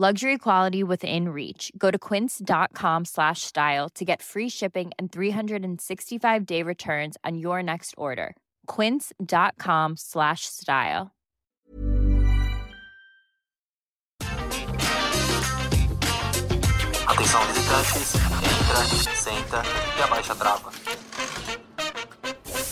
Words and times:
Luxury 0.00 0.38
quality 0.38 0.84
within 0.84 1.30
reach. 1.30 1.72
Go 1.76 1.90
to 1.90 1.98
quince.com 1.98 3.04
slash 3.04 3.42
style 3.42 3.88
to 3.96 4.04
get 4.04 4.22
free 4.22 4.48
shipping 4.48 4.92
and 4.96 5.10
365 5.10 6.46
day 6.46 6.62
returns 6.62 7.16
on 7.24 7.36
your 7.36 7.64
next 7.64 7.96
order. 7.96 8.36
Quince.com 8.68 9.96
slash 9.96 10.42
style. 10.42 11.10
Atenção 17.08 17.44
visitantes, 17.46 18.14
entra, 18.14 19.16
senta 19.16 19.62
e 19.98 20.02
abaixa 20.02 20.32
a 20.32 20.36
trava. 20.36 20.70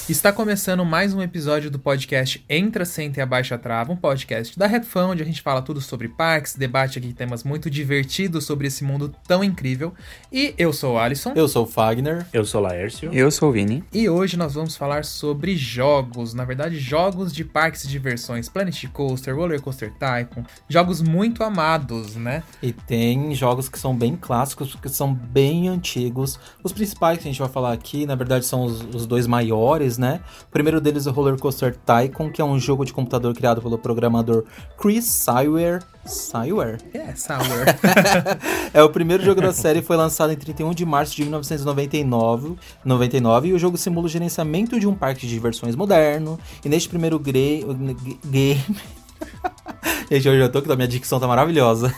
Está 0.09 0.33
começando 0.33 0.85
mais 0.85 1.13
um 1.13 1.21
episódio 1.21 1.69
do 1.69 1.81
podcast 1.81 2.45
Entra, 2.49 2.85
Senta 2.85 3.19
e 3.19 3.23
Abaixa 3.23 3.57
a 3.57 3.59
Trava, 3.59 3.93
um 3.93 3.97
podcast 3.97 4.57
da 4.57 4.69
Redfund, 4.69 5.11
onde 5.11 5.23
a 5.25 5.27
gente 5.27 5.43
fala 5.43 5.61
tudo 5.61 5.81
sobre 5.81 6.07
parques, 6.07 6.55
debate 6.55 7.01
aqui 7.01 7.13
temas 7.13 7.43
muito 7.43 7.69
divertidos 7.69 8.45
sobre 8.45 8.69
esse 8.69 8.85
mundo 8.85 9.13
tão 9.27 9.43
incrível. 9.43 9.93
E 10.31 10.55
eu 10.57 10.73
sou 10.73 10.95
o 10.95 10.99
Alisson. 10.99 11.33
Eu 11.35 11.49
sou 11.49 11.65
o 11.65 11.67
Fagner. 11.67 12.25
Eu 12.33 12.45
sou 12.45 12.61
o 12.61 12.65
Laércio. 12.65 13.13
Eu 13.13 13.33
sou 13.33 13.49
o 13.49 13.53
Vini. 13.53 13.83
E 13.93 14.09
hoje 14.09 14.37
nós 14.37 14.55
vamos 14.55 14.77
falar 14.77 15.05
sobre 15.05 15.57
jogos, 15.57 16.33
na 16.35 16.45
verdade, 16.45 16.79
jogos 16.79 17.33
de 17.33 17.43
parques 17.43 17.83
e 17.83 17.89
diversões, 17.89 18.49
Planet 18.49 18.87
Coaster, 18.93 19.35
Roller 19.35 19.61
Coaster 19.61 19.93
Tycoon, 19.93 20.45
jogos 20.69 21.03
muito 21.03 21.43
amados, 21.43 22.15
né? 22.15 22.45
E 22.63 22.71
tem 22.71 23.35
jogos 23.35 23.69
que 23.69 23.77
são 23.77 23.93
bem 23.93 24.15
clássicos, 24.15 24.77
que 24.77 24.89
são 24.89 25.13
bem 25.13 25.69
antigos. 25.69 26.39
Os 26.63 26.73
principais 26.73 27.19
que 27.19 27.25
a 27.25 27.31
gente 27.33 27.41
vai 27.41 27.49
falar 27.49 27.73
aqui, 27.73 28.07
na 28.07 28.15
verdade, 28.15 28.47
são 28.47 28.63
os, 28.63 28.83
os 28.95 29.05
dois 29.05 29.27
maiores, 29.27 29.96
né? 29.99 30.21
O 30.49 30.51
primeiro 30.51 30.81
deles 30.81 31.07
é 31.07 31.11
o 31.11 31.13
Roller 31.13 31.39
Coaster 31.39 31.77
Tycoon, 31.77 32.31
que 32.31 32.41
é 32.41 32.45
um 32.45 32.59
jogo 32.59 32.85
de 32.85 32.93
computador 32.93 33.35
criado 33.35 33.63
pelo 33.63 33.79
programador 33.79 34.45
Chris 34.79 35.05
Syware. 35.05 35.83
Syware? 36.05 36.79
É, 36.95 37.15
Syware. 37.15 37.77
é 38.73 38.83
o 38.83 38.89
primeiro 38.89 39.25
jogo 39.25 39.41
da 39.41 39.53
série, 39.53 39.83
foi 39.83 39.97
lançado 39.97 40.33
em 40.33 40.37
31 40.37 40.73
de 40.73 40.85
março 40.85 41.17
de 41.17 41.23
1999, 41.23 42.57
99, 42.85 43.49
e 43.49 43.53
o 43.53 43.59
jogo 43.59 43.77
simula 43.77 44.07
o 44.07 44.09
gerenciamento 44.09 44.79
de 44.79 44.87
um 44.87 44.95
parque 44.95 45.23
de 45.23 45.29
diversões 45.29 45.75
moderno. 45.75 46.39
E 46.65 46.69
neste 46.69 46.89
primeiro 46.89 47.19
game... 47.21 48.65
Gente, 50.11 50.29
hoje 50.29 50.41
eu 50.41 50.53
tô 50.53 50.63
que 50.63 50.71
a 50.71 50.77
minha 50.77 50.87
dicção 50.87 51.19
tá 51.19 51.27
maravilhosa. 51.27 51.93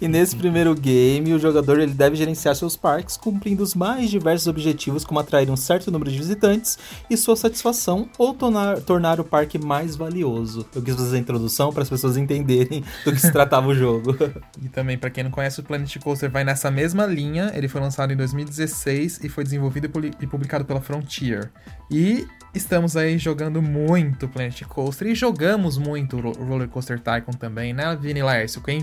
E 0.00 0.08
nesse 0.08 0.36
primeiro 0.36 0.74
game, 0.74 1.32
o 1.32 1.38
jogador 1.38 1.78
ele 1.78 1.92
deve 1.92 2.16
gerenciar 2.16 2.54
seus 2.54 2.76
parques, 2.76 3.16
cumprindo 3.16 3.62
os 3.62 3.74
mais 3.74 4.10
diversos 4.10 4.46
objetivos, 4.46 5.04
como 5.04 5.20
atrair 5.20 5.50
um 5.50 5.56
certo 5.56 5.90
número 5.90 6.10
de 6.10 6.18
visitantes 6.18 6.78
e 7.08 7.16
sua 7.16 7.36
satisfação, 7.36 8.08
ou 8.18 8.34
tornar, 8.34 8.80
tornar 8.80 9.20
o 9.20 9.24
parque 9.24 9.58
mais 9.58 9.96
valioso. 9.96 10.66
Eu 10.74 10.82
quis 10.82 10.94
fazer 10.94 11.16
a 11.16 11.20
introdução 11.20 11.72
para 11.72 11.82
as 11.82 11.90
pessoas 11.90 12.16
entenderem 12.16 12.84
do 13.04 13.12
que 13.12 13.20
se 13.20 13.30
tratava 13.32 13.68
o 13.68 13.74
jogo. 13.74 14.16
E 14.62 14.68
também, 14.68 14.98
para 14.98 15.10
quem 15.10 15.24
não 15.24 15.30
conhece, 15.30 15.60
o 15.60 15.62
Planet 15.62 15.96
Coaster 15.98 16.30
vai 16.30 16.44
nessa 16.44 16.70
mesma 16.70 17.06
linha. 17.06 17.52
Ele 17.54 17.68
foi 17.68 17.80
lançado 17.80 18.12
em 18.12 18.16
2016 18.16 19.20
e 19.22 19.28
foi 19.28 19.44
desenvolvido 19.44 19.90
e 20.20 20.26
publicado 20.26 20.64
pela 20.64 20.80
Frontier. 20.80 21.50
E 21.90 22.26
estamos 22.54 22.96
aí 22.96 23.18
jogando 23.18 23.62
muito 23.62 24.28
Planet 24.28 24.62
Coaster 24.64 25.08
e 25.08 25.14
jogamos 25.14 25.78
muito 25.78 26.18
Roller 26.20 26.68
Coaster 26.68 27.00
Tycoon 27.00 27.32
também, 27.32 27.72
né, 27.72 27.96
Vini 28.00 28.22
Laércio? 28.22 28.60
Quem, 28.62 28.82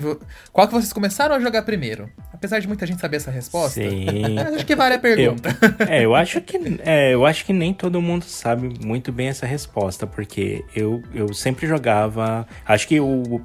qual 0.52 0.68
que 0.68 0.74
vocês 0.74 0.92
começaram 0.92 1.36
a 1.36 1.40
jogar 1.40 1.62
primeiro? 1.62 2.10
Apesar 2.34 2.60
de 2.60 2.68
muita 2.68 2.86
gente 2.86 3.00
saber 3.00 3.18
essa 3.18 3.32
resposta, 3.32 3.82
Sim. 3.82 4.40
acho 4.56 4.66
que 4.66 4.76
vale 4.76 4.96
a 4.96 5.00
pergunta. 5.00 5.50
Eu, 5.80 5.88
é, 5.88 6.06
eu 6.06 6.16
acho 6.16 6.42
que 6.42 6.58
é, 6.84 7.14
eu 7.14 7.26
acho 7.26 7.46
que 7.46 7.54
nem 7.54 7.74
todo 7.74 8.02
mundo 8.02 8.24
sabe 8.24 8.74
muito 8.84 9.12
bem 9.12 9.28
essa 9.28 9.46
resposta, 9.46 10.08
porque 10.08 10.64
eu, 10.76 11.04
eu 11.14 11.34
sempre 11.34 11.68
jogava. 11.68 12.48
Acho 12.66 12.88
que 12.88 13.00
o. 13.00 13.42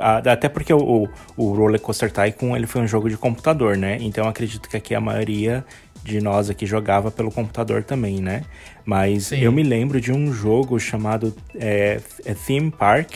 Até 0.00 0.48
porque 0.48 0.72
o, 0.72 1.08
o 1.36 1.52
Roller 1.52 1.80
Coaster 1.80 2.10
Tycoon 2.10 2.56
ele 2.56 2.66
foi 2.66 2.82
um 2.82 2.86
jogo 2.86 3.10
de 3.10 3.16
computador, 3.16 3.76
né? 3.76 3.98
Então 4.00 4.28
acredito 4.28 4.68
que 4.68 4.76
aqui 4.76 4.94
a 4.94 5.00
maioria 5.00 5.64
de 6.06 6.20
nós 6.20 6.48
aqui 6.48 6.64
jogava 6.64 7.10
pelo 7.10 7.30
computador 7.30 7.82
também, 7.82 8.20
né? 8.20 8.44
Mas 8.84 9.26
Sim. 9.26 9.40
eu 9.40 9.52
me 9.52 9.62
lembro 9.62 10.00
de 10.00 10.12
um 10.12 10.32
jogo 10.32 10.78
chamado 10.78 11.34
é, 11.54 12.00
Theme 12.46 12.70
Park, 12.70 13.14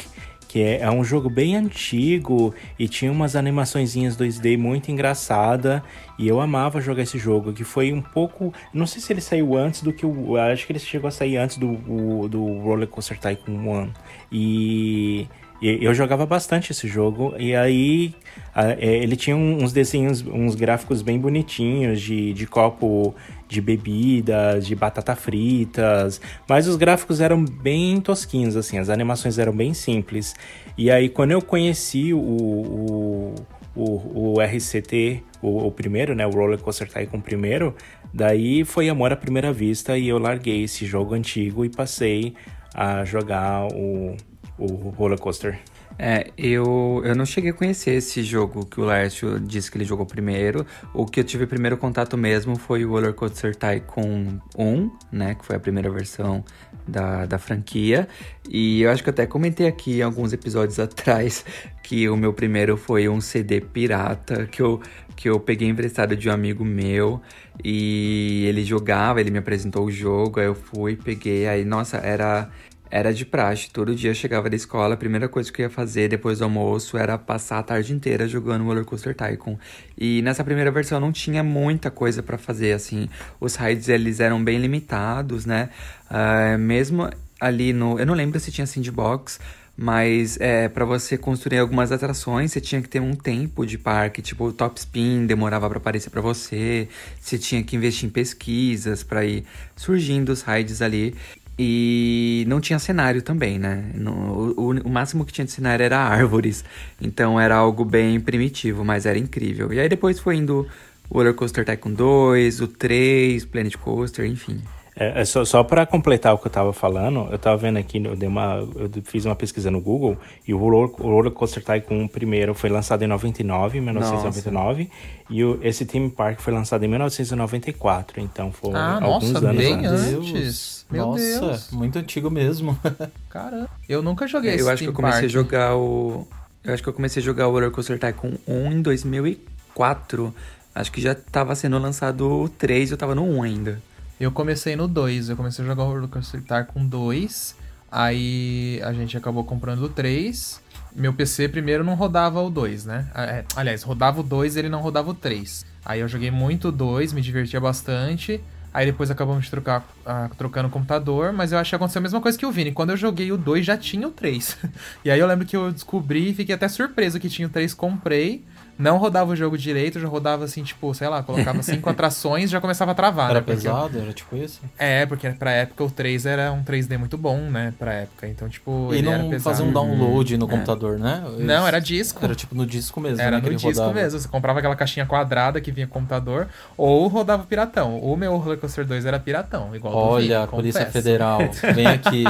que 0.48 0.60
é, 0.60 0.80
é, 0.80 0.90
um 0.90 1.04
jogo 1.04 1.30
bem 1.30 1.54
antigo 1.54 2.52
e 2.76 2.88
tinha 2.88 3.12
umas 3.12 3.36
animaçõezinhas 3.36 4.16
2D 4.16 4.58
muito 4.58 4.90
engraçada 4.90 5.80
e 6.18 6.26
eu 6.26 6.40
amava 6.40 6.80
jogar 6.80 7.04
esse 7.04 7.18
jogo, 7.18 7.52
que 7.52 7.62
foi 7.62 7.92
um 7.92 8.02
pouco, 8.02 8.52
não 8.74 8.84
sei 8.84 9.00
se 9.00 9.12
ele 9.12 9.20
saiu 9.20 9.56
antes 9.56 9.80
do 9.80 9.92
que 9.92 10.04
o, 10.04 10.36
acho 10.36 10.66
que 10.66 10.72
ele 10.72 10.80
chegou 10.80 11.06
a 11.06 11.12
sair 11.12 11.36
antes 11.36 11.56
do, 11.56 11.68
o, 11.88 12.28
do 12.28 12.44
Roller 12.58 12.88
Coaster 12.88 13.16
Tycoon 13.16 13.52
1 13.52 13.90
e 14.32 15.28
eu 15.62 15.92
jogava 15.92 16.24
bastante 16.24 16.72
esse 16.72 16.88
jogo, 16.88 17.34
e 17.38 17.54
aí 17.54 18.14
a, 18.54 18.70
é, 18.70 18.96
ele 18.96 19.14
tinha 19.14 19.36
uns 19.36 19.72
desenhos, 19.72 20.24
uns 20.26 20.54
gráficos 20.54 21.02
bem 21.02 21.18
bonitinhos 21.18 22.00
de, 22.00 22.32
de 22.32 22.46
copo 22.46 23.14
de 23.46 23.60
bebidas, 23.60 24.66
de 24.66 24.74
batata 24.74 25.14
fritas, 25.14 26.20
mas 26.48 26.66
os 26.66 26.76
gráficos 26.76 27.20
eram 27.20 27.44
bem 27.44 28.00
tosquinhos, 28.00 28.56
assim, 28.56 28.78
as 28.78 28.88
animações 28.88 29.38
eram 29.38 29.52
bem 29.52 29.74
simples. 29.74 30.34
E 30.78 30.90
aí 30.90 31.08
quando 31.08 31.32
eu 31.32 31.42
conheci 31.42 32.14
o, 32.14 32.18
o, 32.18 33.34
o, 33.74 34.34
o 34.34 34.40
RCT, 34.40 35.22
o, 35.42 35.66
o, 35.66 35.70
primeiro, 35.70 36.14
né, 36.14 36.26
o 36.26 36.30
Roller 36.30 36.58
Coaster 36.58 36.88
Tycoon 36.90 37.20
primeiro, 37.20 37.74
daí 38.14 38.64
foi 38.64 38.88
amor 38.88 39.12
à 39.12 39.16
primeira 39.16 39.52
vista 39.52 39.98
e 39.98 40.08
eu 40.08 40.18
larguei 40.18 40.64
esse 40.64 40.86
jogo 40.86 41.14
antigo 41.14 41.64
e 41.66 41.68
passei 41.68 42.34
a 42.74 43.04
jogar 43.04 43.66
o 43.66 44.16
o 44.60 44.90
roller 44.90 45.18
coaster. 45.18 45.58
É, 45.98 46.30
eu, 46.38 47.02
eu 47.04 47.14
não 47.14 47.26
cheguei 47.26 47.50
a 47.50 47.52
conhecer 47.52 47.90
esse 47.92 48.22
jogo 48.22 48.64
que 48.64 48.80
o 48.80 48.84
Lércio 48.84 49.38
disse 49.38 49.70
que 49.70 49.76
ele 49.76 49.84
jogou 49.84 50.06
primeiro. 50.06 50.64
O 50.94 51.04
que 51.04 51.20
eu 51.20 51.24
tive 51.24 51.46
primeiro 51.46 51.76
contato 51.76 52.16
mesmo 52.16 52.56
foi 52.56 52.84
o 52.84 52.90
Roller 52.90 53.12
Coaster 53.12 53.54
Tycoon 53.54 54.38
1, 54.56 54.90
né? 55.12 55.34
Que 55.34 55.44
foi 55.44 55.56
a 55.56 55.60
primeira 55.60 55.90
versão 55.90 56.42
da, 56.86 57.26
da 57.26 57.38
franquia. 57.38 58.08
E 58.48 58.82
eu 58.82 58.90
acho 58.90 59.02
que 59.02 59.10
eu 59.10 59.12
até 59.12 59.26
comentei 59.26 59.66
aqui 59.66 60.00
alguns 60.00 60.32
episódios 60.32 60.78
atrás 60.80 61.44
que 61.82 62.08
o 62.08 62.16
meu 62.16 62.32
primeiro 62.32 62.76
foi 62.76 63.08
um 63.08 63.20
CD 63.20 63.60
pirata 63.60 64.46
que 64.46 64.62
eu, 64.62 64.80
que 65.14 65.28
eu 65.28 65.38
peguei 65.38 65.68
emprestado 65.68 66.16
de 66.16 66.30
um 66.30 66.32
amigo 66.32 66.64
meu. 66.64 67.20
E 67.62 68.46
ele 68.46 68.64
jogava, 68.64 69.20
ele 69.20 69.30
me 69.30 69.38
apresentou 69.38 69.84
o 69.84 69.90
jogo, 69.90 70.40
aí 70.40 70.46
eu 70.46 70.54
fui, 70.54 70.96
peguei, 70.96 71.46
aí, 71.46 71.62
nossa, 71.62 71.98
era 71.98 72.48
era 72.90 73.14
de 73.14 73.24
praxe. 73.24 73.70
Todo 73.70 73.94
dia 73.94 74.12
chegava 74.12 74.50
da 74.50 74.56
escola, 74.56 74.94
a 74.94 74.96
primeira 74.96 75.28
coisa 75.28 75.52
que 75.52 75.62
eu 75.62 75.64
ia 75.64 75.70
fazer 75.70 76.08
depois 76.08 76.38
do 76.38 76.44
almoço 76.44 76.96
era 76.96 77.16
passar 77.16 77.58
a 77.58 77.62
tarde 77.62 77.92
inteira 77.92 78.26
jogando 78.26 78.64
Roller 78.64 78.84
Coaster 78.84 79.14
Tycoon. 79.14 79.56
E 79.96 80.20
nessa 80.22 80.42
primeira 80.42 80.70
versão 80.70 80.98
não 80.98 81.12
tinha 81.12 81.42
muita 81.42 81.90
coisa 81.90 82.22
para 82.22 82.36
fazer, 82.36 82.72
assim. 82.72 83.08
Os 83.38 83.54
raids, 83.54 83.88
eles 83.88 84.20
eram 84.20 84.42
bem 84.42 84.58
limitados, 84.58 85.46
né? 85.46 85.70
Uh, 86.10 86.58
mesmo 86.58 87.08
ali 87.40 87.72
no... 87.72 87.98
Eu 87.98 88.06
não 88.06 88.14
lembro 88.14 88.40
se 88.40 88.50
tinha 88.50 88.66
sandbox, 88.66 89.38
mas 89.82 90.38
é, 90.38 90.68
para 90.68 90.84
você 90.84 91.16
construir 91.16 91.56
algumas 91.56 91.90
atrações, 91.90 92.52
você 92.52 92.60
tinha 92.60 92.82
que 92.82 92.88
ter 92.88 93.00
um 93.00 93.14
tempo 93.14 93.64
de 93.64 93.78
parque, 93.78 94.20
tipo 94.20 94.44
o 94.44 94.52
top 94.52 94.78
spin 94.78 95.24
demorava 95.24 95.66
para 95.70 95.78
aparecer 95.78 96.10
para 96.10 96.20
você, 96.20 96.86
você 97.18 97.38
tinha 97.38 97.62
que 97.62 97.76
investir 97.76 98.06
em 98.06 98.12
pesquisas 98.12 99.02
para 99.02 99.24
ir 99.24 99.42
surgindo 99.74 100.30
os 100.32 100.42
raids 100.42 100.82
ali. 100.82 101.14
E 101.62 102.46
não 102.48 102.58
tinha 102.58 102.78
cenário 102.78 103.20
também, 103.20 103.58
né? 103.58 103.84
No, 103.94 104.54
o, 104.56 104.70
o, 104.70 104.88
máximo 104.88 105.26
que 105.26 105.32
tinha 105.32 105.44
de 105.44 105.52
cenário 105.52 105.84
era 105.84 105.98
árvores. 105.98 106.64
Então 106.98 107.38
era 107.38 107.54
algo 107.54 107.84
bem 107.84 108.18
primitivo, 108.18 108.82
mas 108.82 109.04
era 109.04 109.18
incrível. 109.18 109.70
E 109.70 109.78
aí 109.78 109.86
depois 109.86 110.18
foi 110.18 110.36
indo 110.36 110.66
o 111.10 111.14
Roller 111.14 111.34
Coaster 111.34 111.62
Tycoon 111.62 111.92
2, 111.92 112.62
o 112.62 112.66
3, 112.66 113.44
Planet 113.44 113.76
Coaster, 113.76 114.24
enfim. 114.24 114.58
É, 115.00 115.22
é 115.22 115.24
só, 115.24 115.46
só 115.46 115.64
para 115.64 115.86
completar 115.86 116.34
o 116.34 116.38
que 116.38 116.46
eu 116.46 116.50
estava 116.50 116.74
falando, 116.74 117.26
eu 117.30 117.36
estava 117.36 117.56
vendo 117.56 117.78
aqui, 117.78 118.04
eu, 118.04 118.14
dei 118.14 118.28
uma, 118.28 118.56
eu 118.56 118.90
fiz 119.02 119.24
uma 119.24 119.34
pesquisa 119.34 119.70
no 119.70 119.80
Google 119.80 120.18
e 120.46 120.52
o 120.52 120.58
Roller, 120.58 120.90
o 121.00 121.08
Roller 121.08 121.32
Coaster 121.32 121.64
Tycoon 121.64 122.06
primeiro 122.06 122.54
foi 122.54 122.68
lançado 122.68 123.02
em 123.02 123.06
99, 123.06 123.80
1999, 123.80 124.82
Nossa. 124.84 124.94
e 125.30 125.42
o, 125.42 125.58
esse 125.62 125.86
Theme 125.86 126.10
Park 126.10 126.40
foi 126.40 126.52
lançado 126.52 126.84
em 126.84 126.88
1994, 126.88 128.20
então 128.20 128.52
foi 128.52 128.74
ah, 128.74 129.00
alguns 129.02 129.32
nossa, 129.32 129.48
anos 129.48 129.56
bem 129.56 129.86
antes. 129.86 130.14
antes. 130.14 130.86
Meu 130.90 131.06
Nossa, 131.06 131.40
Deus. 131.40 131.70
muito 131.70 131.98
antigo 131.98 132.30
mesmo. 132.30 132.78
Caramba. 133.30 133.70
Eu 133.88 134.02
nunca 134.02 134.26
joguei 134.26 134.50
eu 134.50 134.54
esse 134.56 134.64
Eu 134.64 134.70
acho 134.70 134.82
que 134.82 134.88
eu 134.90 134.92
comecei 134.92 135.20
Park. 135.20 135.30
a 135.30 135.32
jogar 135.32 135.76
o 135.76 136.28
eu 136.62 136.74
acho 136.74 136.82
que 136.82 136.88
eu 136.88 136.92
comecei 136.92 137.22
a 137.22 137.24
jogar 137.24 137.48
o 137.48 137.52
Roller 137.52 137.70
Coaster 137.70 137.98
Tycoon 137.98 138.34
1 138.46 138.72
em 138.72 138.82
2004. 138.82 140.34
Acho 140.74 140.92
que 140.92 141.00
já 141.00 141.12
estava 141.12 141.54
sendo 141.54 141.78
lançado 141.78 142.28
o 142.28 142.48
3 142.48 142.90
eu 142.90 142.98
tava 142.98 143.14
no 143.14 143.24
1 143.24 143.42
ainda. 143.42 143.82
Eu 144.20 144.30
comecei 144.30 144.76
no 144.76 144.86
2, 144.86 145.30
eu 145.30 145.36
comecei 145.36 145.64
a 145.64 145.68
jogar 145.68 145.84
o 145.84 146.06
Coaster 146.06 146.42
Tycoon 146.42 146.86
2, 146.86 147.56
aí 147.90 148.78
a 148.84 148.92
gente 148.92 149.16
acabou 149.16 149.44
comprando 149.44 149.84
o 149.84 149.88
3. 149.88 150.60
Meu 150.94 151.14
PC 151.14 151.48
primeiro 151.48 151.82
não 151.82 151.94
rodava 151.94 152.38
o 152.42 152.50
2, 152.50 152.84
né? 152.84 153.10
É, 153.14 153.44
aliás, 153.56 153.82
rodava 153.82 154.20
o 154.20 154.22
2 154.22 154.56
e 154.56 154.58
ele 154.58 154.68
não 154.68 154.82
rodava 154.82 155.08
o 155.08 155.14
3. 155.14 155.64
Aí 155.86 156.00
eu 156.00 156.08
joguei 156.08 156.30
muito 156.30 156.68
o 156.68 156.72
2, 156.72 157.14
me 157.14 157.22
divertia 157.22 157.58
bastante. 157.58 158.44
Aí 158.74 158.84
depois 158.84 159.10
acabamos 159.10 159.46
de 159.46 159.50
trocar, 159.50 159.80
uh, 159.80 160.34
trocando 160.36 160.68
o 160.68 160.70
computador, 160.70 161.32
mas 161.32 161.50
eu 161.50 161.58
acho 161.58 161.70
que 161.70 161.76
aconteceu 161.76 162.00
a 162.00 162.02
mesma 162.02 162.20
coisa 162.20 162.36
que 162.36 162.44
o 162.44 162.52
Vini. 162.52 162.72
Quando 162.72 162.90
eu 162.90 162.98
joguei 162.98 163.32
o 163.32 163.38
2 163.38 163.64
já 163.64 163.76
tinha 163.78 164.06
o 164.06 164.10
3. 164.10 164.58
e 165.02 165.10
aí 165.10 165.18
eu 165.18 165.26
lembro 165.26 165.46
que 165.46 165.56
eu 165.56 165.72
descobri 165.72 166.28
e 166.30 166.34
fiquei 166.34 166.54
até 166.54 166.68
surpreso 166.68 167.18
que 167.18 167.30
tinha 167.30 167.48
o 167.48 167.50
3, 167.50 167.72
comprei 167.72 168.44
não 168.80 168.96
rodava 168.96 169.32
o 169.32 169.36
jogo 169.36 169.56
direito, 169.58 170.00
já 170.00 170.08
rodava 170.08 170.44
assim, 170.44 170.62
tipo, 170.62 170.92
sei 170.94 171.08
lá, 171.08 171.22
colocava 171.22 171.62
cinco 171.62 171.88
atrações 171.90 172.44
e 172.44 172.52
já 172.52 172.60
começava 172.60 172.92
a 172.92 172.94
travar, 172.94 173.30
era 173.30 173.40
né? 173.40 173.46
pesado? 173.46 173.98
Era 173.98 174.12
tipo 174.12 174.36
isso? 174.36 174.60
É, 174.78 175.04
porque 175.06 175.28
pra 175.30 175.52
época 175.52 175.84
o 175.84 175.90
3 175.90 176.26
era 176.26 176.50
um 176.52 176.64
3D 176.64 176.96
muito 176.98 177.16
bom, 177.18 177.36
né? 177.38 177.72
Pra 177.78 177.92
época. 177.92 178.26
Então, 178.26 178.48
tipo, 178.48 178.88
e 178.92 178.98
ele 178.98 179.06
não 179.06 179.12
era 179.12 179.24
pesado. 179.24 179.42
fazia 179.42 179.64
um 179.64 179.72
download 179.72 180.36
no 180.36 180.46
É. 180.46 180.48
computador, 180.48 180.98
né? 180.98 181.22
Não, 181.38 181.66
era 181.66 181.78
disco. 181.78 182.24
Era 182.24 182.34
tipo 182.34 182.54
no 182.54 182.64
disco 182.66 183.00
mesmo, 183.00 183.20
Era 183.20 183.36
né? 183.38 183.42
no 183.42 183.50
disco 183.54 183.68
rodava. 183.68 183.92
mesmo. 183.92 184.18
Você 184.18 184.28
comprava 184.28 184.58
aquela 184.58 184.74
caixinha 184.76 185.04
quadrada 185.06 185.60
que 185.60 185.70
vinha 185.70 185.86
com 185.86 185.98
o 185.98 186.00
computador, 186.00 186.48
ou 186.76 187.06
rodava 187.08 187.44
piratão. 187.44 187.98
O 187.98 188.16
meu 188.16 188.36
Roller 188.38 188.58
Coaster 188.58 188.86
2 188.86 189.04
era 189.04 189.18
piratão, 189.18 189.74
igual 189.76 189.92
do 189.92 189.98
Olha, 189.98 190.38
Vini, 190.40 190.48
Polícia. 190.50 190.86
Federal, 190.86 191.40
vem 191.74 191.86
aqui. 191.92 192.24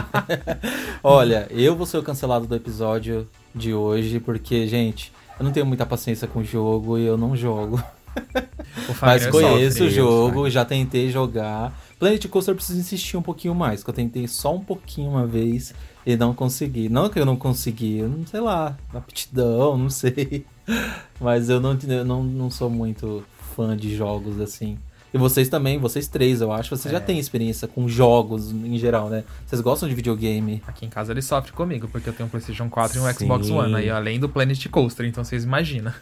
Olha, 1.03 1.47
eu 1.51 1.75
vou 1.77 1.87
ser 1.87 1.99
o 1.99 2.03
cancelado 2.03 2.47
do 2.47 2.55
episódio 2.55 3.29
de 3.55 3.73
hoje, 3.75 4.21
porque, 4.21 4.67
gente, 4.67 5.13
eu 5.41 5.45
não 5.45 5.53
tenho 5.53 5.65
muita 5.65 5.87
paciência 5.87 6.29
com 6.29 6.41
o 6.41 6.45
jogo 6.45 6.99
e 6.99 7.07
eu 7.07 7.17
não 7.17 7.35
jogo. 7.35 7.83
Mas 9.01 9.27
conheço 9.27 9.79
sofre. 9.79 9.87
o 9.87 9.91
jogo, 9.91 10.51
já 10.51 10.67
tentei 10.67 11.11
jogar. 11.11 11.73
Planet 11.99 12.27
Coaster 12.29 12.53
eu 12.53 12.57
preciso 12.57 12.79
insistir 12.79 13.17
um 13.17 13.23
pouquinho 13.23 13.55
mais, 13.55 13.83
que 13.83 13.89
eu 13.89 13.95
tentei 13.95 14.29
só 14.29 14.55
um 14.55 14.63
pouquinho 14.63 15.09
uma 15.09 15.27
vez 15.27 15.73
e 16.05 16.15
não 16.15 16.35
consegui. 16.35 16.91
Não 16.91 17.09
que 17.09 17.19
eu 17.19 17.25
não 17.25 17.37
consegui, 17.37 18.01
eu 18.01 18.09
não 18.11 18.27
sei 18.27 18.41
lá, 18.41 18.77
aptidão, 18.93 19.79
não 19.79 19.89
sei. 19.89 20.45
Mas 21.19 21.49
eu 21.49 21.59
não, 21.59 21.79
eu 21.89 22.05
não, 22.05 22.23
não 22.23 22.51
sou 22.51 22.69
muito 22.69 23.25
fã 23.57 23.75
de 23.75 23.97
jogos 23.97 24.39
assim. 24.43 24.77
E 25.13 25.19
vocês 25.19 25.49
também, 25.49 25.79
vocês 25.79 26.07
três, 26.07 26.41
eu 26.41 26.53
acho, 26.53 26.77
vocês 26.77 26.91
já 26.93 26.99
É. 26.99 27.01
têm 27.01 27.19
experiência 27.19 27.67
com 27.67 27.89
jogos 27.89 28.53
em 28.53 28.79
geral, 28.79 29.09
né? 29.09 29.25
Vocês 29.45 29.61
gostam 29.61 29.89
de 29.89 29.95
videogame? 29.95 30.63
Aqui 30.67 30.87
em 30.87 30.89
casa 30.89 31.13
ele 31.13 31.21
sofre 31.23 31.51
comigo, 31.53 31.89
porque 31.89 32.09
eu 32.09 32.13
tenho 32.13 32.27
um 32.27 32.31
PlayStation 32.31 32.69
4 32.71 32.99
e 32.99 33.01
um 33.01 33.07
Sim. 33.07 33.13
Xbox 33.15 33.51
One, 33.51 33.75
aí 33.75 33.91
além 33.91 34.21
do 34.21 34.29
Planet 34.29 34.65
Coaster, 34.69 35.07
então 35.07 35.25
vocês 35.25 35.43
imaginam. 35.45 35.93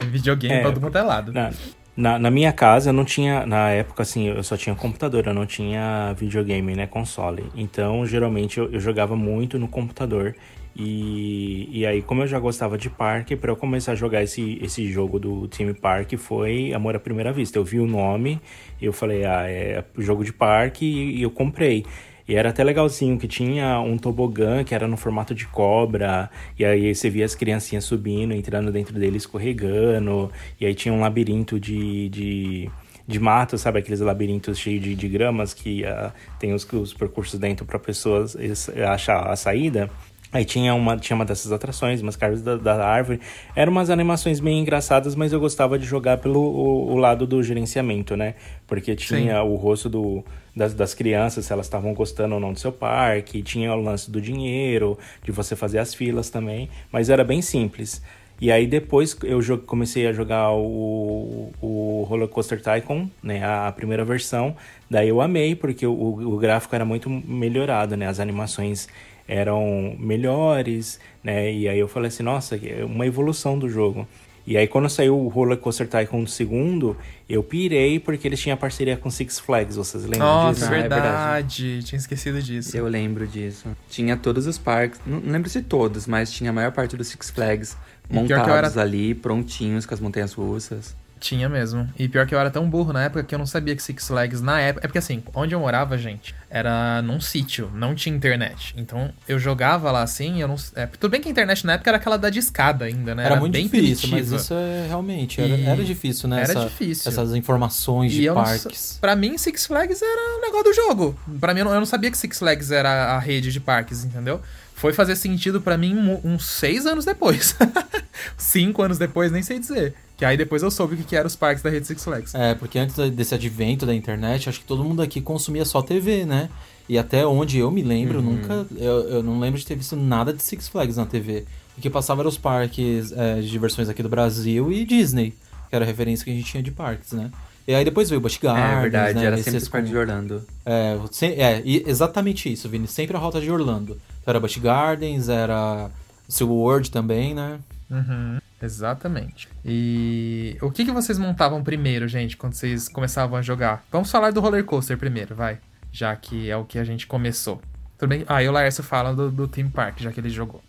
Videogame 0.00 0.54
É, 0.54 0.62
todo 0.62 0.80
quanto 0.80 0.96
é 0.96 1.02
lado. 1.02 1.32
Na, 1.32 1.52
na, 1.96 2.18
na 2.18 2.30
minha 2.30 2.52
casa 2.52 2.90
eu 2.90 2.92
não 2.94 3.04
tinha, 3.04 3.44
na 3.46 3.70
época 3.70 4.02
assim, 4.02 4.28
eu 4.28 4.42
só 4.42 4.56
tinha 4.56 4.74
computador, 4.74 5.26
eu 5.26 5.34
não 5.34 5.46
tinha 5.46 6.14
videogame, 6.16 6.74
né, 6.74 6.86
console. 6.86 7.44
Então, 7.54 8.06
geralmente 8.06 8.58
eu, 8.58 8.70
eu 8.72 8.80
jogava 8.80 9.14
muito 9.16 9.58
no 9.58 9.68
computador. 9.68 10.34
E, 10.76 11.68
e 11.70 11.86
aí, 11.86 12.02
como 12.02 12.22
eu 12.22 12.26
já 12.26 12.38
gostava 12.38 12.76
de 12.76 12.90
parque, 12.90 13.36
para 13.36 13.50
eu 13.52 13.56
começar 13.56 13.92
a 13.92 13.94
jogar 13.94 14.22
esse, 14.22 14.58
esse 14.60 14.90
jogo 14.90 15.20
do 15.20 15.46
Team 15.46 15.72
Park 15.74 16.14
foi 16.16 16.72
amor 16.72 16.96
à 16.96 16.98
primeira 16.98 17.32
vista. 17.32 17.58
Eu 17.58 17.64
vi 17.64 17.78
o 17.78 17.86
nome, 17.86 18.40
eu 18.82 18.92
falei, 18.92 19.24
ah, 19.24 19.48
é 19.48 19.84
jogo 19.98 20.24
de 20.24 20.32
parque 20.32 20.84
e, 20.84 21.18
e 21.18 21.22
eu 21.22 21.30
comprei. 21.30 21.84
E 22.26 22.34
era 22.34 22.48
até 22.48 22.64
legalzinho, 22.64 23.18
que 23.18 23.28
tinha 23.28 23.78
um 23.80 23.98
tobogã 23.98 24.64
que 24.64 24.74
era 24.74 24.88
no 24.88 24.96
formato 24.96 25.34
de 25.34 25.46
cobra, 25.46 26.30
e 26.58 26.64
aí 26.64 26.94
você 26.94 27.10
via 27.10 27.24
as 27.24 27.34
criancinhas 27.34 27.84
subindo, 27.84 28.32
entrando 28.32 28.72
dentro 28.72 28.98
dele, 28.98 29.18
escorregando, 29.18 30.32
e 30.58 30.64
aí 30.64 30.74
tinha 30.74 30.92
um 30.94 31.00
labirinto 31.00 31.60
de, 31.60 32.08
de, 32.08 32.70
de 33.06 33.20
mato, 33.20 33.58
sabe? 33.58 33.78
Aqueles 33.78 34.00
labirintos 34.00 34.58
cheios 34.58 34.82
de, 34.82 34.94
de 34.94 35.06
gramas 35.08 35.52
que 35.52 35.84
ah, 35.84 36.12
tem 36.38 36.54
os, 36.54 36.66
os 36.72 36.94
percursos 36.94 37.38
dentro 37.38 37.66
para 37.66 37.78
pessoas 37.78 38.34
es- 38.36 38.70
achar 38.70 39.30
a 39.30 39.36
saída. 39.36 39.90
Aí 40.34 40.44
tinha 40.44 40.74
uma, 40.74 40.96
tinha 40.96 41.14
uma 41.14 41.24
dessas 41.24 41.52
atrações, 41.52 42.02
umas 42.02 42.16
caras 42.16 42.42
da, 42.42 42.56
da 42.56 42.84
árvore. 42.84 43.20
Eram 43.54 43.70
umas 43.70 43.88
animações 43.88 44.40
bem 44.40 44.58
engraçadas, 44.58 45.14
mas 45.14 45.32
eu 45.32 45.38
gostava 45.38 45.78
de 45.78 45.86
jogar 45.86 46.18
pelo 46.18 46.40
o, 46.40 46.92
o 46.92 46.96
lado 46.96 47.24
do 47.24 47.40
gerenciamento, 47.40 48.16
né? 48.16 48.34
Porque 48.66 48.96
tinha 48.96 49.44
o 49.44 49.54
rosto 49.54 49.88
do, 49.88 50.24
das, 50.54 50.74
das 50.74 50.92
crianças, 50.92 51.44
se 51.46 51.52
elas 51.52 51.66
estavam 51.66 51.94
gostando 51.94 52.34
ou 52.34 52.40
não 52.40 52.52
do 52.52 52.58
seu 52.58 52.72
parque. 52.72 53.44
Tinha 53.44 53.72
o 53.72 53.80
lance 53.80 54.10
do 54.10 54.20
dinheiro, 54.20 54.98
de 55.22 55.30
você 55.30 55.54
fazer 55.54 55.78
as 55.78 55.94
filas 55.94 56.30
também. 56.30 56.68
Mas 56.90 57.10
era 57.10 57.22
bem 57.22 57.40
simples. 57.40 58.02
E 58.40 58.50
aí 58.50 58.66
depois 58.66 59.16
eu 59.22 59.40
comecei 59.58 60.08
a 60.08 60.12
jogar 60.12 60.50
o, 60.50 61.52
o 61.62 62.04
Roller 62.08 62.26
Coaster 62.26 62.60
Tycoon, 62.60 63.06
né, 63.22 63.44
a 63.44 63.70
primeira 63.70 64.04
versão. 64.04 64.56
Daí 64.90 65.08
eu 65.08 65.20
amei, 65.20 65.54
porque 65.54 65.86
o, 65.86 65.92
o 65.92 66.36
gráfico 66.38 66.74
era 66.74 66.84
muito 66.84 67.08
melhorado, 67.08 67.96
né, 67.96 68.08
as 68.08 68.18
animações 68.18 68.88
eram 69.26 69.96
melhores, 69.98 71.00
né, 71.22 71.52
e 71.52 71.68
aí 71.68 71.78
eu 71.78 71.88
falei 71.88 72.08
assim, 72.08 72.22
nossa, 72.22 72.56
é 72.56 72.84
uma 72.84 73.06
evolução 73.06 73.58
do 73.58 73.68
jogo. 73.68 74.06
E 74.46 74.58
aí 74.58 74.66
quando 74.66 74.90
saiu 74.90 75.18
o 75.18 75.28
Roller 75.28 75.56
Coaster 75.56 75.88
Tycoon 75.88 76.26
segundo, 76.26 76.94
eu 77.26 77.42
pirei 77.42 77.98
porque 77.98 78.28
eles 78.28 78.38
tinham 78.38 78.54
parceria 78.58 78.94
com 78.94 79.08
Six 79.08 79.38
Flags, 79.38 79.76
vocês 79.76 80.04
lembram 80.04 80.18
Nossa, 80.18 80.60
disso? 80.60 80.64
Ah, 80.72 80.76
é 80.76 80.80
verdade. 80.80 81.82
Tinha 81.82 81.98
esquecido 81.98 82.42
disso. 82.42 82.76
Eu 82.76 82.86
lembro 82.86 83.26
disso. 83.26 83.74
Tinha 83.88 84.18
todos 84.18 84.46
os 84.46 84.58
parques, 84.58 85.00
não 85.06 85.18
lembro 85.24 85.48
se 85.48 85.62
todos, 85.62 86.06
mas 86.06 86.30
tinha 86.30 86.50
a 86.50 86.52
maior 86.52 86.72
parte 86.72 86.94
dos 86.94 87.08
Six 87.08 87.30
Flags 87.30 87.74
montados 88.10 88.72
era- 88.76 88.82
ali, 88.82 89.14
prontinhos 89.14 89.86
com 89.86 89.94
as 89.94 90.00
montanhas 90.00 90.34
russas. 90.34 90.94
Tinha 91.24 91.48
mesmo. 91.48 91.88
E 91.98 92.06
pior 92.06 92.26
que 92.26 92.34
eu 92.34 92.38
era 92.38 92.50
tão 92.50 92.68
burro 92.68 92.92
na 92.92 93.04
época 93.04 93.24
que 93.24 93.34
eu 93.34 93.38
não 93.38 93.46
sabia 93.46 93.74
que 93.74 93.82
Six 93.82 94.06
Flags 94.08 94.42
na 94.42 94.60
época. 94.60 94.84
É 94.84 94.88
porque 94.88 94.98
assim, 94.98 95.22
onde 95.34 95.54
eu 95.54 95.58
morava, 95.60 95.96
gente, 95.96 96.34
era 96.50 97.00
num 97.00 97.18
sítio, 97.18 97.70
não 97.74 97.94
tinha 97.94 98.14
internet. 98.14 98.74
Então 98.76 99.10
eu 99.26 99.38
jogava 99.38 99.90
lá 99.90 100.02
assim, 100.02 100.42
eu 100.42 100.46
não. 100.48 100.56
É, 100.76 100.84
tudo 100.84 101.10
bem 101.10 101.22
que 101.22 101.28
a 101.28 101.30
internet 101.30 101.64
na 101.64 101.72
época 101.72 101.88
era 101.88 101.96
aquela 101.96 102.18
da 102.18 102.28
discada 102.28 102.84
ainda, 102.84 103.14
né? 103.14 103.24
Era, 103.24 103.36
muito 103.36 103.54
bem 103.54 103.64
difícil, 103.64 104.10
mas 104.10 104.30
isso 104.30 104.52
é 104.52 104.84
realmente, 104.86 105.40
era, 105.40 105.48
E- 105.56 105.64
era 105.64 105.82
difícil, 105.82 106.28
né? 106.28 106.42
Era 106.42 106.50
essa- 106.52 106.64
difícil. 106.66 107.10
Essas 107.10 107.34
informações 107.34 108.12
de 108.12 108.26
não 108.26 108.34
parques. 108.34 108.78
sa- 108.78 109.00
Pra 109.00 109.16
mim, 109.16 109.38
Six 109.38 109.64
Flags 109.64 110.02
era 110.02 110.38
o 110.38 110.40
negócio 110.42 110.64
do 110.64 110.74
jogo. 110.74 111.18
Pra 111.40 111.54
mim, 111.54 111.60
eu 111.60 111.64
não, 111.64 111.72
eu 111.72 111.78
não 111.80 111.86
sabia 111.86 112.10
que 112.10 112.18
Six 112.18 112.38
Flags 112.38 112.70
era 112.70 113.14
a 113.14 113.18
rede 113.18 113.50
de 113.50 113.60
parques, 113.60 114.04
entendeu? 114.04 114.42
Foi 114.84 114.92
fazer 114.92 115.16
sentido 115.16 115.62
pra 115.62 115.78
mim 115.78 115.96
uns 116.22 116.44
seis 116.44 116.84
anos 116.84 117.06
depois. 117.06 117.56
Cinco 118.36 118.82
anos 118.82 118.98
depois, 118.98 119.32
nem 119.32 119.42
sei 119.42 119.58
dizer. 119.58 119.94
Que 120.14 120.26
aí 120.26 120.36
depois 120.36 120.62
eu 120.62 120.70
soube 120.70 120.92
o 120.92 120.96
que 120.98 121.04
que 121.04 121.16
eram 121.16 121.26
os 121.26 121.34
parques 121.34 121.62
da 121.62 121.70
rede 121.70 121.86
Six 121.86 122.04
Flags. 122.04 122.34
É, 122.34 122.54
porque 122.54 122.78
antes 122.78 122.94
desse 123.12 123.34
advento 123.34 123.86
da 123.86 123.94
internet, 123.94 124.46
acho 124.46 124.60
que 124.60 124.66
todo 124.66 124.84
mundo 124.84 125.00
aqui 125.00 125.22
consumia 125.22 125.64
só 125.64 125.80
TV, 125.80 126.26
né? 126.26 126.50
E 126.86 126.98
até 126.98 127.26
onde 127.26 127.58
eu 127.58 127.70
me 127.70 127.82
lembro, 127.82 128.18
Uhum. 128.18 128.24
nunca. 128.36 128.66
Eu, 128.76 129.08
eu 129.08 129.22
não 129.22 129.40
lembro 129.40 129.58
de 129.58 129.64
ter 129.64 129.74
visto 129.74 129.96
nada 129.96 130.34
de 130.34 130.42
Six 130.42 130.68
Flags 130.68 130.98
na 130.98 131.06
TV. 131.06 131.46
O 131.78 131.80
que 131.80 131.88
passava 131.88 132.20
eram 132.20 132.28
os 132.28 132.36
parques 132.36 133.10
é, 133.12 133.40
de 133.40 133.48
diversões 133.48 133.88
aqui 133.88 134.02
do 134.02 134.10
Brasil 134.10 134.70
e 134.70 134.84
Disney, 134.84 135.30
que 135.70 135.74
era 135.74 135.82
a 135.84 135.88
referência 135.88 136.22
que 136.26 136.30
a 136.30 136.34
gente 136.34 136.44
tinha 136.44 136.62
de 136.62 136.70
parques, 136.70 137.12
né? 137.12 137.30
E 137.66 137.74
aí 137.74 137.84
depois 137.84 138.10
veio 138.10 138.18
o 138.18 138.22
Busch 138.22 138.38
Gardens, 138.38 138.78
é 138.78 138.80
verdade, 138.82 139.14
né? 139.18 139.24
era 139.24 139.38
Esses 139.38 139.62
sempre 139.64 139.80
com- 139.82 139.86
de 139.88 139.96
Orlando. 139.96 140.44
É, 140.66 140.98
se- 141.10 141.26
é, 141.40 141.62
e 141.64 141.82
exatamente 141.86 142.52
isso, 142.52 142.68
Vini. 142.68 142.86
Sempre 142.86 143.16
a 143.16 143.20
rota 143.20 143.40
de 143.40 143.50
Orlando. 143.50 143.92
Então, 144.20 144.32
era 144.32 144.40
Busch 144.40 144.58
Gardens, 144.58 145.28
era 145.30 145.90
SeaWorld 146.28 146.90
também, 146.90 147.34
né? 147.34 147.58
Uhum, 147.90 148.38
exatamente. 148.62 149.48
E 149.64 150.56
o 150.60 150.70
que, 150.70 150.84
que 150.84 150.90
vocês 150.92 151.18
montavam 151.18 151.62
primeiro, 151.62 152.06
gente, 152.08 152.36
quando 152.36 152.54
vocês 152.54 152.88
começavam 152.88 153.38
a 153.38 153.42
jogar? 153.42 153.82
Vamos 153.90 154.10
falar 154.10 154.30
do 154.30 154.40
roller 154.40 154.64
coaster 154.64 154.98
primeiro, 154.98 155.34
vai. 155.34 155.58
Já 155.92 156.14
que 156.16 156.50
é 156.50 156.56
o 156.56 156.64
que 156.64 156.78
a 156.78 156.84
gente 156.84 157.06
começou. 157.06 157.62
Tudo 157.98 158.08
bem? 158.08 158.24
Ah, 158.26 158.42
e 158.42 158.48
o 158.48 158.52
Laércio 158.52 158.82
fala 158.82 159.14
do, 159.14 159.30
do 159.30 159.46
Theme 159.48 159.70
Park, 159.70 160.00
já 160.00 160.10
que 160.12 160.20
ele 160.20 160.28
jogou. 160.28 160.60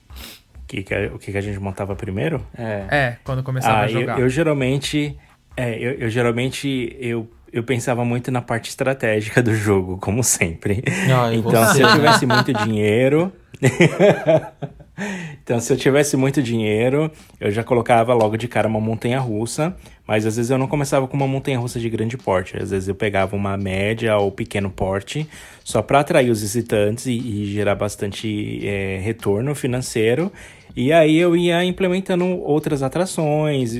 O 0.63 0.67
que, 0.67 0.83
que, 0.83 0.93
a- 0.93 1.11
o 1.13 1.19
que, 1.19 1.31
que 1.31 1.37
a 1.37 1.41
gente 1.41 1.59
montava 1.59 1.95
primeiro? 1.95 2.45
É. 2.57 2.85
É, 2.89 3.17
quando 3.23 3.41
começava 3.43 3.79
Ah, 3.79 3.81
a 3.85 3.91
eu, 3.91 3.99
jogar. 3.99 4.19
eu 4.19 4.29
geralmente. 4.29 5.17
É, 5.57 5.77
eu, 5.77 5.91
eu 5.93 6.09
geralmente. 6.09 6.95
Eu, 6.99 7.29
eu 7.51 7.63
pensava 7.63 8.03
muito 8.03 8.31
na 8.31 8.41
parte 8.41 8.69
estratégica 8.69 9.41
do 9.41 9.53
jogo, 9.55 9.97
como 9.97 10.23
sempre. 10.23 10.83
Ah, 11.09 11.33
então, 11.33 11.73
se 11.73 11.81
eu 11.81 11.91
tivesse 11.93 12.25
muito 12.25 12.53
dinheiro. 12.53 13.31
então, 15.41 15.59
se 15.59 15.71
eu 15.71 15.77
tivesse 15.77 16.17
muito 16.17 16.43
dinheiro, 16.43 17.09
eu 17.39 17.49
já 17.51 17.63
colocava 17.63 18.13
logo 18.13 18.35
de 18.35 18.47
cara 18.47 18.67
uma 18.67 18.81
montanha 18.81 19.19
russa. 19.19 19.75
Mas 20.07 20.25
às 20.25 20.35
vezes 20.35 20.51
eu 20.51 20.57
não 20.57 20.67
começava 20.67 21.07
com 21.07 21.17
uma 21.17 21.27
montanha 21.27 21.57
russa 21.57 21.79
de 21.79 21.89
grande 21.89 22.17
porte. 22.17 22.57
Às 22.57 22.71
vezes 22.71 22.87
eu 22.87 22.95
pegava 22.95 23.35
uma 23.35 23.57
média 23.57 24.17
ou 24.17 24.31
pequeno 24.31 24.69
porte, 24.69 25.27
só 25.63 25.81
para 25.81 25.99
atrair 25.99 26.29
os 26.29 26.41
visitantes 26.41 27.07
e, 27.07 27.13
e 27.13 27.45
gerar 27.47 27.75
bastante 27.75 28.65
é, 28.65 28.99
retorno 29.03 29.55
financeiro. 29.55 30.31
E 30.75 30.91
aí 30.91 31.15
eu 31.15 31.37
ia 31.37 31.63
implementando 31.63 32.25
outras 32.25 32.83
atrações, 32.83 33.71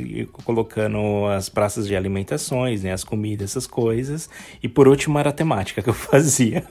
colocando 0.45 1.25
as 1.27 1.49
praças 1.49 1.85
de 1.85 1.93
alimentações, 1.93 2.83
né, 2.83 2.93
as 2.93 3.03
comidas, 3.03 3.51
essas 3.51 3.67
coisas. 3.67 4.29
E 4.63 4.69
por 4.69 4.87
último 4.87 5.19
era 5.19 5.29
a 5.29 5.33
temática 5.33 5.81
que 5.81 5.89
eu 5.89 5.93
fazia. 5.93 6.63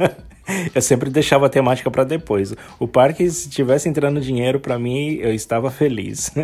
eu 0.75 0.80
sempre 0.80 1.11
deixava 1.11 1.44
a 1.44 1.50
temática 1.50 1.90
para 1.90 2.04
depois. 2.04 2.54
O 2.78 2.88
parque, 2.88 3.28
se 3.30 3.50
tivesse 3.50 3.87
entrando 3.87 4.18
dinheiro 4.18 4.58
para 4.58 4.78
mim, 4.78 5.18
eu 5.20 5.34
estava 5.34 5.70
feliz. 5.70 6.32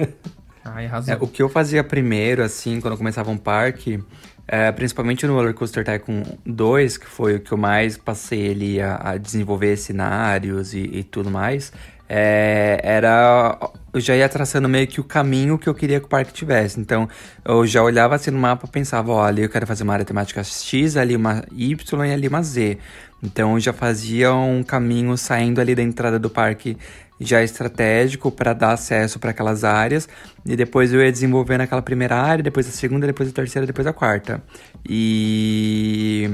Ai, 0.65 0.87
arrasou. 0.87 1.15
É, 1.15 1.17
o 1.21 1.27
que 1.27 1.43
eu 1.43 1.49
fazia 1.49 1.83
primeiro, 1.83 2.43
assim, 2.43 2.81
quando 2.81 2.93
eu 2.93 2.99
começava 2.99 3.31
um 3.31 3.37
parque, 3.37 4.03
é, 4.47 4.71
principalmente 4.73 5.27
no 5.27 5.35
Roller 5.35 5.55
Coaster 5.55 5.85
Tycoon 5.85 6.23
2, 6.45 6.99
que 6.99 7.07
foi 7.07 7.37
o 7.37 7.41
que 7.41 7.53
eu 7.53 7.59
mais 7.59 7.97
passei 7.97 8.51
ali 8.51 8.81
a, 8.81 8.97
a 8.97 9.17
desenvolver 9.17 9.77
cenários 9.77 10.75
e, 10.75 10.81
e 10.81 11.05
tudo 11.05 11.31
mais, 11.31 11.73
é, 12.13 12.81
era. 12.83 13.57
Eu 13.93 14.01
já 14.01 14.17
ia 14.17 14.29
traçando 14.29 14.69
meio 14.69 14.89
que 14.89 15.01
o 15.01 15.05
caminho 15.05 15.57
que 15.57 15.69
eu 15.69 15.75
queria 15.75 16.01
que 16.01 16.07
o 16.07 16.09
parque 16.09 16.33
tivesse. 16.33 16.81
Então, 16.81 17.09
eu 17.45 17.65
já 17.65 17.81
olhava 17.85 18.17
assim 18.17 18.33
no 18.33 18.39
mapa 18.39 18.67
pensava: 18.67 19.13
olha, 19.13 19.43
eu 19.43 19.49
quero 19.49 19.65
fazer 19.65 19.85
uma 19.85 19.93
área 19.93 20.05
temática 20.05 20.43
X, 20.43 20.97
ali 20.97 21.15
uma 21.15 21.45
Y 21.53 22.07
e 22.07 22.13
ali 22.13 22.27
uma 22.27 22.43
Z. 22.43 22.79
Então, 23.23 23.55
eu 23.55 23.61
já 23.61 23.73
fazia 23.73 24.35
um 24.35 24.65
caminho 24.65 25.17
saindo 25.17 25.61
ali 25.61 25.73
da 25.73 25.83
entrada 25.83 26.19
do 26.19 26.29
parque 26.29 26.77
já 27.21 27.43
estratégico 27.43 28.31
para 28.31 28.55
dar 28.55 28.73
acesso 28.73 29.19
para 29.19 29.31
aquelas 29.31 29.63
áreas 29.63 30.09
e 30.45 30.57
depois 30.57 30.93
eu 30.93 31.03
ia 31.03 31.13
desenvolvendo 31.13 31.61
aquela 31.61 31.83
primeira 31.83 32.17
área, 32.17 32.43
depois 32.43 32.67
a 32.67 32.71
segunda, 32.71 33.07
depois 33.07 33.29
a 33.29 33.33
terceira, 33.33 33.67
depois 33.67 33.87
a 33.87 33.93
quarta. 33.93 34.43
E 34.89 36.29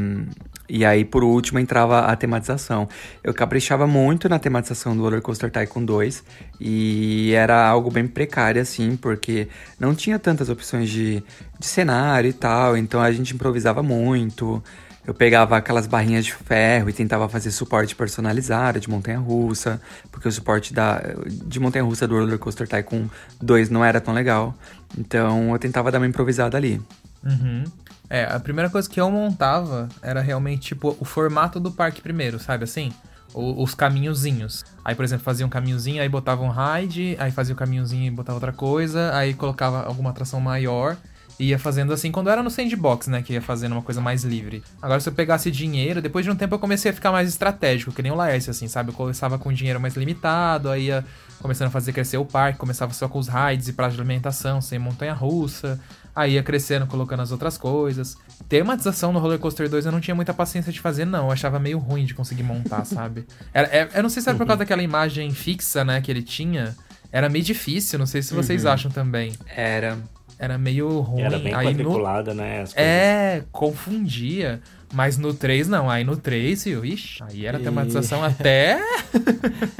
e 0.68 0.84
aí 0.84 1.04
por 1.04 1.22
último 1.22 1.58
entrava 1.58 2.00
a 2.00 2.16
tematização. 2.16 2.88
Eu 3.22 3.32
caprichava 3.32 3.86
muito 3.86 4.28
na 4.28 4.38
tematização 4.38 4.96
do 4.96 5.02
Roller 5.02 5.22
Coaster 5.22 5.50
Tycoon 5.50 5.84
2 5.84 6.24
e 6.60 7.32
era 7.32 7.66
algo 7.66 7.90
bem 7.90 8.06
precário 8.06 8.60
assim, 8.60 8.96
porque 8.96 9.48
não 9.78 9.94
tinha 9.94 10.18
tantas 10.18 10.48
opções 10.48 10.88
de, 10.88 11.22
de 11.58 11.66
cenário 11.66 12.30
e 12.30 12.32
tal, 12.32 12.76
então 12.76 13.00
a 13.00 13.10
gente 13.12 13.34
improvisava 13.34 13.82
muito. 13.82 14.62
Eu 15.06 15.14
pegava 15.14 15.56
aquelas 15.56 15.86
barrinhas 15.86 16.24
de 16.24 16.34
ferro 16.34 16.90
e 16.90 16.92
tentava 16.92 17.28
fazer 17.28 17.52
suporte 17.52 17.94
personalizado 17.94 18.80
de 18.80 18.90
montanha-russa, 18.90 19.80
porque 20.10 20.26
o 20.26 20.32
suporte 20.32 20.74
da, 20.74 21.00
de 21.28 21.60
montanha-russa 21.60 22.08
do 22.08 22.18
Roller 22.18 22.38
Coaster 22.38 22.66
Tycoon 22.66 23.08
2 23.40 23.70
não 23.70 23.84
era 23.84 24.00
tão 24.00 24.12
legal. 24.12 24.52
Então 24.98 25.52
eu 25.52 25.58
tentava 25.60 25.92
dar 25.92 25.98
uma 25.98 26.06
improvisada 26.08 26.56
ali. 26.56 26.82
Uhum. 27.24 27.64
É, 28.10 28.24
a 28.24 28.38
primeira 28.40 28.68
coisa 28.68 28.88
que 28.88 29.00
eu 29.00 29.08
montava 29.10 29.88
era 30.02 30.20
realmente, 30.20 30.68
tipo, 30.68 30.96
o 30.98 31.04
formato 31.04 31.60
do 31.60 31.70
parque 31.70 32.00
primeiro, 32.00 32.38
sabe 32.40 32.64
assim? 32.64 32.92
O- 33.32 33.62
os 33.62 33.74
caminhozinhos. 33.74 34.64
Aí, 34.84 34.94
por 34.94 35.04
exemplo, 35.04 35.24
fazia 35.24 35.46
um 35.46 35.48
caminhozinho, 35.48 36.02
aí 36.02 36.08
botava 36.08 36.42
um 36.42 36.50
ride, 36.50 37.16
aí 37.20 37.30
fazia 37.30 37.54
o 37.54 37.56
caminhozinho 37.56 38.06
e 38.06 38.10
botava 38.10 38.36
outra 38.36 38.52
coisa, 38.52 39.14
aí 39.14 39.34
colocava 39.34 39.82
alguma 39.84 40.10
atração 40.10 40.40
maior. 40.40 40.96
E 41.38 41.48
ia 41.48 41.58
fazendo 41.58 41.92
assim 41.92 42.10
quando 42.10 42.30
era 42.30 42.42
no 42.42 42.50
sandbox, 42.50 43.08
né? 43.08 43.22
Que 43.22 43.34
ia 43.34 43.42
fazendo 43.42 43.72
uma 43.72 43.82
coisa 43.82 44.00
mais 44.00 44.24
livre. 44.24 44.62
Agora, 44.80 44.98
se 45.00 45.08
eu 45.08 45.12
pegasse 45.12 45.50
dinheiro, 45.50 46.00
depois 46.00 46.24
de 46.24 46.30
um 46.30 46.34
tempo 46.36 46.54
eu 46.54 46.58
comecei 46.58 46.90
a 46.90 46.94
ficar 46.94 47.12
mais 47.12 47.28
estratégico, 47.28 47.92
que 47.92 48.02
nem 48.02 48.10
o 48.10 48.14
Laércio, 48.14 48.50
assim, 48.50 48.66
sabe? 48.68 48.90
Eu 48.90 48.94
começava 48.94 49.38
com 49.38 49.52
dinheiro 49.52 49.78
mais 49.78 49.94
limitado, 49.96 50.70
aí 50.70 50.86
ia 50.86 51.04
começando 51.40 51.68
a 51.68 51.70
fazer 51.70 51.92
crescer 51.92 52.16
o 52.16 52.24
parque, 52.24 52.58
começava 52.58 52.94
só 52.94 53.06
com 53.06 53.18
os 53.18 53.28
rides 53.28 53.68
e 53.68 53.74
praça 53.74 53.94
de 53.94 54.00
alimentação, 54.00 54.60
sem 54.62 54.78
montanha 54.78 55.12
russa. 55.12 55.78
Aí 56.14 56.32
ia 56.32 56.42
crescendo, 56.42 56.86
colocando 56.86 57.20
as 57.20 57.30
outras 57.30 57.58
coisas. 57.58 58.16
Tematização 58.48 59.12
no 59.12 59.18
Roller 59.18 59.38
Coaster 59.38 59.68
2 59.68 59.84
eu 59.84 59.92
não 59.92 60.00
tinha 60.00 60.14
muita 60.14 60.32
paciência 60.32 60.72
de 60.72 60.80
fazer, 60.80 61.04
não. 61.04 61.26
Eu 61.26 61.32
achava 61.32 61.58
meio 61.58 61.78
ruim 61.78 62.06
de 62.06 62.14
conseguir 62.14 62.42
montar, 62.42 62.86
sabe? 62.86 63.26
Era, 63.52 63.68
é- 63.68 63.90
eu 63.94 64.02
não 64.02 64.08
sei 64.08 64.22
se 64.22 64.28
era 64.30 64.38
por 64.38 64.46
causa 64.46 64.60
daquela 64.60 64.82
imagem 64.82 65.30
fixa, 65.32 65.84
né, 65.84 66.00
que 66.00 66.10
ele 66.10 66.22
tinha. 66.22 66.74
Era 67.12 67.28
meio 67.28 67.44
difícil, 67.44 67.98
não 67.98 68.06
sei 68.06 68.22
se 68.22 68.32
vocês 68.32 68.64
acham 68.64 68.90
também. 68.90 69.34
Era. 69.54 69.98
Era 70.38 70.58
meio 70.58 71.00
ruim. 71.00 71.22
Era 71.22 71.38
bem 71.38 71.54
Aí 71.54 71.66
no, 71.66 71.70
quadriculada, 71.72 72.34
né? 72.34 72.62
as 72.62 72.72
coisas. 72.74 72.90
é, 72.92 73.44
confundia. 73.52 74.60
Mas 74.92 75.18
no 75.18 75.34
3 75.34 75.68
não. 75.68 75.90
Aí 75.90 76.04
no 76.04 76.16
3, 76.16 76.64
viu? 76.64 76.84
Ixi, 76.84 77.22
aí 77.22 77.44
era 77.46 77.58
E- 77.58 77.62
tematização 77.62 78.22
até. 78.24 78.80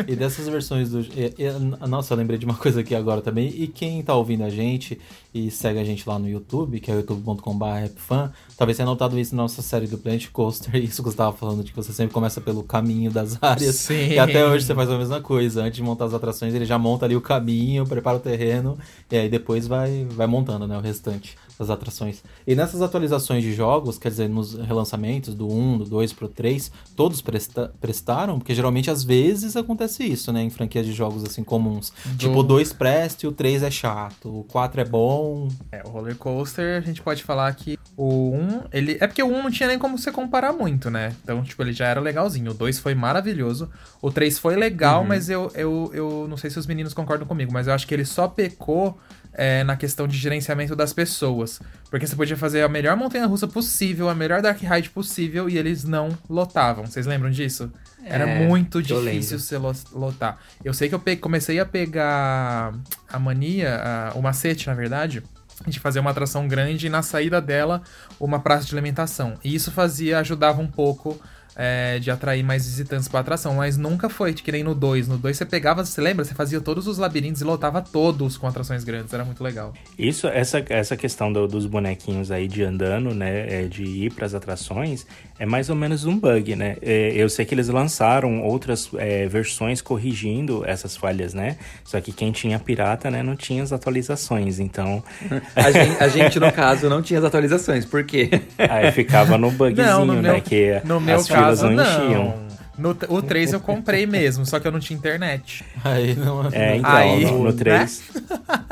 E 0.06 0.16
dessas 0.16 0.48
versões 0.48 0.90
do. 0.90 1.00
e- 1.00 1.34
e- 1.38 1.86
nossa, 1.86 2.12
eu 2.14 2.18
lembrei 2.18 2.38
de 2.38 2.44
uma 2.44 2.54
coisa 2.54 2.80
aqui 2.80 2.94
agora 2.94 3.20
também. 3.20 3.48
E 3.56 3.66
quem 3.68 4.02
tá 4.02 4.14
ouvindo 4.14 4.44
a 4.44 4.50
gente 4.50 4.98
e 5.32 5.50
segue 5.50 5.78
a 5.78 5.84
gente 5.84 6.08
lá 6.08 6.18
no 6.18 6.28
YouTube, 6.28 6.80
que 6.80 6.90
é 6.90 6.94
youtube.com.br 6.94 8.30
talvez 8.56 8.76
tenha 8.76 8.86
notado 8.86 9.18
isso 9.18 9.36
na 9.36 9.42
nossa 9.42 9.60
série 9.62 9.86
do 9.86 9.98
Planet 9.98 10.28
Coaster. 10.30 10.75
Isso 10.82 11.02
que 11.02 11.10
você 11.10 11.16
tava 11.16 11.36
falando, 11.36 11.62
de 11.62 11.70
que 11.72 11.76
você 11.76 11.92
sempre 11.92 12.12
começa 12.14 12.40
pelo 12.40 12.62
caminho 12.62 13.10
das 13.10 13.38
áreas. 13.42 13.76
Sim. 13.76 14.12
E 14.12 14.18
até 14.18 14.46
hoje 14.46 14.64
você 14.64 14.75
faz 14.75 14.90
a 14.90 14.96
mesma 14.96 15.20
coisa. 15.20 15.62
Antes 15.62 15.76
de 15.76 15.82
montar 15.82 16.06
as 16.06 16.14
atrações, 16.14 16.54
ele 16.54 16.64
já 16.64 16.78
monta 16.78 17.04
ali 17.04 17.14
o 17.14 17.20
caminho, 17.20 17.86
prepara 17.86 18.16
o 18.16 18.20
terreno, 18.20 18.78
e 19.10 19.16
aí 19.16 19.28
depois 19.28 19.66
vai, 19.66 20.06
vai 20.10 20.26
montando, 20.26 20.66
né, 20.66 20.76
o 20.76 20.80
restante 20.80 21.36
das 21.58 21.70
atrações. 21.70 22.22
E 22.46 22.54
nessas 22.54 22.82
atualizações 22.82 23.42
de 23.42 23.52
jogos, 23.54 23.98
quer 23.98 24.08
dizer, 24.10 24.28
nos 24.28 24.54
relançamentos 24.54 25.34
do 25.34 25.48
1, 25.50 25.78
do 25.78 25.84
2 25.86 26.12
pro 26.12 26.28
3, 26.28 26.70
todos 26.94 27.20
presta- 27.20 27.72
prestaram? 27.80 28.38
Porque 28.38 28.54
geralmente 28.54 28.90
às 28.90 29.02
vezes 29.02 29.56
acontece 29.56 30.04
isso, 30.04 30.32
né, 30.32 30.42
em 30.42 30.50
franquias 30.50 30.84
de 30.86 30.92
jogos 30.92 31.25
assim 31.25 31.42
comuns. 31.42 31.92
Tipo, 32.18 32.38
o 32.38 32.42
2 32.42 32.72
presta 32.72 33.26
e 33.26 33.28
o 33.28 33.32
3 33.32 33.62
é 33.62 33.70
chato, 33.70 34.40
o 34.40 34.44
4 34.44 34.80
é 34.80 34.84
bom. 34.84 35.48
É, 35.72 35.82
o 35.84 35.88
roller 35.88 36.16
coaster, 36.16 36.78
a 36.78 36.84
gente 36.84 37.00
pode 37.02 37.22
falar 37.22 37.54
que 37.54 37.78
o 37.96 38.30
1, 38.34 38.60
ele. 38.72 38.98
É 39.00 39.06
porque 39.06 39.22
o 39.22 39.26
1 39.28 39.42
não 39.42 39.50
tinha 39.50 39.68
nem 39.68 39.78
como 39.78 39.96
você 39.98 40.12
comparar 40.12 40.52
muito, 40.52 40.90
né? 40.90 41.14
Então, 41.22 41.42
tipo, 41.42 41.62
ele 41.62 41.72
já 41.72 41.86
era 41.86 42.00
legalzinho. 42.00 42.50
O 42.50 42.54
2 42.54 42.78
foi 42.78 42.94
maravilhoso. 42.94 43.70
O 44.02 44.10
3 44.10 44.38
foi 44.38 44.56
legal, 44.56 45.02
mas 45.04 45.30
eu, 45.30 45.50
eu, 45.54 45.90
eu 45.94 46.26
não 46.28 46.36
sei 46.36 46.50
se 46.50 46.58
os 46.58 46.66
meninos 46.66 46.92
concordam 46.92 47.26
comigo, 47.26 47.52
mas 47.52 47.66
eu 47.66 47.72
acho 47.72 47.86
que 47.86 47.94
ele 47.94 48.04
só 48.04 48.28
pecou 48.28 48.98
é, 49.38 49.62
na 49.62 49.76
questão 49.76 50.08
de 50.08 50.16
gerenciamento 50.16 50.74
das 50.74 50.92
pessoas. 50.92 51.60
Porque 51.90 52.06
você 52.06 52.16
podia 52.16 52.36
fazer 52.36 52.62
a 52.62 52.68
melhor 52.68 52.96
montanha 52.96 53.26
russa 53.26 53.46
possível, 53.46 54.08
a 54.08 54.14
melhor 54.14 54.40
dark 54.40 54.60
ride 54.62 54.90
possível, 54.90 55.48
e 55.48 55.58
eles 55.58 55.84
não 55.84 56.08
lotavam. 56.28 56.86
Vocês 56.86 57.04
lembram 57.06 57.30
disso? 57.30 57.70
Era 58.04 58.24
É, 58.28 58.46
muito 58.46 58.78
eu 58.78 58.82
difícil 58.82 59.38
você 59.38 59.58
lo- 59.58 59.74
lotar. 59.92 60.38
Eu 60.64 60.72
sei 60.72 60.88
que 60.88 60.94
eu 60.94 61.02
comecei 61.20 61.58
a 61.60 61.66
pegar 61.66 62.72
a 63.12 63.18
mania, 63.18 63.76
a- 63.82 64.12
o 64.14 64.22
macete, 64.22 64.66
na 64.68 64.74
verdade, 64.74 65.22
de 65.66 65.80
fazer 65.80 65.98
uma 66.00 66.10
atração 66.10 66.46
grande 66.46 66.86
e 66.86 66.90
na 66.90 67.02
saída 67.02 67.40
dela 67.40 67.82
uma 68.20 68.38
praça 68.38 68.64
de 68.66 68.74
alimentação. 68.74 69.34
E 69.42 69.54
isso 69.54 69.70
fazia, 69.72 70.18
ajudava 70.20 70.60
um 70.60 70.66
pouco 70.68 71.20
é, 71.56 71.98
de 71.98 72.10
atrair 72.10 72.42
mais 72.42 72.66
visitantes 72.66 73.08
pra 73.08 73.20
atração, 73.20 73.54
mas 73.54 73.76
nunca 73.78 74.08
foi 74.10 74.34
que 74.34 74.52
nem 74.52 74.62
no 74.62 74.75
2. 74.75 75.08
No 75.08 75.16
2 75.16 75.36
você 75.36 75.46
pegava, 75.46 75.84
você 75.84 76.00
lembra? 76.00 76.25
Você 76.25 76.34
fazia 76.34 76.60
todos 76.60 76.86
os 76.86 76.98
labirintos 76.98 77.40
e 77.40 77.44
lotava 77.44 77.80
todos 77.80 78.36
com 78.36 78.46
atrações 78.46 78.84
grandes, 78.84 79.12
era 79.14 79.25
muito 79.25 79.42
legal. 79.42 79.72
Isso, 79.98 80.26
essa, 80.28 80.62
essa 80.68 80.96
questão 80.96 81.32
do- 81.32 81.48
dos 81.48 81.64
bonequinhos 81.66 82.30
aí 82.30 82.46
de 82.46 82.62
andando, 82.62 83.14
né, 83.14 83.62
é, 83.62 83.68
de 83.68 83.82
ir 83.84 84.12
para 84.12 84.26
as 84.26 84.34
atrações, 84.34 85.06
é 85.38 85.46
mais 85.46 85.68
ou 85.70 85.76
menos 85.76 86.04
um 86.04 86.18
bug, 86.18 86.56
né? 86.56 86.76
É, 86.82 87.12
eu 87.14 87.28
sei 87.28 87.44
que 87.44 87.54
eles 87.54 87.68
lançaram 87.68 88.42
outras 88.42 88.90
é, 88.96 89.26
versões 89.26 89.80
corrigindo 89.80 90.64
essas 90.66 90.96
falhas, 90.96 91.34
né? 91.34 91.56
Só 91.84 92.00
que 92.00 92.12
quem 92.12 92.32
tinha 92.32 92.58
pirata, 92.58 93.10
né, 93.10 93.22
não 93.22 93.36
tinha 93.36 93.62
as 93.62 93.72
atualizações, 93.72 94.58
então 94.58 95.02
A 95.54 95.70
gente, 95.70 96.02
a 96.02 96.08
gente, 96.08 96.40
no 96.40 96.52
caso, 96.52 96.88
não 96.88 97.02
tinha 97.02 97.18
as 97.18 97.24
atualizações. 97.24 97.84
Por 97.84 98.04
quê? 98.04 98.30
aí 98.58 98.90
ficava 98.92 99.36
no 99.38 99.50
bugzinho, 99.50 99.86
Não, 99.86 100.04
no 100.04 100.14
meu, 100.14 100.22
né, 100.22 100.40
que 100.40 100.80
no 100.84 101.00
meu 101.00 101.16
as 101.16 101.26
filas 101.26 101.60
caso, 101.60 101.70
não 101.70 102.10
não. 102.10 102.45
No, 102.78 102.90
o 103.09 103.23
3 103.23 103.52
eu 103.54 103.61
comprei 103.61 104.06
mesmo, 104.06 104.45
só 104.45 104.61
que 104.61 104.66
eu 104.68 104.73
não 104.73 104.78
tinha 104.80 104.97
internet. 104.99 105.64
Aí 105.85 106.14
não. 106.14 106.47
É, 106.52 106.76
então, 106.76 106.90
Aí, 106.95 107.25
no, 107.25 107.38
no 107.38 107.45
né? 107.50 107.52
3. 107.52 108.02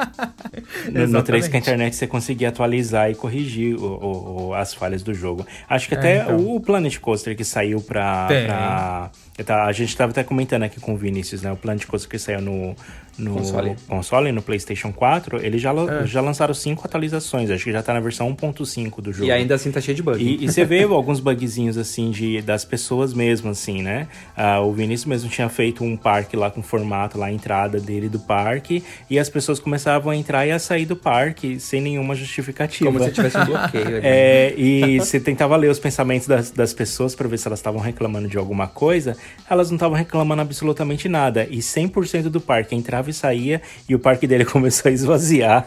No, 0.93 1.07
no 1.09 1.23
3 1.23 1.49
com 1.49 1.57
a 1.57 1.59
internet 1.59 1.97
você 1.97 2.07
conseguia 2.07 2.49
atualizar 2.51 3.11
e 3.11 3.15
corrigir 3.15 3.75
o- 3.77 3.85
o- 3.85 4.47
o- 4.49 4.55
as 4.55 4.73
falhas 4.75 5.03
do 5.03 5.13
jogo. 5.15 5.47
Acho 5.69 5.89
que 5.89 5.95
até 5.95 6.23
então. 6.23 6.37
o 6.55 6.61
Planet 6.61 6.99
Coaster 6.99 7.37
que 7.37 7.45
saiu 7.45 7.81
pra. 7.81 8.27
Pra- 8.27 9.11
tá, 9.45 9.65
a 9.65 9.73
gente 9.73 9.97
tava 9.97 10.11
até 10.13 10.23
comentando 10.23 10.63
aqui 10.63 10.79
com 10.81 10.95
o 10.95 10.97
Vinícius, 10.97 11.43
né? 11.43 11.51
O 11.51 11.57
Planet 11.57 11.85
Coaster 11.87 12.11
que 12.11 12.19
saiu 12.19 12.41
no. 12.41 12.77
No 13.19 13.35
Console. 13.35 13.77
console, 13.89 14.33
no 14.33 14.43
PlayStation 14.43 14.93
4, 14.93 15.45
eles 15.45 15.61
já, 15.63 15.73
É. 15.73 16.07
já 16.07 16.21
lançaram 16.21 16.53
cinco 16.55 16.83
atualizações. 16.85 17.51
Acho 17.51 17.65
que 17.65 17.73
já 17.73 17.83
tá 17.83 17.95
na 17.95 18.01
versão 18.01 18.29
1.5 18.35 19.01
do 19.01 19.13
jogo. 19.13 19.27
E 19.27 19.31
ainda 19.33 19.55
assim 19.55 19.71
tá 19.71 19.81
cheio 19.81 19.95
de 19.97 20.03
bug. 20.03 20.23
E, 20.23 20.45
e 20.45 20.49
você 20.49 20.65
vê 20.67 20.83
alguns 20.83 21.21
bugzinhos, 21.21 21.77
assim, 21.79 22.11
de, 22.11 22.43
das 22.43 22.65
pessoas 22.65 23.15
mesmo, 23.15 23.51
assim, 23.51 23.83
né? 23.83 24.09
Ah, 24.37 24.61
o 24.61 24.73
Vinícius 24.73 25.07
mesmo 25.07 25.31
tinha 25.31 25.49
feito 25.49 25.85
um 25.85 25.97
parque 25.97 26.37
lá 26.37 26.51
com 26.51 26.63
formato, 26.63 27.17
lá 27.19 27.27
a 27.27 27.33
entrada 27.33 27.79
dele 27.79 28.09
do 28.09 28.19
parque, 28.19 28.83
e 29.09 29.19
as 29.19 29.29
pessoas 29.29 29.59
começavam 29.61 30.11
a 30.11 30.17
entrar 30.17 30.47
e 30.47 30.51
a 30.53 30.59
sair 30.59 30.87
do 30.87 30.97
parque 30.97 31.61
sem 31.61 31.81
nenhuma 31.81 32.15
justificativa. 32.15 32.91
Como 32.91 33.05
se 33.05 33.13
tivesse 33.13 33.39
um 33.39 33.45
bloqueio 33.47 33.87
ali. 33.87 34.01
É, 34.03 34.55
e 34.57 34.99
você 34.99 35.21
tentava 35.21 35.57
ler 35.57 35.71
os 35.71 35.79
pensamentos 35.79 36.27
das, 36.27 36.51
das 36.51 36.73
pessoas 36.75 37.15
pra 37.15 37.29
ver 37.29 37.39
se 37.39 37.47
elas 37.47 37.59
estavam 37.61 37.81
reclamando 37.81 38.29
de 38.29 38.37
alguma 38.39 38.67
coisa. 38.67 39.17
Elas 39.49 39.71
não 39.71 39.77
estavam 39.77 39.97
reclamando 39.97 40.43
absolutamente 40.43 41.09
nada. 41.09 41.47
E 41.51 41.59
100% 41.59 42.25
do 42.25 42.41
parque 42.41 42.75
entrava 42.75 43.04
e 43.11 43.15
saía, 43.15 43.61
e 43.89 43.95
o 43.95 43.99
parque 43.99 44.27
dele 44.27 44.45
começou 44.47 44.89
a 44.91 44.93
esvaziar. 44.93 45.67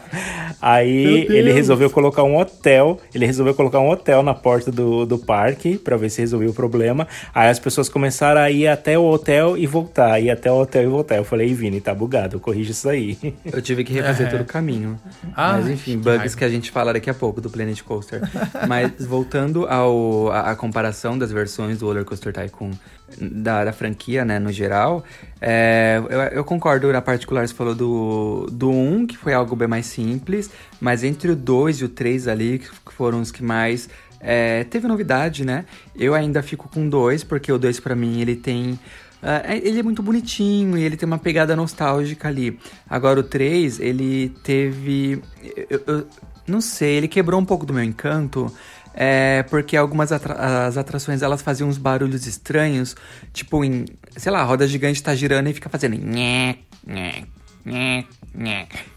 Aí 0.60 1.26
ele 1.30 1.52
resolveu 1.52 1.88
colocar 1.90 2.22
um 2.24 2.36
hotel. 2.36 2.98
Ele 3.14 3.24
resolveu 3.26 3.54
colocar 3.54 3.80
um 3.80 3.88
hotel 3.90 4.22
na 4.22 4.34
porta 4.34 4.70
do, 4.72 5.06
do 5.06 5.18
parque 5.18 5.78
pra 5.78 5.96
ver 5.96 6.10
se 6.10 6.20
resolvia 6.20 6.50
o 6.50 6.54
problema. 6.54 7.06
Aí 7.34 7.48
as 7.48 7.58
pessoas 7.58 7.88
começaram 7.88 8.40
a 8.40 8.50
ir 8.50 8.66
até 8.66 8.98
o 8.98 9.04
hotel 9.04 9.56
e 9.56 9.66
voltar, 9.66 10.20
ir 10.20 10.30
até 10.30 10.50
o 10.50 10.56
hotel 10.60 10.82
e 10.82 10.86
voltar. 10.86 11.16
Eu 11.16 11.24
falei, 11.24 11.48
"Ei, 11.48 11.54
Vini, 11.54 11.80
tá 11.80 11.94
bugado, 11.94 12.40
corrige 12.40 12.72
isso 12.72 12.88
aí. 12.88 13.16
Eu 13.52 13.62
tive 13.62 13.84
que 13.84 13.92
refazer 13.92 14.26
É. 14.26 14.30
todo 14.30 14.40
o 14.40 14.44
caminho. 14.44 14.98
Ai, 15.36 15.60
Mas 15.60 15.70
enfim, 15.70 15.92
que 15.92 15.96
bugs 15.98 16.18
raiva. 16.18 16.36
que 16.36 16.44
a 16.44 16.48
gente 16.48 16.70
fala 16.70 16.92
daqui 16.92 17.08
a 17.10 17.14
pouco 17.14 17.40
do 17.40 17.48
Planet 17.48 17.80
Coaster. 17.82 18.20
Mas 18.66 18.92
voltando 19.06 19.66
ao, 19.68 20.30
a, 20.30 20.50
a 20.50 20.56
comparação 20.56 21.16
das 21.16 21.30
versões 21.30 21.78
do 21.78 21.86
Roller 21.86 22.04
Coaster 22.04 22.32
Tycoon 22.32 22.70
da, 23.20 23.64
da 23.64 23.72
franquia, 23.72 24.24
né, 24.24 24.38
no 24.38 24.52
geral, 24.52 25.04
é, 25.40 26.00
eu, 26.08 26.20
eu 26.20 26.44
concordo 26.44 26.92
na 26.92 27.00
particular, 27.00 27.46
você 27.46 27.54
falou 27.54 27.74
do, 27.74 28.46
do 28.50 28.70
1, 28.70 29.06
que 29.06 29.16
foi 29.16 29.32
algo 29.32 29.54
bem 29.56 29.68
mais 29.68 29.86
simples, 29.86 30.50
mas 30.80 31.04
entre 31.04 31.30
o 31.30 31.36
2 31.36 31.78
e 31.78 31.84
o 31.84 31.88
3 31.88 32.28
ali, 32.28 32.58
que 32.58 32.92
foram 32.92 33.20
os 33.20 33.30
que 33.30 33.42
mais 33.42 33.88
é, 34.20 34.64
teve 34.64 34.88
novidade, 34.88 35.44
né? 35.44 35.64
Eu 35.94 36.14
ainda 36.14 36.42
fico 36.42 36.68
com 36.68 36.88
dois, 36.88 37.22
porque 37.22 37.52
o 37.52 37.58
2 37.58 37.80
pra 37.80 37.94
mim 37.94 38.20
ele 38.20 38.36
tem. 38.36 38.78
é- 39.22 39.58
ele 39.58 39.80
é 39.80 39.82
muito 39.82 40.02
bonitinho 40.02 40.76
e 40.76 40.82
ele 40.82 40.96
tem 40.96 41.06
uma 41.06 41.18
pegada 41.18 41.54
nostálgica 41.54 42.28
ali. 42.28 42.58
Agora 42.88 43.20
o 43.20 43.22
3, 43.22 43.80
ele 43.80 44.30
teve. 44.42 45.22
Eu, 45.70 45.82
eu 45.86 46.06
não 46.46 46.60
sei, 46.60 46.96
ele 46.96 47.08
quebrou 47.08 47.40
um 47.40 47.44
pouco 47.44 47.64
do 47.66 47.72
meu 47.72 47.84
encanto. 47.84 48.52
É, 49.00 49.44
porque 49.44 49.76
algumas 49.76 50.10
atra- 50.10 50.66
as 50.66 50.76
atrações 50.76 51.22
elas 51.22 51.40
faziam 51.40 51.68
uns 51.68 51.78
barulhos 51.78 52.26
estranhos, 52.26 52.96
tipo 53.32 53.64
em, 53.64 53.84
sei 54.16 54.32
lá, 54.32 54.40
a 54.40 54.44
roda 54.44 54.66
gigante 54.66 55.00
tá 55.00 55.14
girando 55.14 55.48
e 55.48 55.54
fica 55.54 55.68
fazendo. 55.68 55.94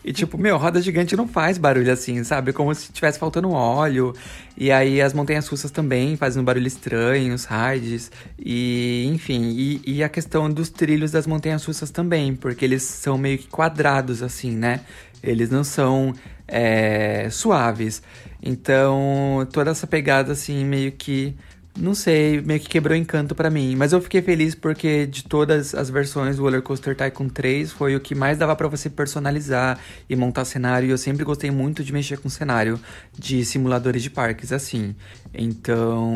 E 0.03 0.11
tipo, 0.11 0.39
meu, 0.39 0.57
roda 0.57 0.81
gigante 0.81 1.15
não 1.15 1.27
faz 1.27 1.59
barulho 1.59 1.91
assim, 1.91 2.23
sabe? 2.23 2.51
Como 2.51 2.73
se 2.73 2.91
tivesse 2.91 3.19
faltando 3.19 3.51
óleo. 3.51 4.13
E 4.57 4.71
aí 4.71 4.99
as 4.99 5.13
montanhas 5.13 5.47
russas 5.47 5.69
também 5.69 6.17
fazem 6.17 6.41
um 6.41 6.45
barulho 6.45 6.65
estranho, 6.67 7.35
os 7.35 7.45
rides. 7.45 8.11
E, 8.39 9.07
enfim, 9.13 9.51
e, 9.51 9.81
e 9.85 10.03
a 10.03 10.09
questão 10.09 10.49
dos 10.49 10.69
trilhos 10.69 11.11
das 11.11 11.27
montanhas 11.27 11.63
russas 11.63 11.91
também, 11.91 12.35
porque 12.35 12.65
eles 12.65 12.81
são 12.81 13.19
meio 13.19 13.37
que 13.37 13.47
quadrados, 13.47 14.23
assim, 14.23 14.55
né? 14.55 14.81
Eles 15.21 15.51
não 15.51 15.63
são 15.63 16.13
é, 16.51 17.29
suaves. 17.31 18.03
Então, 18.43 19.47
toda 19.51 19.71
essa 19.71 19.87
pegada, 19.87 20.33
assim, 20.33 20.65
meio 20.65 20.91
que. 20.91 21.35
Não 21.79 21.95
sei, 21.95 22.41
meio 22.41 22.59
que 22.59 22.67
quebrou 22.67 22.97
encanto 22.97 23.33
pra 23.33 23.49
mim. 23.49 23.77
Mas 23.77 23.93
eu 23.93 24.01
fiquei 24.01 24.21
feliz 24.21 24.53
porque 24.53 25.07
de 25.07 25.23
todas 25.23 25.73
as 25.73 25.89
versões 25.89 26.35
do 26.35 26.43
Roller 26.43 26.61
Coaster 26.61 26.93
Tycoon 26.97 27.29
3 27.29 27.71
foi 27.71 27.95
o 27.95 27.99
que 28.01 28.13
mais 28.13 28.37
dava 28.37 28.53
pra 28.57 28.67
você 28.67 28.89
personalizar 28.89 29.79
e 30.09 30.15
montar 30.15 30.43
cenário. 30.43 30.87
E 30.87 30.91
eu 30.91 30.97
sempre 30.97 31.23
gostei 31.23 31.49
muito 31.49 31.81
de 31.81 31.93
mexer 31.93 32.17
com 32.17 32.27
cenário 32.27 32.77
de 33.17 33.45
simuladores 33.45 34.03
de 34.03 34.09
parques, 34.09 34.51
assim. 34.51 34.93
Então, 35.33 36.11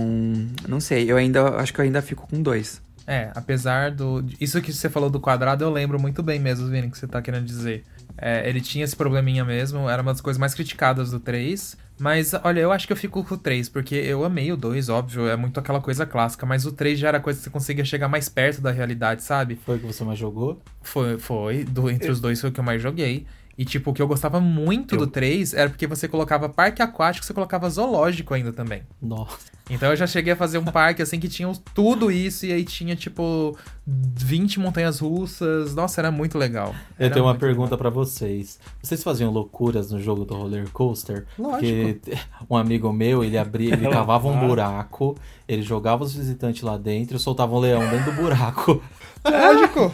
não 0.68 0.82
sei, 0.82 1.10
eu 1.10 1.16
ainda 1.16 1.56
acho 1.56 1.74
que 1.74 1.80
eu 1.80 1.86
ainda 1.86 2.02
fico 2.02 2.28
com 2.28 2.42
dois. 2.42 2.82
É, 3.08 3.32
apesar 3.34 3.92
do. 3.92 4.26
Isso 4.42 4.62
que 4.62 4.74
você 4.74 4.90
falou 4.90 5.10
do 5.10 5.22
quadrado, 5.22 5.64
eu 5.64 5.70
lembro 5.70 5.98
muito 5.98 6.22
bem 6.22 6.40
mesmo, 6.40 6.68
Vini, 6.68 6.90
que 6.90 6.98
você 6.98 7.08
tá 7.08 7.22
querendo 7.22 7.46
dizer. 7.46 7.86
É, 8.18 8.48
ele 8.48 8.62
tinha 8.62 8.84
esse 8.84 8.96
probleminha 8.96 9.44
mesmo, 9.44 9.90
era 9.90 10.02
uma 10.02 10.12
das 10.12 10.22
coisas 10.22 10.40
mais 10.40 10.54
criticadas 10.54 11.12
do 11.12 11.20
3. 11.20 11.78
Mas, 11.98 12.34
olha, 12.44 12.60
eu 12.60 12.72
acho 12.72 12.86
que 12.86 12.92
eu 12.92 12.98
fico 12.98 13.24
com 13.24 13.36
o 13.36 13.38
3, 13.38 13.70
porque 13.70 13.96
eu 13.96 14.26
amei 14.26 14.52
o 14.52 14.58
2, 14.58 14.90
óbvio, 14.90 15.28
é 15.28 15.36
muito 15.38 15.60
aquela 15.60 15.80
coisa 15.80 16.06
clássica, 16.06 16.46
mas 16.46 16.66
o 16.66 16.72
3 16.72 17.00
já 17.00 17.08
era 17.08 17.22
coisa 17.22 17.40
que 17.40 17.46
você 17.46 17.50
conseguia 17.50 17.86
chegar 17.86 18.10
mais 18.10 18.28
perto 18.28 18.62
da 18.62 18.70
realidade, 18.70 19.24
sabe? 19.24 19.58
Foi 19.66 19.78
o 19.78 19.80
que 19.80 19.86
você 19.86 20.04
mais 20.04 20.20
jogou? 20.20 20.62
Foi, 20.82 21.18
foi 21.18 21.64
do, 21.64 21.90
entre 21.90 22.12
os 22.12 22.20
dois 22.20 22.42
foi 22.42 22.50
o 22.50 22.54
que 22.54 22.60
eu 22.60 22.64
mais 22.64 22.82
joguei. 22.82 23.26
E, 23.58 23.64
tipo, 23.64 23.92
o 23.92 23.94
que 23.94 24.02
eu 24.02 24.08
gostava 24.08 24.42
muito 24.42 24.98
do 24.98 25.08
3 25.08 25.54
era 25.54 25.70
porque 25.70 25.88
você 25.88 26.10
colocava 26.10 26.50
parque 26.50 26.82
aquático, 26.82 27.26
você 27.26 27.34
colocava 27.34 27.70
zoológico 27.70 28.34
ainda 28.34 28.52
também. 28.52 28.84
Nossa. 29.02 29.55
Então 29.70 29.90
eu 29.90 29.96
já 29.96 30.06
cheguei 30.06 30.34
a 30.34 30.36
fazer 30.36 30.60
um 30.60 30.66
parque 30.66 31.02
assim 31.02 31.20
que 31.20 31.28
tinha 31.28 31.52
tudo 31.74 32.12
isso 32.12 32.46
e 32.46 32.54
aí 32.54 32.64
tinha 32.64 32.96
tipo 32.96 33.58
20 33.88 34.60
montanhas 34.60 35.00
russas. 35.00 35.74
Nossa, 35.74 36.02
era 36.02 36.12
muito 36.12 36.38
legal. 36.38 36.76
Eu 37.00 37.06
Era 37.06 37.14
tenho 37.14 37.26
uma 37.26 37.36
pergunta 37.36 37.76
pra 37.76 37.90
vocês. 37.90 38.60
Vocês 38.82 39.04
faziam 39.04 39.32
loucuras 39.32 39.90
no 39.92 40.00
jogo 40.00 40.24
do 40.24 40.36
roller 40.36 40.70
coaster? 40.72 41.26
Lógico. 41.38 42.00
Porque 42.00 42.18
um 42.50 42.56
amigo 42.56 42.94
meu, 42.94 43.24
ele 43.24 43.38
abria, 43.38 43.74
ele 43.74 43.90
cavava 43.90 44.28
um 44.28 44.48
buraco, 44.48 45.18
ele 45.48 45.64
jogava 45.64 46.04
os 46.04 46.14
visitantes 46.14 46.62
lá 46.62 46.78
dentro 46.78 47.18
e 47.18 47.20
soltava 47.20 47.56
um 47.56 47.60
leão 47.60 47.82
dentro 47.90 48.12
do 48.12 48.22
buraco. 48.22 48.84
Lógico! 49.26 49.92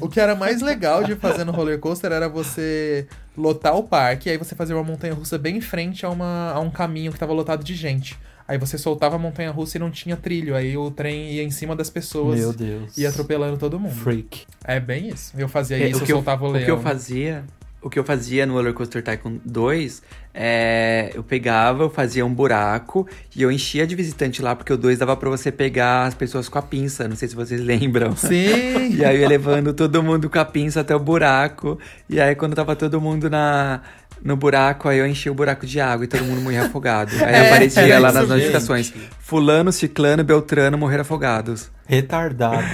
o 0.00 0.08
que 0.08 0.20
era 0.20 0.36
mais 0.36 0.62
legal 0.62 1.02
de 1.02 1.16
fazer 1.16 1.42
no 1.42 1.50
roller 1.50 1.80
coaster 1.80 2.12
era 2.12 2.28
você 2.28 3.08
lotar 3.36 3.76
o 3.76 3.82
parque, 3.82 4.28
e 4.28 4.32
aí 4.32 4.38
você 4.38 4.54
fazia 4.54 4.76
uma 4.76 4.84
montanha 4.84 5.12
russa 5.12 5.36
bem 5.36 5.56
em 5.56 5.60
frente 5.60 6.06
a, 6.06 6.10
uma, 6.10 6.52
a 6.52 6.60
um 6.60 6.70
caminho 6.70 7.12
que 7.12 7.18
tava 7.18 7.32
lotado 7.32 7.64
de 7.64 7.74
gente. 7.74 8.16
Aí 8.50 8.58
você 8.58 8.76
soltava 8.76 9.14
a 9.14 9.18
montanha 9.18 9.52
russa 9.52 9.76
e 9.76 9.80
não 9.80 9.92
tinha 9.92 10.16
trilho, 10.16 10.56
aí 10.56 10.76
o 10.76 10.90
trem 10.90 11.30
ia 11.34 11.42
em 11.44 11.52
cima 11.52 11.76
das 11.76 11.88
pessoas 11.88 12.40
Meu 12.40 12.52
Deus. 12.52 12.98
e 12.98 13.06
atropelando 13.06 13.56
todo 13.56 13.78
mundo. 13.78 13.94
Freak. 13.94 14.42
É 14.64 14.80
bem 14.80 15.08
isso. 15.08 15.32
Eu 15.38 15.48
fazia 15.48 15.76
É, 15.78 15.86
isso, 15.88 16.00
o 16.00 16.02
eu 16.02 16.06
que 16.06 16.12
eu- 16.12 16.16
soltava 16.16 16.44
o 16.44 16.48
O 16.48 16.52
leão. 16.52 16.64
que 16.64 16.70
eu 16.72 16.80
fazia, 16.80 17.44
o 17.80 17.88
que 17.88 17.96
eu 17.96 18.02
fazia 18.02 18.44
no 18.46 18.54
Roller 18.54 18.74
Coaster 18.74 19.04
Tycoon 19.04 19.38
2 19.44 20.02
é 20.34 21.10
eu 21.14 21.22
pegava, 21.22 21.84
eu 21.84 21.90
fazia 21.90 22.26
um 22.26 22.32
buraco 22.34 23.06
e 23.36 23.42
eu 23.42 23.52
enchia 23.52 23.86
de 23.86 23.94
visitante 23.94 24.42
lá 24.42 24.56
porque 24.56 24.72
o 24.72 24.76
2 24.76 24.98
dava 24.98 25.16
pra 25.16 25.30
você 25.30 25.52
pegar 25.52 26.04
as 26.06 26.14
pessoas 26.14 26.48
com 26.48 26.58
a 26.58 26.62
pinça, 26.62 27.06
não 27.06 27.14
sei 27.16 27.28
se 27.28 27.36
vocês 27.36 27.60
lembram. 27.64 28.16
Sim! 28.16 28.96
E 28.96 29.04
aí 29.04 29.16
eu 29.16 29.22
ia 29.22 29.28
levando 29.28 29.72
todo 29.72 30.02
mundo 30.02 30.28
com 30.28 30.38
a 30.40 30.44
pinça 30.44 30.80
até 30.80 30.94
o 30.94 30.98
buraco. 31.00 31.78
E 32.08 32.20
aí 32.20 32.34
quando 32.34 32.54
tava 32.54 32.74
todo 32.74 33.00
mundo 33.00 33.30
na 33.30 33.80
no 34.22 34.36
buraco, 34.36 34.88
aí 34.88 34.98
eu 34.98 35.06
enchia 35.06 35.30
o 35.32 35.34
buraco 35.34 35.66
de 35.66 35.80
água 35.80 36.04
e 36.04 36.08
todo 36.08 36.24
mundo 36.24 36.40
morria 36.40 36.62
afogado. 36.66 37.10
Aí 37.24 37.34
É, 37.34 37.46
aparecia 37.48 37.98
lá 37.98 38.12
nas 38.12 38.22
mesmo. 38.22 38.34
notificações: 38.34 38.92
Fulano, 39.20 39.72
Ciclano, 39.72 40.22
Beltrano 40.24 40.76
morreram 40.76 41.02
afogados. 41.02 41.70
Retardados. 41.86 42.64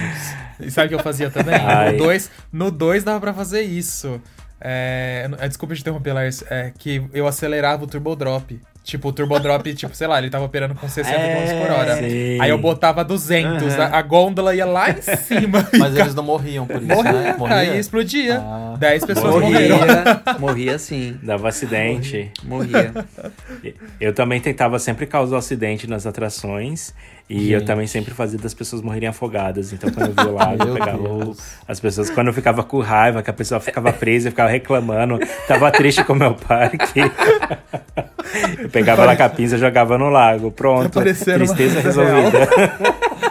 E 0.59 0.71
sabe 0.71 0.87
o 0.87 0.89
que 0.89 0.95
eu 0.95 0.99
fazia 1.03 1.29
também? 1.29 1.55
Ai. 1.55 1.91
No 1.93 1.97
2 1.99 2.31
no 2.51 2.71
dois 2.71 3.03
dava 3.03 3.19
pra 3.19 3.33
fazer 3.33 3.61
isso. 3.61 4.19
É, 4.59 5.29
é, 5.39 5.47
desculpa 5.47 5.75
te 5.75 5.81
interromper, 5.81 6.13
Lars. 6.13 6.43
É 6.49 6.71
que 6.77 7.03
eu 7.13 7.27
acelerava 7.27 7.83
o 7.83 7.87
Turbo 7.87 8.15
Drop. 8.15 8.59
Tipo, 8.87 9.09
o 9.09 9.11
Turbo 9.11 9.37
Drop, 9.37 9.71
tipo, 9.75 9.93
sei 9.93 10.07
lá, 10.07 10.17
ele 10.17 10.29
tava 10.29 10.45
operando 10.45 10.73
com 10.73 10.87
60 10.87 11.13
km 11.13 11.61
por 11.61 11.71
hora. 11.71 11.97
Sim. 11.97 12.39
Aí 12.39 12.49
eu 12.49 12.57
botava 12.57 13.03
200, 13.03 13.73
Aham. 13.73 13.83
a, 13.83 13.97
a 13.97 14.01
gôndola 14.01 14.55
ia 14.55 14.65
lá 14.65 14.89
em 14.91 15.01
cima. 15.01 15.67
Mas 15.77 15.93
eles 15.93 16.15
não 16.15 16.23
morriam 16.23 16.65
por 16.65 16.81
isso, 16.81 17.03
né? 17.03 17.35
Morria, 17.37 17.55
aí 17.57 17.77
explodia. 17.77 18.39
Ah. 18.39 18.75
10 18.79 19.05
pessoas 19.05 19.35
morreram. 19.35 19.77
Morria, 19.77 20.21
morria 20.39 20.79
sim. 20.79 21.19
Dava 21.21 21.49
acidente. 21.49 22.31
Morria. 22.43 22.93
Eu 23.99 24.13
também 24.13 24.39
tentava 24.39 24.79
sempre 24.79 25.05
causar 25.05 25.39
acidente 25.39 25.85
nas 25.85 26.05
atrações. 26.05 26.93
E 27.29 27.51
eu 27.51 27.59
Gente. 27.59 27.67
também 27.67 27.87
sempre 27.87 28.13
fazia 28.13 28.39
das 28.39 28.53
pessoas 28.53 28.81
morrerem 28.81 29.09
afogadas. 29.09 29.73
Então, 29.73 29.91
quando 29.91 30.07
eu 30.07 30.13
via 30.13 30.31
o 30.31 30.35
lago, 30.35 30.63
eu 30.63 30.73
pegava 30.75 30.97
o- 31.01 31.35
as 31.67 31.77
pessoas. 31.77 32.09
Quando 32.09 32.27
eu 32.27 32.33
ficava 32.33 32.63
com 32.63 32.79
raiva, 32.79 33.21
que 33.21 33.29
a 33.29 33.33
pessoa 33.33 33.59
ficava 33.59 33.91
presa, 33.91 34.29
eu 34.29 34.31
ficava 34.31 34.49
reclamando, 34.49 35.19
tava 35.45 35.69
triste 35.69 36.03
com 36.05 36.13
o 36.13 36.15
meu 36.15 36.33
parque. 36.35 37.01
eu 38.63 38.69
pegava 38.69 39.13
com 39.15 39.23
a 39.23 39.29
pinça 39.29 39.55
e 39.55 39.59
jogava 39.59 39.97
no 39.97 40.09
lago. 40.09 40.51
Pronto. 40.51 40.93
Parecendo 40.93 41.43
uma 41.43 41.53
Tristeza 41.55 41.81
resolvida. 41.83 42.49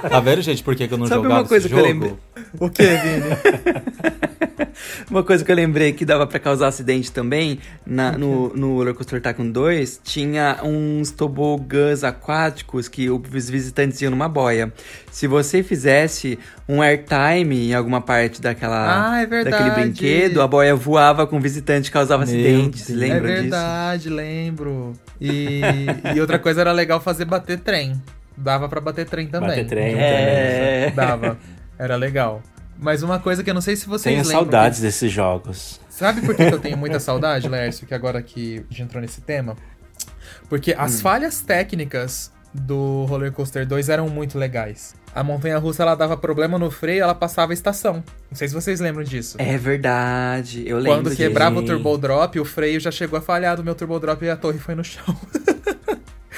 Tá 0.09 0.21
vendo, 0.21 0.43
gente, 0.43 0.63
por 0.63 0.75
que 0.77 0.87
que 0.89 0.95
eu 0.95 0.99
não 0.99 1.07
Sabe 1.07 1.23
jogava 1.23 1.43
uma 1.43 1.49
coisa 1.49 1.67
esse 1.67 1.75
que 1.75 1.81
eu 1.81 1.85
jogo? 1.87 1.93
lembrei? 1.93 2.17
O 2.59 2.71
que, 2.71 2.83
Vini? 2.83 4.27
Uma 5.11 5.23
coisa 5.23 5.45
que 5.45 5.51
eu 5.51 5.57
lembrei 5.57 5.93
que 5.93 6.05
dava 6.05 6.27
pra 6.27 6.39
causar 6.39 6.69
acidente 6.69 7.11
também, 7.13 7.59
na, 7.87 8.13
no, 8.13 8.55
no 8.55 8.75
Roller 8.77 8.95
Coaster 8.95 9.21
Tycoon 9.23 9.51
2, 9.51 10.01
tinha 10.03 10.59
uns 10.63 11.11
tobogãs 11.11 12.03
aquáticos 12.05 12.89
que 12.89 13.09
os 13.09 13.49
visitantes 13.51 14.01
iam 14.03 14.11
numa 14.11 14.29
boia. 14.29 14.73
Se 15.11 15.27
você 15.27 15.63
fizesse 15.63 16.39
um 16.69 16.83
airtime 16.83 17.69
em 17.71 17.75
alguma 17.75 18.01
parte 18.01 18.41
daquela, 18.41 19.13
Ah, 19.13 19.23
é 19.23 19.27
verdade. 19.27 19.57
daquele 19.65 19.75
brinquedo, 19.87 20.43
a 20.43 20.47
boia 20.49 20.75
voava 20.75 21.27
com 21.27 21.37
o 21.37 21.41
visitante 21.41 21.89
e 21.89 21.93
causava 21.93 22.25
Meu 22.27 22.35
acidentes. 22.35 22.87
Deus. 22.87 22.99
Lembra 22.99 23.31
é 23.31 23.35
disso? 23.37 23.43
verdade, 23.43 24.09
lembro. 24.11 24.93
E, 25.21 25.61
e 26.15 26.21
outra 26.21 26.39
coisa 26.39 26.61
era 26.63 26.73
legal 26.73 27.01
fazer 27.01 27.25
bater 27.25 27.59
trem. 27.61 27.95
Dava 28.37 28.69
pra 28.69 28.81
bater 28.81 29.07
trem 29.09 29.27
também. 29.27 29.49
Bater 29.49 29.67
trem 29.67 29.95
É. 29.97 30.93
Dava. 30.95 31.39
Era 31.79 31.97
legal. 31.97 32.43
Mas 32.79 33.03
uma 33.03 33.19
coisa 33.19 33.43
que 33.43 33.49
eu 33.49 33.55
não 33.55 33.61
sei 33.63 33.75
se 33.77 33.87
vocês 33.87 34.03
Tenho 34.15 34.19
lembram. 34.23 34.39
saudades 34.41 34.81
desses 34.81 35.11
jogos. 35.11 35.81
Sabe 35.89 36.21
por 36.21 36.35
que 36.35 36.47
que 36.47 36.55
eu 36.55 36.59
tenho 36.61 36.77
muita 36.77 37.01
saudade, 37.01 37.49
Lércio, 37.49 37.87
que 37.87 37.95
agora 37.95 38.21
que 38.23 38.59
a 38.59 38.73
gente 38.73 38.83
entrou 38.83 39.01
nesse 39.01 39.23
tema? 39.23 39.57
Porque 40.49 40.75
as 40.77 41.01
falhas 41.01 41.41
técnicas 41.41 42.31
do 42.53 43.05
Roller 43.07 43.33
Coaster 43.33 43.67
2 43.67 43.89
eram 43.89 44.09
muito 44.09 44.39
legais. 44.39 44.95
A 45.15 45.23
montanha 45.23 45.57
russa 45.57 45.83
ela 45.83 45.95
dava 45.95 46.17
problema 46.17 46.59
no 46.59 46.71
freio, 46.71 47.03
ela 47.03 47.15
passava 47.15 47.53
a 47.53 47.55
estação. 47.55 48.05
Não 48.31 48.37
sei 48.37 48.49
se 48.49 48.55
vocês 48.55 48.81
lembram 48.81 49.03
disso. 49.05 49.37
É 49.41 49.57
verdade, 49.57 50.63
eu 50.67 50.77
lembro 50.79 51.05
Quando 51.05 51.17
quebrava 51.17 51.57
o 51.57 51.61
Sim. 51.61 51.67
turbo 51.67 51.97
drop, 51.97 52.39
o 52.39 52.45
freio 52.45 52.79
já 52.79 52.91
chegou 52.91 53.19
a 53.19 53.23
falhar 53.23 53.57
do 53.57 53.65
meu 53.65 53.75
turbo 53.75 53.99
drop 53.99 54.23
e 54.23 54.29
a 54.29 54.37
torre 54.37 54.59
foi 54.59 54.75
no 54.75 54.85
chão. 54.85 55.05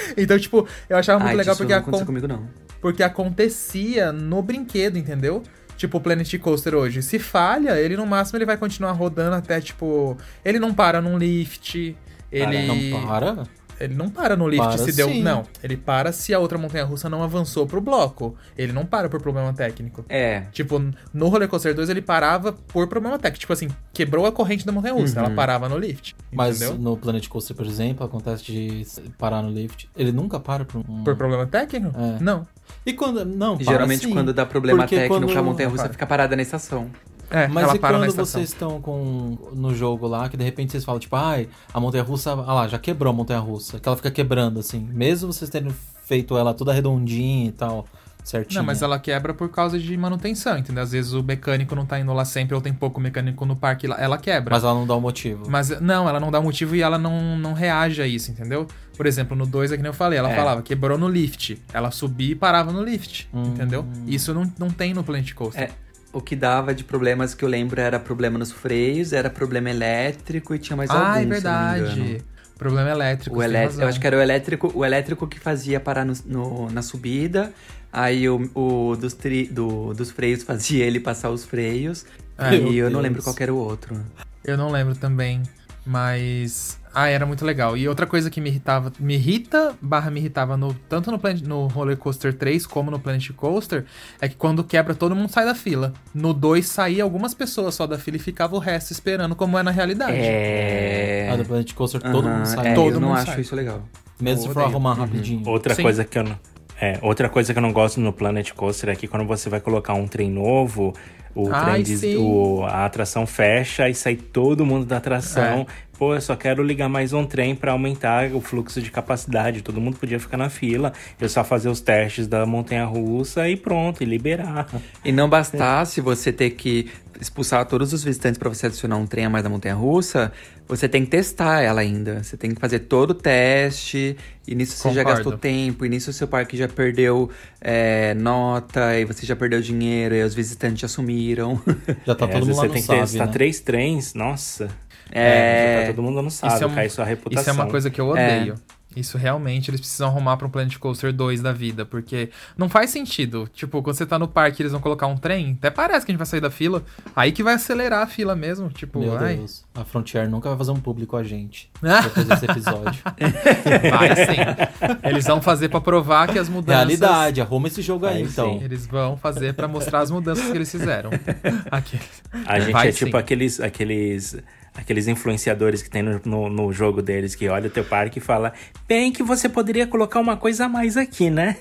então, 0.17 0.39
tipo, 0.39 0.67
eu 0.89 0.97
achava 0.97 1.19
muito 1.19 1.31
Ai, 1.31 1.37
legal 1.37 1.57
porque, 1.57 1.73
não 1.73 1.81
acon- 1.81 2.05
comigo, 2.07 2.29
não. 2.29 2.49
porque 2.81 3.03
acontecia 3.03 4.13
no 4.13 4.43
brinquedo, 4.43 4.97
entendeu? 4.99 5.43
Tipo, 5.77 5.99
o 5.99 6.01
Planet 6.01 6.37
Coaster 6.39 6.75
hoje. 6.75 7.03
Se 7.03 7.19
falha, 7.19 7.79
ele 7.81 7.97
no 7.97 8.05
máximo 8.05 8.37
ele 8.39 8.45
vai 8.45 8.57
continuar 8.57 8.93
rodando 8.93 9.37
até, 9.37 9.61
tipo. 9.61 10.17
Ele 10.45 10.59
não 10.59 10.75
para 10.75 11.01
num 11.01 11.17
lift. 11.17 11.97
Ele. 12.33 12.67
Não 12.67 13.07
para? 13.07 13.45
Ele 13.81 13.95
não 13.95 14.09
para 14.11 14.37
no 14.37 14.49
lift 14.49 14.65
Para 14.67 14.79
se 14.79 14.93
deu. 14.93 15.09
sim. 15.09 15.23
Não. 15.23 15.45
Ele 15.63 15.77
para 15.77 16.13
se 16.13 16.35
a 16.35 16.39
outra 16.39 16.59
montanha 16.59 16.85
russa 16.85 17.09
não 17.09 17.23
avançou 17.23 17.67
pro 17.67 17.81
bloco. 17.81 18.37
Ele 18.57 18.73
não 18.73 18.85
para 18.85 19.09
por 19.09 19.21
problema 19.21 19.53
técnico. 19.53 20.05
É, 20.09 20.43
Tipo, 20.53 20.83
no 21.15 21.29
Roller 21.29 21.49
Coaster 21.49 21.75
2 21.75 21.89
ele 21.89 22.03
parava 22.03 22.53
por 22.53 22.87
problema 22.89 23.19
técnico. 23.19 23.41
Tipo 23.41 23.53
assim, 23.53 23.69
quebrou 23.93 24.27
a 24.27 24.33
corrente 24.33 24.67
da 24.67 24.73
montanha 24.73 24.95
russa. 24.95 25.19
Ela 25.21 25.31
parava 25.31 25.69
no 25.69 25.79
lift. 25.79 26.15
Mas 26.33 26.61
entendeu? 26.61 26.79
no 26.79 26.97
Planet 26.97 27.27
Coaster, 27.29 27.57
por 27.57 27.67
exemplo, 27.67 28.05
acontece 28.05 28.45
de 28.45 28.87
parar 29.17 29.43
no 29.43 29.51
lift. 29.51 29.89
Ele 29.97 30.13
nunca 30.13 30.41
para 30.41 30.65
por 30.65 30.79
um... 30.89 31.05
Por 31.05 31.17
problema 31.17 31.47
técnico? 31.47 31.97
É. 31.99 32.19
Não. 32.23 32.47
E 32.85 32.93
quando... 32.93 33.25
Não, 33.25 33.57
para 33.57 33.65
geralmente 33.73 34.07
sim. 34.07 34.13
quando 34.13 34.33
dá 34.33 34.45
problema 34.45 34.83
Porque 34.83 34.97
técnico, 34.97 35.15
quando- 35.27 35.39
a 35.39 35.43
montanha-russa 35.43 35.83
Para. 35.85 35.93
fica 35.93 36.07
parada 36.07 36.35
na 36.37 36.43
estação. 36.43 36.91
É, 37.31 37.47
Mas 37.49 37.65
ela 37.65 37.77
e 37.77 37.79
quando 37.79 38.13
vocês 38.15 38.49
estão 38.49 38.81
com, 38.81 39.37
no 39.55 39.75
jogo 39.75 40.07
lá, 40.07 40.29
que 40.29 40.37
de 40.37 40.45
repente 40.45 40.73
vocês 40.73 40.85
falam, 40.85 40.99
tipo, 40.99 41.15
ai, 41.17 41.49
a 41.73 41.79
montanha-russa, 41.81 42.33
ah 42.33 42.55
lá, 42.55 42.69
já 42.69 42.79
quebrou 42.79 43.11
a 43.13 43.15
montanha-russa. 43.15 43.79
Que 43.79 43.89
ela 43.89 43.97
fica 43.97 44.11
quebrando, 44.11 44.61
assim. 44.61 44.81
Mesmo 44.81 45.33
vocês 45.33 45.51
terem 45.51 45.71
feito 46.07 46.37
ela 46.39 46.55
toda 46.55 46.73
redondinha 46.73 47.49
e 47.49 47.53
tal, 47.53 47.87
certinho. 48.25 48.61
Não, 48.61 48.67
mas 48.67 48.81
ela 48.81 48.99
quebra 48.99 49.35
por 49.35 49.51
causa 49.51 49.79
de 49.79 49.95
manutenção, 49.97 50.57
entendeu? 50.57 50.83
Às 50.83 50.93
vezes 50.93 51.13
o 51.13 51.23
mecânico 51.23 51.75
não 51.75 51.85
tá 51.85 52.01
indo 52.01 52.13
lá 52.15 52.25
sempre 52.25 52.55
ou 52.55 52.61
tem 52.63 52.73
pouco 52.73 52.99
mecânico 52.99 53.45
no 53.45 53.55
parque, 53.55 53.87
lá- 53.87 54.01
ela 54.01 54.17
quebra. 54.17 54.55
Mas 54.55 54.65
ela 54.65 54.73
não 54.73 54.87
dá 54.87 54.95
o 54.97 55.01
motivo. 55.01 55.45
Mas 55.51 55.69
não, 55.81 56.09
ela 56.09 56.19
não 56.19 56.31
dá 56.31 56.41
motivo 56.41 56.75
e 56.75 56.81
ela 56.81 56.97
não, 56.99 57.37
não 57.37 57.53
reage 57.53 58.01
a 58.01 58.07
isso, 58.07 58.31
entendeu? 58.31 58.67
Por 58.97 59.05
exemplo, 59.07 59.37
no 59.37 59.47
2 59.47 59.71
é 59.71 59.77
que 59.77 59.83
nem 59.83 59.91
eu 59.91 59.95
falei, 59.95 60.19
ela 60.19 60.31
É. 60.31 60.35
falava, 60.35 60.63
quebrou 60.63 60.97
no 60.97 61.09
lift. 61.09 61.59
Ela 61.75 61.91
subia 61.91 62.33
e 62.33 62.35
parava 62.35 62.73
no 62.73 62.83
lift, 62.83 63.29
Hum. 63.35 63.43
entendeu? 63.55 63.85
Isso 64.07 64.33
não, 64.33 64.51
não 64.59 64.71
tem 64.71 64.95
no 64.95 65.05
Planet 65.05 65.33
Coaster. 65.35 65.65
É, 65.65 65.71
o 66.19 66.21
que 66.21 66.35
dava 66.37 66.75
de 66.75 66.85
problemas 66.85 67.33
que 67.35 67.45
eu 67.45 67.49
lembro 67.49 67.81
era 67.81 67.99
problema 67.99 68.39
nos 68.39 68.51
freios, 68.53 69.13
era 69.13 69.31
problema 69.31 69.71
elétrico 69.71 70.55
e 70.55 70.59
tinha 70.59 70.77
mais 70.77 70.91
algum, 70.91 71.05
ah, 71.05 71.21
é 71.21 71.23
não 71.23 71.31
verdade. 71.31 72.25
Problema 72.59 72.91
elétrico. 72.91 73.37
O 73.37 73.43
elétrico, 73.43 73.83
eu 73.83 73.87
acho 73.89 74.01
que 74.01 74.07
era 74.07 74.17
o 74.17 74.21
elétrico, 74.21 74.73
o 74.75 74.85
elétrico 74.85 75.27
que 75.29 75.39
fazia 75.39 75.79
parar 75.79 76.05
no, 76.05 76.13
no- 76.27 76.71
na 76.71 76.83
subida. 76.83 77.53
Aí 77.93 78.29
o, 78.29 78.51
o 78.55 78.97
dos, 78.97 79.15
tri- 79.15 79.47
do- 79.47 79.95
dos 79.95 80.11
freios 80.11 80.43
fazia 80.51 80.85
ele 80.85 80.99
passar 80.99 81.31
os 81.31 81.45
freios. 81.45 82.05
É. 82.37 82.55
e 82.57 82.77
eu 82.79 82.87
não 82.87 83.01
Deus. 83.01 83.03
lembro 83.05 83.23
qual 83.23 83.37
era 83.39 83.55
o 83.55 83.57
outro. 83.57 83.97
Eu 84.45 84.57
não 84.57 84.71
lembro 84.71 84.95
também, 84.97 85.43
mas... 85.87 86.79
Ah, 87.01 87.09
era 87.09 87.25
muito 87.27 87.45
legal. 87.45 87.77
E 87.77 87.89
outra 87.89 88.07
coisa 88.07 88.29
que 88.31 88.41
me 88.41 88.49
irritava, 88.51 88.93
me 88.99 89.15
irrita, 89.15 89.75
barra 89.81 90.11
me 90.11 90.19
irritava, 90.21 90.57
no, 90.57 90.75
tanto 90.89 91.11
no, 91.11 91.19
Planet, 91.19 91.43
no 91.43 91.67
Roller 91.69 91.97
Coaster 91.97 92.33
3 92.35 92.67
como 92.67 92.91
no 92.91 92.99
Planet 92.99 93.31
Coaster, 93.33 93.85
é 94.21 94.29
que 94.29 94.35
quando 94.35 94.65
quebra, 94.65 94.95
todo 94.95 95.15
mundo 95.15 95.31
sai 95.31 95.45
da 95.45 95.55
fila. 95.55 95.93
No 96.15 96.33
2 96.33 96.67
saía 96.67 97.03
algumas 97.03 97.35
pessoas 97.35 97.75
só 97.75 97.87
da 97.87 97.99
fila 97.99 98.17
e 98.17 98.21
ficava 98.21 98.57
o 98.57 98.59
resto 98.59 98.91
esperando, 98.93 99.37
como 99.37 99.59
é 99.59 99.63
na 99.63 99.71
realidade. 99.71 100.17
É. 100.17 101.29
Ah, 101.33 101.37
do 101.37 101.45
Planet 101.45 101.73
Coaster 101.75 102.01
todo 102.01 102.29
mundo 102.29 102.47
sai. 102.47 102.69
é, 102.69 102.75
Todo 102.75 102.95
eu 102.97 103.01
não 103.01 103.09
mundo 103.09 103.19
acho 103.19 103.33
sai. 103.33 103.41
isso 103.41 103.55
legal. 103.55 103.83
Mesmo 104.21 104.49
se 104.49 104.53
for 104.53 104.65
arrumar 104.65 104.95
rapidinho. 104.95 105.43
Outra 105.49 105.75
Sim. 105.75 105.83
coisa 105.83 106.05
que 106.05 106.19
eu 106.19 106.25
não. 106.25 106.39
É, 106.81 106.99
outra 107.03 107.29
coisa 107.29 107.53
que 107.53 107.59
eu 107.59 107.63
não 107.63 107.73
gosto 107.73 108.01
no 108.01 108.13
Planet 108.13 108.53
Coaster 108.53 108.91
é 108.91 108.95
que 108.97 109.07
quando 109.09 109.27
você 109.27 109.49
vai 109.49 109.61
colocar 109.61 109.95
um 109.95 110.07
trem 110.07 110.31
novo, 110.31 110.95
o 111.35 111.49
Ai, 111.53 111.73
trem 111.73 111.83
diz- 111.83 112.03
o- 112.17 112.63
a 112.65 112.85
atração 112.85 113.27
fecha 113.27 113.89
e 113.89 113.95
sai 113.95 114.15
todo 114.15 114.65
mundo 114.65 114.87
da 114.87 114.97
atração. 114.99 115.67
Pô, 115.99 116.15
eu 116.15 116.21
só 116.21 116.37
quero 116.37 116.63
ligar 116.63 116.89
mais 116.89 117.13
um 117.13 117.27
trem 117.27 117.57
pra 117.57 117.73
aumentar 117.73 118.33
o 118.33 118.41
fluxo 118.41 118.81
de 118.81 118.89
capacidade. 118.89 119.63
Todo 119.63 119.81
mundo 119.81 119.97
podia 119.99 120.21
ficar 120.21 120.37
na 120.37 120.49
fila. 120.49 120.93
Eu 121.21 121.29
só 121.29 121.43
fazer 121.43 121.69
os 121.69 121.81
testes 121.81 122.29
da 122.29 122.47
montanha 122.47 122.85
russa 122.85 123.49
e 123.49 123.57
pronto, 123.57 124.01
e 124.01 124.07
liberar. 124.07 124.69
E 125.05 125.11
não 125.11 125.29
bastasse 125.29 126.01
você 126.01 126.33
ter 126.33 126.51
que 126.51 126.89
expulsar 127.21 127.67
todos 127.67 127.93
os 127.93 128.05
visitantes 128.05 128.39
para 128.39 128.49
você 128.49 128.67
adicionar 128.67 128.97
um 128.97 129.09
trem 129.09 129.25
a 129.25 129.31
mais 129.31 129.43
da 129.43 129.51
montanha 129.51 129.75
russa, 129.75 130.31
você 130.69 130.89
tem 130.89 131.05
que 131.05 131.11
testar 131.11 131.63
ela 131.63 131.81
ainda. 131.81 132.23
Você 132.23 132.37
tem 132.37 132.55
que 132.55 132.61
fazer 132.61 132.79
todo 132.79 133.11
o 133.11 133.15
teste. 133.15 134.17
E 134.47 134.55
nisso 134.55 134.77
você 134.77 134.93
já 134.93 135.03
Concordo. 135.03 135.31
gastou 135.31 135.37
tempo. 135.37 135.85
E 135.85 135.89
nisso 135.89 136.11
o 136.11 136.13
seu 136.13 136.29
parque 136.29 136.57
já 136.57 136.69
perdeu 136.69 137.29
é, 137.61 138.15
nota. 138.15 138.97
E 138.97 139.05
você 139.05 139.27
já 139.27 139.35
perdeu 139.35 139.61
dinheiro. 139.61 140.15
E 140.15 140.23
os 140.23 140.33
visitantes 140.33 140.81
já 140.81 140.87
sumiram. 140.87 141.61
Já 142.07 142.15
tá 142.15 142.27
É, 142.27 142.29
todo 142.29 142.47
mundo 142.47 142.57
lá 142.57 142.63
você 142.63 142.69
no 142.69 142.73
tem 142.75 142.83
que 142.83 142.89
testar 142.89 143.27
né? 143.27 143.33
três 143.33 143.59
trens, 143.59 144.15
nossa. 144.15 144.69
É. 145.13 145.81
já 145.83 145.87
tá 145.89 145.93
todo 145.95 146.03
mundo 146.05 146.23
no 146.23 146.31
sabe, 146.31 146.55
Isso 146.55 146.65
é 146.65 146.67
um- 146.67 146.75
cai 146.75 146.89
sua 146.89 147.05
reputação. 147.05 147.41
Isso 147.41 147.51
é 147.51 147.53
uma 147.53 147.71
coisa 147.71 147.91
que 147.91 148.01
eu 148.01 148.09
odeio. 148.09 148.55
Isso 148.97 149.17
realmente 149.19 149.71
eles 149.71 149.81
precisam 149.81 150.09
arrumar 150.09 150.37
pra 150.39 150.47
um 150.47 150.51
Planet 150.51 150.77
Coaster 150.79 151.13
2 151.13 151.41
da 151.41 151.53
vida, 151.53 151.85
porque 151.85 152.31
não 152.57 152.69
faz 152.69 152.91
sentido. 152.91 153.49
Tipo, 153.55 153.81
quando 153.83 153.95
você 153.95 154.05
tá 154.07 154.19
no 154.19 154.27
parque 154.27 154.61
eles 154.63 154.73
vão 154.73 154.81
colocar 154.81 155.07
um 155.07 155.17
trem, 155.17 155.57
até 155.59 155.71
parece 155.71 156.05
que 156.05 156.11
a 156.11 156.13
gente 156.15 156.19
vai 156.19 156.27
sair 156.27 156.41
da 156.41 156.51
fila, 156.51 156.83
aí 157.15 157.31
que 157.31 157.43
vai 157.43 157.55
acelerar 157.55 158.03
a 158.03 158.07
fila 158.07 158.35
mesmo. 158.35 158.69
Tipo, 158.71 158.99
Meu 158.99 159.17
ai, 159.17 159.37
Deus. 159.37 159.63
A 159.75 159.85
Frontier 159.85 160.29
nunca 160.29 160.49
vai 160.49 160.59
fazer 160.59 160.73
um 160.73 160.81
público 160.81 161.17
a 161.17 161.23
gente. 161.23 161.71
Depois 162.03 162.27
desse 162.27 162.45
episódio. 162.47 163.01
vai 163.93 164.17
sim. 164.17 164.99
Eles 165.09 165.27
vão 165.27 165.41
fazer 165.41 165.69
pra 165.69 165.81
provar 165.81 166.27
que 166.27 166.39
as 166.39 166.49
mudanças. 166.49 166.87
Realidade, 166.89 167.41
arruma 167.41 167.69
esse 167.69 167.83
jogo 167.83 168.07
aí, 168.07 168.17
Aí 168.17 168.23
então. 168.23 168.59
sim. 168.59 168.65
Eles 168.65 168.87
vão 168.87 169.17
fazer 169.17 169.53
pra 169.55 169.69
mostrar 169.69 170.01
as 170.01 170.11
mudanças 170.11 170.47
que 170.51 170.57
eles 170.57 170.71
fizeram. 170.73 171.11
Aqueles. 171.71 172.23
A 172.47 172.59
gente 172.59 172.73
Vai 172.73 172.89
é 172.89 172.93
tipo 172.93 173.13
sim. 173.13 173.17
aqueles, 173.19 173.61
aqueles, 173.61 174.37
aqueles 174.79 175.09
influenciadores 175.09 175.83
que 175.83 175.91
tem 175.91 176.03
no, 176.03 176.21
no, 176.25 176.49
no 176.49 176.73
jogo 176.73 177.03
deles, 177.03 177.35
que 177.35 177.49
olha 177.49 177.67
o 177.67 177.71
teu 177.71 177.85
parque 177.85 178.19
e 178.19 178.23
fala, 178.23 178.53
bem 178.89 179.13
que 179.13 179.23
você 179.23 179.49
poderia 179.49 179.87
colocar 179.87 180.21
uma 180.21 180.37
coisa 180.37 180.67
a 180.67 180.69
mais 180.69 180.97
aqui, 180.97 181.29
né? 181.31 181.57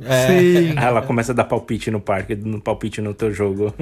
É, 0.00 0.26
Sim. 0.70 0.74
Ela 0.76 1.02
começa 1.02 1.32
a 1.32 1.34
dar 1.34 1.44
palpite 1.44 1.90
no 1.90 2.00
parque, 2.00 2.34
no 2.36 2.60
palpite 2.60 3.00
no 3.00 3.12
teu 3.12 3.32
jogo. 3.32 3.74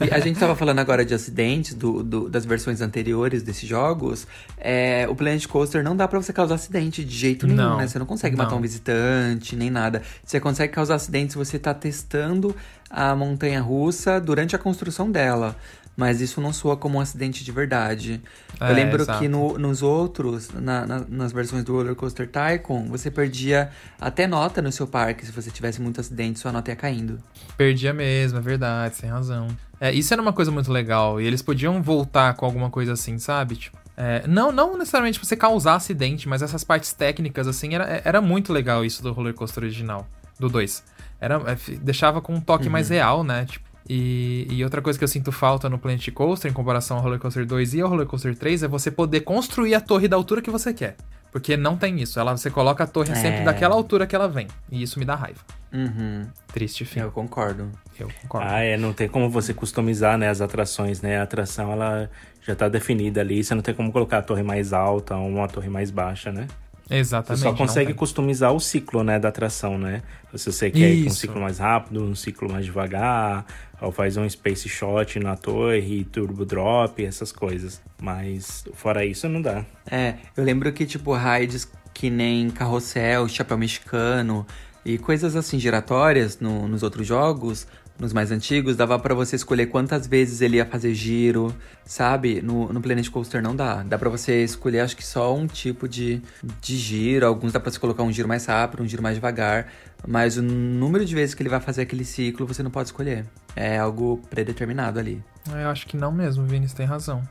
E 0.00 0.12
a 0.14 0.18
gente 0.18 0.38
tava 0.38 0.56
falando 0.56 0.78
agora 0.78 1.04
de 1.04 1.14
acidentes 1.14 1.74
do, 1.74 2.02
do- 2.02 2.28
das 2.28 2.44
versões 2.44 2.80
anteriores 2.80 3.42
desses 3.42 3.68
jogos. 3.68 4.26
É, 4.58 5.06
o 5.08 5.14
Planet 5.14 5.46
Coaster 5.46 5.84
não 5.84 5.94
dá 5.94 6.08
pra 6.08 6.20
você 6.20 6.32
causar 6.32 6.54
acidente 6.54 7.04
de 7.04 7.14
jeito 7.16 7.46
nenhum, 7.46 7.58
Não, 7.58 7.76
né? 7.78 7.86
Você 7.86 7.98
não 7.98 8.06
consegue 8.06 8.34
não. 8.36 8.44
matar 8.44 8.56
um 8.56 8.60
visitante, 8.60 9.54
nem 9.56 9.70
nada. 9.70 10.02
Você 10.24 10.40
consegue 10.40 10.72
causar 10.72 10.94
acidente 10.94 11.32
se 11.32 11.38
você 11.38 11.58
tá 11.58 11.74
testando 11.74 12.54
a 12.90 13.14
montanha 13.14 13.60
russa 13.60 14.20
durante 14.20 14.54
a 14.56 14.58
construção 14.58 15.10
dela. 15.10 15.56
Mas 15.96 16.20
isso 16.22 16.40
não 16.40 16.52
soa 16.54 16.76
como 16.76 16.96
um 16.98 17.00
acidente 17.00 17.44
de 17.44 17.52
verdade. 17.52 18.22
É, 18.58 18.70
Eu 18.70 18.74
lembro 18.74 19.02
exato. 19.02 19.18
que 19.18 19.28
no- 19.28 19.58
nos 19.58 19.82
outros, 19.82 20.48
na- 20.50 20.86
na- 20.86 21.04
nas 21.08 21.32
versões 21.32 21.64
do 21.64 21.72
Roller 21.74 21.94
Coaster 21.94 22.26
Tycoon, 22.30 22.88
você 22.88 23.10
perdia 23.10 23.70
até 24.00 24.26
nota 24.26 24.62
no 24.62 24.72
seu 24.72 24.86
parque. 24.86 25.26
Se 25.26 25.32
você 25.32 25.50
tivesse 25.50 25.82
muito 25.82 26.00
acidente, 26.00 26.38
sua 26.38 26.50
nota 26.50 26.70
ia 26.70 26.76
caindo. 26.76 27.18
Perdia 27.58 27.92
mesmo, 27.92 28.38
é 28.38 28.40
verdade, 28.40 28.96
sem 28.96 29.10
razão. 29.10 29.48
É, 29.78 29.92
isso 29.92 30.14
era 30.14 30.22
uma 30.22 30.32
coisa 30.32 30.50
muito 30.50 30.72
legal. 30.72 31.20
E 31.20 31.26
eles 31.26 31.42
podiam 31.42 31.82
voltar 31.82 32.34
com 32.34 32.46
alguma 32.46 32.70
coisa 32.70 32.94
assim, 32.94 33.18
sabe? 33.18 33.56
Tipo, 33.56 33.76
é, 33.94 34.26
não, 34.26 34.50
não 34.50 34.78
necessariamente 34.78 35.18
pra 35.18 35.28
você 35.28 35.36
causar 35.36 35.74
acidente, 35.74 36.26
mas 36.26 36.40
essas 36.40 36.64
partes 36.64 36.94
técnicas, 36.94 37.46
assim, 37.46 37.74
era, 37.74 38.00
era 38.02 38.20
muito 38.22 38.50
legal 38.52 38.82
isso 38.82 39.02
do 39.02 39.12
roller 39.12 39.34
coaster 39.34 39.62
original, 39.64 40.06
do 40.40 40.48
2. 40.48 40.82
Era, 41.20 41.34
é, 41.52 41.76
deixava 41.76 42.22
com 42.22 42.34
um 42.34 42.40
toque 42.40 42.68
mais 42.70 42.88
real, 42.88 43.22
né? 43.22 43.44
Tipo, 43.44 43.68
e, 43.88 44.46
e 44.50 44.62
outra 44.64 44.80
coisa 44.80 44.98
que 44.98 45.04
eu 45.04 45.08
sinto 45.08 45.32
falta 45.32 45.68
no 45.68 45.78
Planet 45.78 46.08
Coaster, 46.10 46.50
em 46.50 46.54
comparação 46.54 46.96
ao 46.98 47.02
Roller 47.02 47.18
Coaster 47.18 47.44
2 47.46 47.74
e 47.74 47.80
ao 47.80 47.88
Roller 47.88 48.06
Coaster 48.06 48.36
3, 48.36 48.62
é 48.64 48.68
você 48.68 48.90
poder 48.90 49.20
construir 49.20 49.74
a 49.74 49.80
torre 49.80 50.08
da 50.08 50.16
altura 50.16 50.40
que 50.42 50.50
você 50.50 50.72
quer. 50.72 50.96
Porque 51.30 51.56
não 51.56 51.78
tem 51.78 51.98
isso. 52.00 52.20
Ela, 52.20 52.36
você 52.36 52.50
coloca 52.50 52.84
a 52.84 52.86
torre 52.86 53.14
sempre 53.14 53.40
É. 53.40 53.44
daquela 53.44 53.74
altura 53.74 54.06
que 54.06 54.14
ela 54.14 54.28
vem. 54.28 54.46
E 54.70 54.82
isso 54.82 54.98
me 54.98 55.04
dá 55.04 55.14
raiva. 55.14 55.40
Uhum. 55.72 56.26
Triste 56.52 56.84
fim. 56.84 57.00
Eu 57.00 57.10
concordo. 57.10 57.70
Eu 57.98 58.08
concordo. 58.20 58.48
Ah, 58.50 58.60
é, 58.60 58.76
não 58.76 58.92
tem 58.92 59.08
como 59.08 59.30
você 59.30 59.54
customizar, 59.54 60.18
né, 60.18 60.28
as 60.28 60.42
atrações, 60.42 61.00
né? 61.00 61.18
A 61.18 61.22
atração, 61.22 61.72
ela 61.72 62.10
já 62.46 62.54
tá 62.54 62.68
definida 62.68 63.22
ali, 63.22 63.42
você 63.42 63.54
não 63.54 63.62
tem 63.62 63.74
como 63.74 63.90
colocar 63.90 64.18
a 64.18 64.22
torre 64.22 64.42
mais 64.42 64.74
alta 64.74 65.16
ou 65.16 65.26
uma 65.26 65.48
torre 65.48 65.70
mais 65.70 65.90
baixa, 65.90 66.30
né? 66.30 66.46
Você 66.92 66.98
Exatamente. 66.98 67.42
só 67.42 67.48
não 67.50 67.56
consegue 67.56 67.94
customizar 67.94 68.52
o 68.52 68.60
ciclo, 68.60 69.02
né, 69.02 69.18
da 69.18 69.28
atração, 69.28 69.78
né? 69.78 70.02
Se 70.34 70.52
você 70.52 70.70
quer 70.70 70.92
um 71.06 71.10
ciclo 71.10 71.40
mais 71.40 71.58
rápido, 71.58 72.02
um 72.02 72.14
ciclo 72.14 72.50
mais 72.52 72.64
devagar, 72.64 73.46
ou 73.80 73.90
faz 73.90 74.16
um 74.16 74.28
space 74.28 74.68
shot 74.68 75.18
na 75.18 75.34
torre, 75.36 76.04
turbo 76.04 76.44
drop, 76.44 77.02
essas 77.04 77.32
coisas. 77.32 77.80
Mas 78.00 78.64
fora 78.74 79.04
isso 79.04 79.28
não 79.28 79.40
dá. 79.40 79.64
É, 79.90 80.14
eu 80.36 80.44
lembro 80.44 80.70
que, 80.72 80.84
tipo, 80.86 81.12
raids 81.14 81.70
que 81.94 82.10
nem 82.10 82.50
carrossel, 82.50 83.26
chapéu 83.28 83.56
mexicano 83.58 84.46
e 84.84 84.98
coisas 84.98 85.36
assim 85.36 85.58
giratórias 85.58 86.40
no- 86.40 86.66
nos 86.68 86.82
outros 86.82 87.06
jogos, 87.06 87.66
nos 87.98 88.12
mais 88.12 88.32
antigos, 88.32 88.76
dava 88.76 88.98
pra 88.98 89.14
você 89.14 89.36
escolher 89.36 89.66
quantas 89.66 90.06
vezes 90.06 90.40
ele 90.40 90.56
ia 90.56 90.66
fazer 90.66 90.94
giro, 90.94 91.54
sabe? 91.84 92.40
No, 92.42 92.72
no 92.72 92.80
Planet 92.80 93.08
Coaster 93.08 93.42
não 93.42 93.54
dá. 93.54 93.82
Dá 93.82 93.98
pra 93.98 94.10
você 94.10 94.42
escolher, 94.42 94.80
acho 94.80 94.96
que 94.96 95.04
só 95.04 95.34
um 95.34 95.46
tipo 95.46 95.88
de, 95.88 96.22
de 96.60 96.76
giro. 96.76 97.26
Alguns 97.26 97.52
dá 97.52 97.60
pra 97.60 97.70
você 97.70 97.78
colocar 97.78 98.02
um 98.02 98.12
giro 98.12 98.26
mais 98.26 98.46
rápido, 98.46 98.82
um 98.82 98.88
giro 98.88 99.02
mais 99.02 99.16
devagar. 99.16 99.68
Mas 100.06 100.36
o 100.36 100.42
número 100.42 101.04
de 101.04 101.14
vezes 101.14 101.34
que 101.34 101.42
ele 101.42 101.48
vai 101.50 101.60
fazer 101.60 101.82
aquele 101.82 102.04
ciclo, 102.04 102.46
você 102.46 102.62
não 102.62 102.70
pode 102.70 102.88
escolher. 102.88 103.24
É 103.54 103.78
algo 103.78 104.20
predeterminado 104.28 104.98
ali. 104.98 105.22
Eu 105.48 105.68
acho 105.68 105.86
que 105.86 105.96
não 105.96 106.10
mesmo, 106.10 106.44
Vini, 106.44 106.68
você 106.68 106.76
tem 106.76 106.86
razão. 106.86 107.22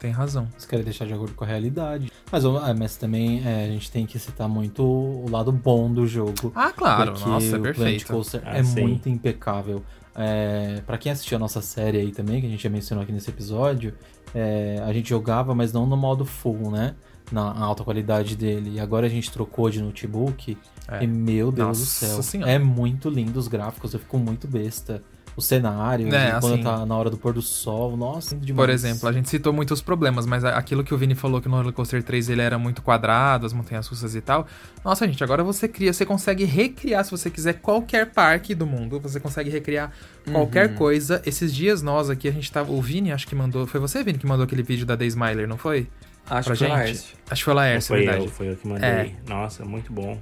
Tem 0.00 0.10
razão. 0.10 0.48
Eles 0.54 0.64
querem 0.64 0.84
deixar 0.84 1.06
de 1.06 1.12
acordo 1.12 1.34
com 1.34 1.44
a 1.44 1.46
realidade. 1.46 2.10
Mas, 2.32 2.42
é, 2.42 2.74
mas 2.74 2.96
também 2.96 3.46
é, 3.46 3.66
a 3.66 3.68
gente 3.68 3.90
tem 3.90 4.06
que 4.06 4.18
citar 4.18 4.48
muito 4.48 4.82
o 4.82 5.26
lado 5.30 5.52
bom 5.52 5.92
do 5.92 6.06
jogo. 6.06 6.50
Ah, 6.54 6.72
claro. 6.72 7.12
porque 7.12 7.28
Nossa, 7.28 7.56
é 7.56 7.58
perfeito. 7.58 8.06
Coaster 8.06 8.40
Ah, 8.46 8.56
é 8.56 8.64
sim. 8.64 8.80
muito 8.80 9.10
impecável. 9.10 9.82
É, 10.16 10.80
para 10.86 10.96
quem 10.96 11.12
assistiu 11.12 11.36
a 11.36 11.38
nossa 11.38 11.60
série 11.60 11.98
aí 11.98 12.12
também, 12.12 12.40
que 12.40 12.46
a 12.46 12.50
gente 12.50 12.62
já 12.62 12.70
mencionou 12.70 13.02
aqui 13.02 13.12
nesse 13.12 13.28
episódio, 13.28 13.94
é, 14.34 14.82
a 14.82 14.92
gente 14.92 15.10
jogava, 15.10 15.54
mas 15.54 15.70
não 15.70 15.84
no 15.84 15.98
modo 15.98 16.24
full, 16.24 16.70
né? 16.70 16.94
Na 17.30 17.52
alta 17.62 17.84
qualidade 17.84 18.34
dele. 18.36 18.72
E 18.76 18.80
agora 18.80 19.06
a 19.06 19.10
gente 19.10 19.30
trocou 19.30 19.68
de 19.68 19.82
notebook. 19.82 20.56
É. 20.88 21.04
E 21.04 21.06
meu 21.06 21.52
Deus 21.52 21.54
do 21.54 21.80
Nossa 21.80 21.84
céu. 22.06 22.22
Senhora. 22.22 22.50
É 22.50 22.58
muito 22.58 23.10
lindo 23.10 23.38
os 23.38 23.48
gráficos, 23.48 23.92
eu 23.92 24.00
fico 24.00 24.18
muito 24.18 24.48
besta. 24.48 25.02
O 25.36 25.40
cenário, 25.40 26.12
É, 26.14 26.32
quando 26.40 26.54
assim- 26.54 26.62
tá 26.62 26.84
na 26.84 26.94
hora 26.96 27.08
do 27.08 27.16
pôr 27.16 27.32
do 27.32 27.40
sol, 27.40 27.96
nossa, 27.96 28.34
demais. 28.36 28.56
Por 28.56 28.68
exemplo, 28.68 29.08
a 29.08 29.12
gente 29.12 29.28
citou 29.28 29.52
muitos 29.52 29.80
problemas, 29.80 30.26
mas 30.26 30.44
a- 30.44 30.56
aquilo 30.56 30.82
que 30.84 30.92
o 30.92 30.98
Vini 30.98 31.14
falou 31.14 31.40
que 31.40 31.48
no 31.48 31.56
Roller 31.56 31.72
Coaster 31.72 32.02
3 32.02 32.28
ele 32.28 32.42
era 32.42 32.58
muito 32.58 32.82
quadrado, 32.82 33.46
as 33.46 33.52
montanhas 33.52 33.86
russas 33.86 34.14
e 34.14 34.20
tal. 34.20 34.46
Nossa, 34.84 35.06
gente, 35.06 35.22
agora 35.24 35.42
você 35.44 35.66
cria, 35.68 35.92
você 35.92 36.04
consegue 36.04 36.44
recriar, 36.44 37.04
se 37.04 37.10
você 37.10 37.30
quiser, 37.30 37.54
qualquer 37.54 38.06
parque 38.12 38.54
do 38.54 38.66
mundo. 38.66 39.00
Você 39.00 39.18
consegue 39.20 39.48
recriar 39.50 39.92
qualquer 40.30 40.74
coisa. 40.74 41.22
Esses 41.24 41.54
dias 41.54 41.80
nós 41.80 42.10
aqui, 42.10 42.28
a 42.28 42.32
gente 42.32 42.50
tava. 42.50 42.70
O 42.72 42.82
Vini, 42.82 43.12
acho 43.12 43.26
que 43.26 43.34
mandou. 43.34 43.66
Foi 43.66 43.80
você, 43.80 44.02
Vini, 44.02 44.18
que 44.18 44.26
mandou 44.26 44.44
aquele 44.44 44.62
vídeo 44.62 44.84
da 44.84 44.96
Day 44.96 45.08
Smiler, 45.08 45.48
não 45.48 45.56
foi? 45.56 45.88
Acho 46.28 46.48
pra 46.48 46.56
que 46.56 46.64
foi 46.64 46.68
gente? 46.68 46.86
Lars. 46.86 47.14
Acho 47.30 47.40
que 47.40 47.44
foi 47.44 47.52
o 47.52 47.56
Laércio, 47.56 47.88
foi 47.88 47.96
é 47.96 48.00
verdade. 48.04 48.24
eu, 48.24 48.30
foi 48.30 48.48
eu 48.50 48.56
que 48.56 48.68
mandei. 48.68 48.88
É. 48.88 49.12
Nossa, 49.28 49.64
muito 49.64 49.92
bom. 49.92 50.18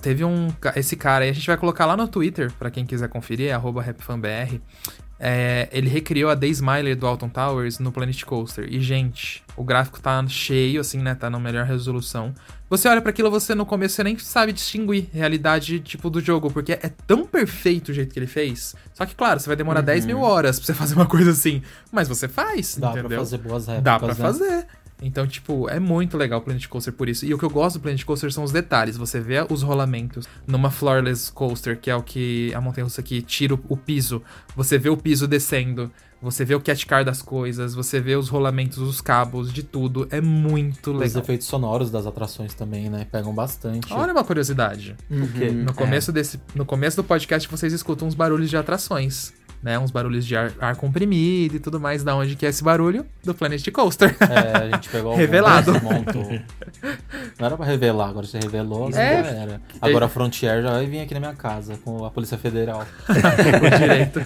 Teve 0.00 0.24
um. 0.24 0.48
Esse 0.76 0.96
cara 0.96 1.24
aí, 1.24 1.30
a 1.30 1.32
gente 1.32 1.46
vai 1.46 1.56
colocar 1.56 1.86
lá 1.86 1.96
no 1.96 2.06
Twitter, 2.06 2.52
pra 2.58 2.70
quem 2.70 2.84
quiser 2.86 3.08
conferir, 3.08 3.48
é 3.48 3.52
arroba 3.52 3.82
rapfanbr. 3.82 4.60
É, 5.24 5.68
ele 5.70 5.88
recriou 5.88 6.28
a 6.30 6.34
Day 6.34 6.50
Smiler 6.50 6.96
do 6.96 7.06
Alton 7.06 7.28
Towers 7.28 7.78
no 7.78 7.92
Planet 7.92 8.24
Coaster. 8.24 8.66
E, 8.68 8.80
gente, 8.80 9.44
o 9.56 9.62
gráfico 9.62 10.00
tá 10.00 10.24
cheio, 10.26 10.80
assim, 10.80 10.98
né? 10.98 11.14
Tá 11.14 11.30
na 11.30 11.38
melhor 11.38 11.64
resolução. 11.64 12.34
Você 12.68 12.88
olha 12.88 13.00
pra 13.00 13.10
aquilo, 13.10 13.30
você 13.30 13.54
no 13.54 13.64
começo 13.64 13.94
você 13.94 14.02
nem 14.02 14.18
sabe 14.18 14.52
distinguir 14.52 15.08
realidade, 15.12 15.78
tipo, 15.78 16.10
do 16.10 16.20
jogo, 16.20 16.50
porque 16.50 16.72
é 16.72 16.90
tão 17.06 17.24
perfeito 17.24 17.90
o 17.90 17.94
jeito 17.94 18.12
que 18.12 18.18
ele 18.18 18.26
fez. 18.26 18.74
Só 18.94 19.06
que, 19.06 19.14
claro, 19.14 19.38
você 19.38 19.46
vai 19.46 19.54
demorar 19.54 19.80
10 19.80 20.06
mil 20.06 20.20
horas 20.20 20.58
pra 20.58 20.66
você 20.66 20.74
fazer 20.74 20.94
uma 20.96 21.06
coisa 21.06 21.30
assim. 21.30 21.62
Mas 21.92 22.08
você 22.08 22.26
faz, 22.26 22.76
Dá 22.76 22.90
entendeu? 22.90 23.08
pra 23.10 23.18
fazer 23.18 23.38
boas 23.38 23.66
réplicas, 23.68 23.84
Dá 23.84 23.98
pra 24.00 24.08
né? 24.08 24.14
fazer. 24.14 24.66
Então, 25.02 25.26
tipo, 25.26 25.68
é 25.68 25.80
muito 25.80 26.16
legal 26.16 26.38
o 26.38 26.42
Planet 26.42 26.66
Coaster 26.68 26.92
por 26.92 27.08
isso. 27.08 27.26
E 27.26 27.34
o 27.34 27.38
que 27.38 27.44
eu 27.44 27.50
gosto 27.50 27.78
do 27.78 27.82
Planet 27.82 28.04
Coaster 28.04 28.32
são 28.32 28.44
os 28.44 28.52
detalhes. 28.52 28.96
Você 28.96 29.20
vê 29.20 29.44
os 29.50 29.62
rolamentos 29.62 30.28
numa 30.46 30.70
Floorless 30.70 31.30
Coaster, 31.32 31.78
que 31.78 31.90
é 31.90 31.96
o 31.96 32.02
que 32.02 32.52
a 32.54 32.60
montanha 32.60 32.84
russa 32.84 33.02
que 33.02 33.20
tira 33.20 33.54
o, 33.54 33.76
piso. 33.76 34.22
Você 34.56 34.78
vê 34.78 34.88
o 34.88 34.96
piso 34.96 35.26
descendo. 35.26 35.90
Você 36.22 36.44
vê 36.44 36.54
o 36.54 36.60
cat 36.60 36.86
car 36.86 37.04
das 37.04 37.20
coisas. 37.20 37.74
Você 37.74 38.00
vê 38.00 38.14
os 38.14 38.28
rolamentos, 38.28 38.78
os 38.78 39.00
cabos, 39.00 39.52
de 39.52 39.64
tudo. 39.64 40.06
É 40.08 40.20
muito 40.20 40.92
Os 40.92 41.00
legal. 41.00 41.20
efeitos 41.20 41.48
sonoros 41.48 41.90
das 41.90 42.06
atrações 42.06 42.54
também, 42.54 42.88
né? 42.88 43.04
Pegam 43.10 43.34
bastante. 43.34 43.92
Olha 43.92 44.12
uma 44.12 44.22
curiosidade. 44.22 44.96
O 45.10 45.26
quê? 45.32 45.50
No 45.50 45.74
começo, 45.74 46.12
desse, 46.12 46.40
no 46.54 46.64
começo 46.64 46.96
do 46.96 47.02
podcast, 47.02 47.48
vocês 47.48 47.72
escutam 47.72 48.06
uns 48.06 48.14
barulhos 48.14 48.48
de 48.48 48.56
atrações. 48.56 49.32
Né, 49.62 49.78
uns 49.78 49.92
barulhos 49.92 50.26
de 50.26 50.36
ar, 50.36 50.52
ar 50.60 50.74
comprimido 50.74 51.54
e 51.54 51.60
tudo 51.60 51.78
mais. 51.78 52.02
Da 52.02 52.16
onde 52.16 52.34
que 52.34 52.44
é 52.44 52.48
esse 52.48 52.64
barulho? 52.64 53.06
Do 53.22 53.32
Planet 53.32 53.64
Coaster. 53.70 54.16
É, 54.20 54.56
a 54.64 54.70
gente 54.70 54.88
pegou 54.88 55.10
algum 55.12 55.20
Revelado. 55.20 55.72
montou. 55.80 56.24
Não 57.38 57.46
era 57.46 57.56
pra 57.56 57.64
revelar, 57.64 58.08
agora 58.08 58.26
você 58.26 58.40
revelou, 58.40 58.88
É. 58.88 58.92
já 58.92 59.00
era. 59.02 59.60
Agora 59.80 60.06
a 60.06 60.08
Frontier 60.08 60.62
já 60.62 60.70
vai 60.72 60.86
vir 60.86 61.00
aqui 61.00 61.14
na 61.14 61.20
minha 61.20 61.34
casa 61.34 61.78
com 61.84 62.04
a 62.04 62.10
Polícia 62.10 62.36
Federal. 62.36 62.84
o 63.08 63.78
direito. 63.78 64.20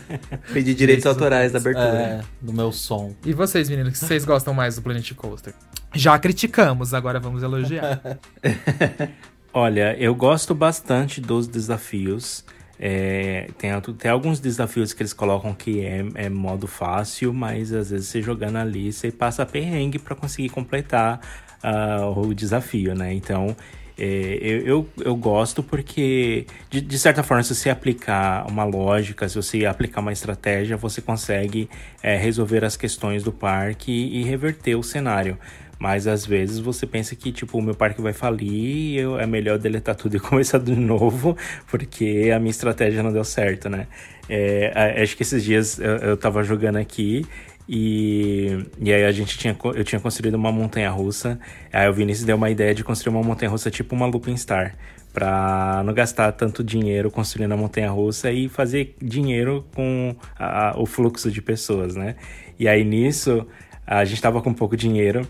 Pedir 0.55 0.75
direitos 0.75 1.05
autorais 1.05 1.53
da 1.53 1.59
abertura. 1.59 1.87
É, 1.87 2.21
do 2.41 2.53
meu 2.55 2.73
som. 2.73 3.15
E 3.25 3.35
vocês, 3.35 3.69
meninos, 3.69 3.93
que 3.93 3.99
vocês 3.99 4.25
gostam 4.25 4.55
mais 4.55 4.77
do 4.77 4.83
Planet 4.83 5.13
Coaster? 5.13 5.53
Já 5.95 6.19
criticamos, 6.19 6.95
agora 6.95 7.21
vamos 7.21 7.43
elogiar. 7.43 8.01
Olha, 9.53 9.97
eu 9.99 10.15
gosto 10.15 10.55
bastante 10.55 11.21
dos 11.21 11.47
desafios. 11.47 12.45
É, 12.79 13.49
tem, 13.59 13.71
tem 13.99 14.11
alguns 14.11 14.39
desafios 14.39 14.93
que 14.93 15.03
eles 15.03 15.13
colocam 15.13 15.55
que 15.55 15.81
é, 15.81 16.05
é 16.15 16.29
modo 16.29 16.67
fácil, 16.67 17.33
mas 17.33 17.73
às 17.73 17.91
vezes 17.91 18.09
você 18.09 18.21
jogando 18.21 18.57
ali, 18.57 18.93
você 18.93 19.11
passa 19.11 19.47
perrengue 19.47 19.99
para 19.99 20.15
conseguir 20.15 20.51
completar 20.51 21.21
ah, 21.63 22.07
o 22.15 22.35
desafio, 22.35 22.95
né? 22.95 23.13
Então, 23.15 23.57
é, 23.99 24.39
eu, 24.43 24.67
eu, 24.67 24.89
eu 24.99 25.17
gosto 25.17 25.63
porque, 25.63 26.47
de, 26.69 26.83
de 26.83 26.99
certa 26.99 27.23
forma, 27.23 27.43
se 27.43 27.55
você 27.55 27.71
aplicar 27.71 28.47
uma 28.47 28.63
lógica, 28.63 29.27
se 29.27 29.37
você 29.37 29.65
aplicar 29.65 30.03
uma 30.03 30.13
estratégia, 30.13 30.77
você 30.77 31.01
consegue 31.01 31.69
é, 32.03 32.17
resolver 32.17 32.63
as 32.63 32.77
questões 32.77 33.23
do 33.23 33.33
parque 33.33 33.91
e 33.91 34.23
reverter 34.23 34.75
o 34.77 34.83
cenário. 34.83 35.39
Mas 35.79 36.07
às 36.07 36.25
vezes 36.25 36.59
você 36.59 36.87
pensa 36.87 37.15
que, 37.15 37.31
tipo, 37.31 37.59
o 37.59 37.63
meu 37.63 37.75
parque 37.75 38.01
vai 38.01 38.13
falir 38.13 38.99
eu, 38.99 39.19
é 39.19 39.27
melhor 39.27 39.59
deletar 39.59 39.95
tudo 39.95 40.17
e 40.17 40.21
começar 40.21 40.59
de 40.59 40.75
novo, 40.75 41.37
porque 41.71 42.31
a 42.35 42.39
minha 42.39 42.51
estratégia 42.51 43.03
não 43.03 43.13
deu 43.13 43.25
certo, 43.25 43.69
né? 43.69 43.87
É, 44.29 45.03
acho 45.03 45.17
que 45.17 45.23
esses 45.23 45.45
dias 45.45 45.79
eu, 45.79 45.97
eu 45.99 46.17
tava 46.17 46.43
jogando 46.43 46.77
aqui 46.77 47.25
e, 47.69 48.65
e 48.81 48.93
aí 48.93 49.05
a 49.05 49.13
gente 49.13 49.37
tinha, 49.39 49.57
eu 49.75 49.85
tinha 49.85 50.01
construído 50.01 50.35
uma 50.35 50.53
montanha 50.53 50.91
russa. 50.91 51.39
Aí 51.73 51.89
o 51.89 51.93
Vinícius 51.93 52.25
deu 52.27 52.37
uma 52.37 52.51
ideia 52.51 52.75
de 52.75 52.83
construir 52.85 53.15
uma 53.15 53.23
montanha 53.23 53.51
russa 53.51 53.71
tipo 53.71 53.95
uma 53.95 54.07
Looping 54.07 54.37
Star. 54.37 54.75
Pra 55.13 55.83
não 55.85 55.95
gastar 55.95 56.31
tanto 56.33 56.63
dinheiro 56.63 57.11
construindo 57.11 57.53
a 57.53 57.57
montanha 57.57 57.91
russa 57.91 58.31
e 58.31 58.49
fazer 58.51 58.95
dinheiro 59.01 59.65
com 59.75 60.15
a- 60.39 60.75
o 60.77 60.85
fluxo 60.85 61.31
de 61.31 61.41
pessoas, 61.41 61.97
né? 61.97 62.17
E 62.59 62.69
aí 62.69 62.85
nisso 62.85 63.47
a 63.87 64.05
gente 64.05 64.21
tava 64.21 64.43
com 64.43 64.53
pouco 64.53 64.77
dinheiro. 64.77 65.27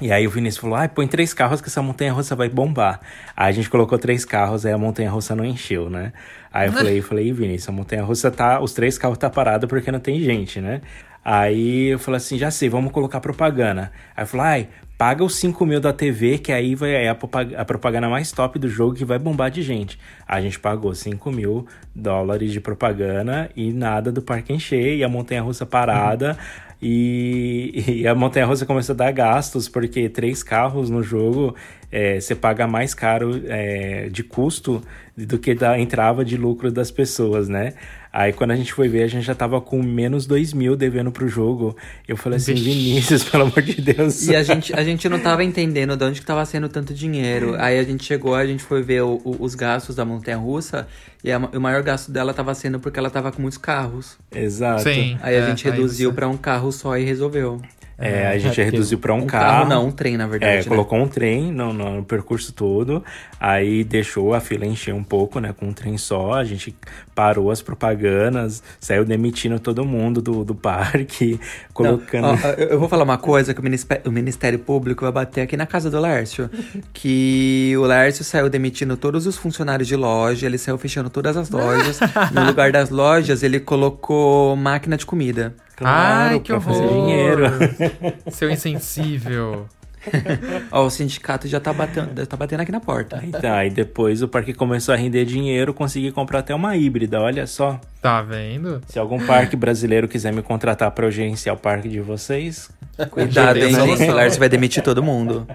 E 0.00 0.10
aí 0.10 0.26
o 0.26 0.30
Vinícius 0.30 0.60
falou, 0.62 0.76
ah, 0.76 0.88
põe 0.88 1.06
três 1.06 1.34
carros 1.34 1.60
que 1.60 1.68
essa 1.68 1.82
montanha-russa 1.82 2.34
vai 2.34 2.48
bombar. 2.48 3.00
Aí 3.36 3.48
a 3.48 3.52
gente 3.52 3.68
colocou 3.68 3.98
três 3.98 4.24
carros, 4.24 4.64
aí 4.64 4.72
a 4.72 4.78
montanha-russa 4.78 5.36
não 5.36 5.44
encheu, 5.44 5.90
né? 5.90 6.12
Aí 6.52 6.68
eu 6.68 6.72
falei, 6.72 7.02
falei, 7.02 7.26
"Ih, 7.28 7.32
Vinícius, 7.32 7.68
a 7.68 7.72
montanha-russa 7.72 8.30
tá, 8.30 8.60
os 8.60 8.72
três 8.72 8.96
carros 8.96 9.18
tá 9.18 9.28
parado 9.28 9.68
porque 9.68 9.92
não 9.92 10.00
tem 10.00 10.20
gente, 10.20 10.60
né? 10.60 10.80
Aí 11.22 11.88
eu 11.88 11.98
falei 11.98 12.16
assim, 12.16 12.38
já 12.38 12.50
sei, 12.50 12.68
vamos 12.70 12.92
colocar 12.92 13.20
propaganda. 13.20 13.92
Aí 14.16 14.22
eu 14.22 14.26
falei, 14.26 14.46
ai, 14.46 14.68
paga 14.96 15.22
os 15.22 15.34
5 15.36 15.66
mil 15.66 15.78
da 15.78 15.92
TV, 15.92 16.38
que 16.38 16.50
aí 16.50 16.74
vai, 16.74 16.92
é 16.92 17.10
a, 17.10 17.14
propag- 17.14 17.54
a 17.54 17.64
propaganda 17.64 18.08
mais 18.08 18.32
top 18.32 18.58
do 18.58 18.68
jogo 18.70 18.94
que 18.94 19.04
vai 19.04 19.18
bombar 19.18 19.50
de 19.50 19.60
gente. 19.60 19.98
A 20.26 20.40
gente 20.40 20.58
pagou 20.58 20.94
5 20.94 21.30
mil 21.30 21.66
dólares 21.94 22.50
de 22.52 22.60
propaganda 22.60 23.50
e 23.54 23.70
nada 23.70 24.10
do 24.10 24.22
parque 24.22 24.52
encher, 24.52 24.96
e 24.96 25.04
a 25.04 25.08
montanha-russa 25.10 25.66
parada. 25.66 26.38
E, 26.82 28.00
e 28.02 28.08
a 28.08 28.14
montanha 28.14 28.46
russa 28.46 28.64
começou 28.64 28.94
a 28.94 28.96
dar 28.96 29.12
gastos, 29.12 29.68
porque 29.68 30.08
três 30.08 30.42
carros 30.42 30.88
no 30.88 31.02
jogo 31.02 31.54
é, 31.92 32.18
você 32.18 32.34
paga 32.34 32.66
mais 32.66 32.94
caro 32.94 33.42
é, 33.46 34.08
de 34.08 34.22
custo 34.22 34.82
do 35.16 35.38
que 35.38 35.54
da 35.54 35.78
entrava 35.78 36.24
de 36.24 36.36
lucro 36.36 36.70
das 36.72 36.90
pessoas, 36.90 37.48
né? 37.48 37.74
Aí 38.12 38.32
quando 38.32 38.50
a 38.50 38.56
gente 38.56 38.72
foi 38.72 38.88
ver, 38.88 39.04
a 39.04 39.06
gente 39.06 39.24
já 39.24 39.34
tava 39.34 39.60
com 39.60 39.80
menos 39.82 40.26
2 40.26 40.52
mil 40.52 40.74
devendo 40.74 41.12
pro 41.12 41.28
jogo. 41.28 41.76
Eu 42.08 42.16
falei 42.16 42.38
assim. 42.38 42.54
Vinícius, 42.54 43.22
pelo 43.22 43.44
amor 43.44 43.62
de 43.62 43.80
Deus. 43.80 44.26
E 44.26 44.34
a 44.34 44.42
gente, 44.42 44.74
a 44.74 44.82
gente 44.82 45.08
não 45.08 45.20
tava 45.20 45.44
entendendo 45.44 45.96
de 45.96 46.04
onde 46.04 46.20
que 46.20 46.26
tava 46.26 46.44
sendo 46.44 46.68
tanto 46.68 46.92
dinheiro. 46.92 47.54
Aí 47.58 47.78
a 47.78 47.82
gente 47.84 48.04
chegou, 48.04 48.34
a 48.34 48.44
gente 48.44 48.62
foi 48.64 48.82
ver 48.82 49.02
o- 49.02 49.20
o- 49.24 49.36
os 49.38 49.54
gastos 49.54 49.94
da 49.94 50.04
montanha 50.04 50.36
russa 50.36 50.88
e 51.22 51.30
a- 51.30 51.38
o 51.38 51.60
maior 51.60 51.82
gasto 51.82 52.10
dela 52.10 52.34
tava 52.34 52.52
sendo 52.54 52.80
porque 52.80 52.98
ela 52.98 53.10
tava 53.10 53.30
com 53.30 53.40
muitos 53.40 53.58
carros. 53.58 54.18
Exato. 54.34 54.82
Sim. 54.82 55.16
Aí 55.22 55.36
a 55.36 55.40
é, 55.40 55.46
gente 55.46 55.64
reduziu 55.64 56.12
pra 56.12 56.28
um 56.28 56.36
carro 56.36 56.72
só 56.72 56.96
e 56.98 57.04
resolveu. 57.04 57.60
É, 58.00 58.26
a 58.28 58.38
gente 58.38 58.60
É, 58.60 58.64
reduziu 58.64 58.98
para 58.98 59.14
um, 59.14 59.18
Um 59.18 59.26
carro. 59.26 59.44
carro 59.44 59.68
não, 59.68 59.86
um 59.88 59.90
trem, 59.92 60.16
na 60.16 60.26
verdade. 60.26 60.52
É, 60.52 60.56
né? 60.58 60.64
colocou 60.64 60.98
um 60.98 61.06
trem 61.06 61.52
no, 61.52 61.72
no- 61.72 62.02
percurso 62.02 62.52
todo, 62.52 63.04
aí 63.38 63.84
deixou 63.84 64.32
a 64.34 64.40
fila 64.40 64.64
encher 64.64 64.94
um 64.94 65.04
pouco, 65.04 65.38
né, 65.38 65.52
com 65.52 65.66
um 65.66 65.72
trem 65.72 65.98
só, 65.98 66.32
a 66.32 66.44
gente 66.44 66.74
parou 67.14 67.50
as 67.50 67.60
propagandas, 67.60 68.62
saiu 68.80 69.04
demitindo 69.04 69.60
todo 69.60 69.84
mundo 69.84 70.22
do, 70.22 70.44
do 70.44 70.54
parque, 70.54 71.38
colocando... 71.74 72.26
Ó, 72.28 72.36
eu 72.56 72.70
eu 72.70 72.78
vou 72.80 72.88
falar 72.88 73.04
uma 73.04 73.18
coisa 73.18 73.52
que 73.52 73.60
o 73.60 73.62
Ministério, 73.62 74.02
o 74.08 74.10
Ministério 74.12 74.58
Público 74.58 75.02
vai 75.02 75.12
bater 75.12 75.42
aqui 75.42 75.54
na 75.56 75.66
casa 75.66 75.90
do 75.90 76.00
Lércio. 76.00 76.48
que 76.94 77.74
o 77.76 77.82
Lércio 77.82 78.24
saiu 78.24 78.48
demitindo 78.48 78.96
todos 78.96 79.26
os 79.26 79.36
funcionários 79.36 79.86
de 79.86 79.96
loja, 79.96 80.46
ele 80.46 80.56
saiu 80.56 80.78
fechando 80.78 81.10
todas 81.10 81.36
as 81.36 81.50
lojas. 81.50 82.00
no 82.32 82.46
lugar 82.46 82.72
das 82.72 82.88
lojas, 82.88 83.42
ele 83.42 83.60
colocou 83.60 84.56
máquina 84.56 84.96
de 84.96 85.04
comida. 85.04 85.54
Claro, 85.80 86.30
Ai, 86.34 86.40
que 86.40 86.52
pra 86.52 86.56
horror. 86.56 86.74
fazer 86.74 86.88
dinheiro. 86.88 87.44
Seu 88.30 88.50
insensível. 88.50 89.66
Ó, 90.72 90.86
o 90.86 90.90
sindicato 90.90 91.46
já 91.48 91.60
tá 91.60 91.72
batendo, 91.72 92.26
tá 92.26 92.36
batendo 92.36 92.60
aqui 92.60 92.72
na 92.72 92.80
porta. 92.80 93.20
Então, 93.22 93.52
aí 93.52 93.68
depois 93.70 94.22
o 94.22 94.28
parque 94.28 94.54
começou 94.54 94.94
a 94.94 94.96
render 94.96 95.24
dinheiro, 95.24 95.74
consegui 95.74 96.10
comprar 96.10 96.38
até 96.40 96.54
uma 96.54 96.76
híbrida, 96.76 97.20
olha 97.20 97.46
só. 97.46 97.78
Tá 98.00 98.22
vendo? 98.22 98.80
Se 98.88 98.98
algum 98.98 99.18
parque 99.26 99.56
brasileiro 99.56 100.08
quiser 100.08 100.32
me 100.32 100.42
contratar 100.42 100.90
para 100.92 101.06
eu 101.06 101.10
gerenciar 101.10 101.54
o 101.54 101.58
parque 101.58 101.88
de 101.88 102.00
vocês, 102.00 102.70
Cuidado, 103.10 103.58
hein, 103.58 103.74
Solução. 103.74 103.96
gente. 103.96 104.10
O 104.10 104.14
Lércio 104.14 104.38
vai 104.40 104.48
demitir 104.48 104.82
todo 104.82 105.02
mundo. 105.02 105.46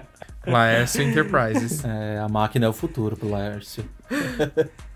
Laércio 0.46 1.02
Enterprises. 1.02 1.84
É, 1.84 2.18
a 2.20 2.28
máquina 2.28 2.66
é 2.66 2.68
o 2.68 2.72
futuro 2.72 3.16
pro 3.16 3.28
Laércio. 3.30 3.84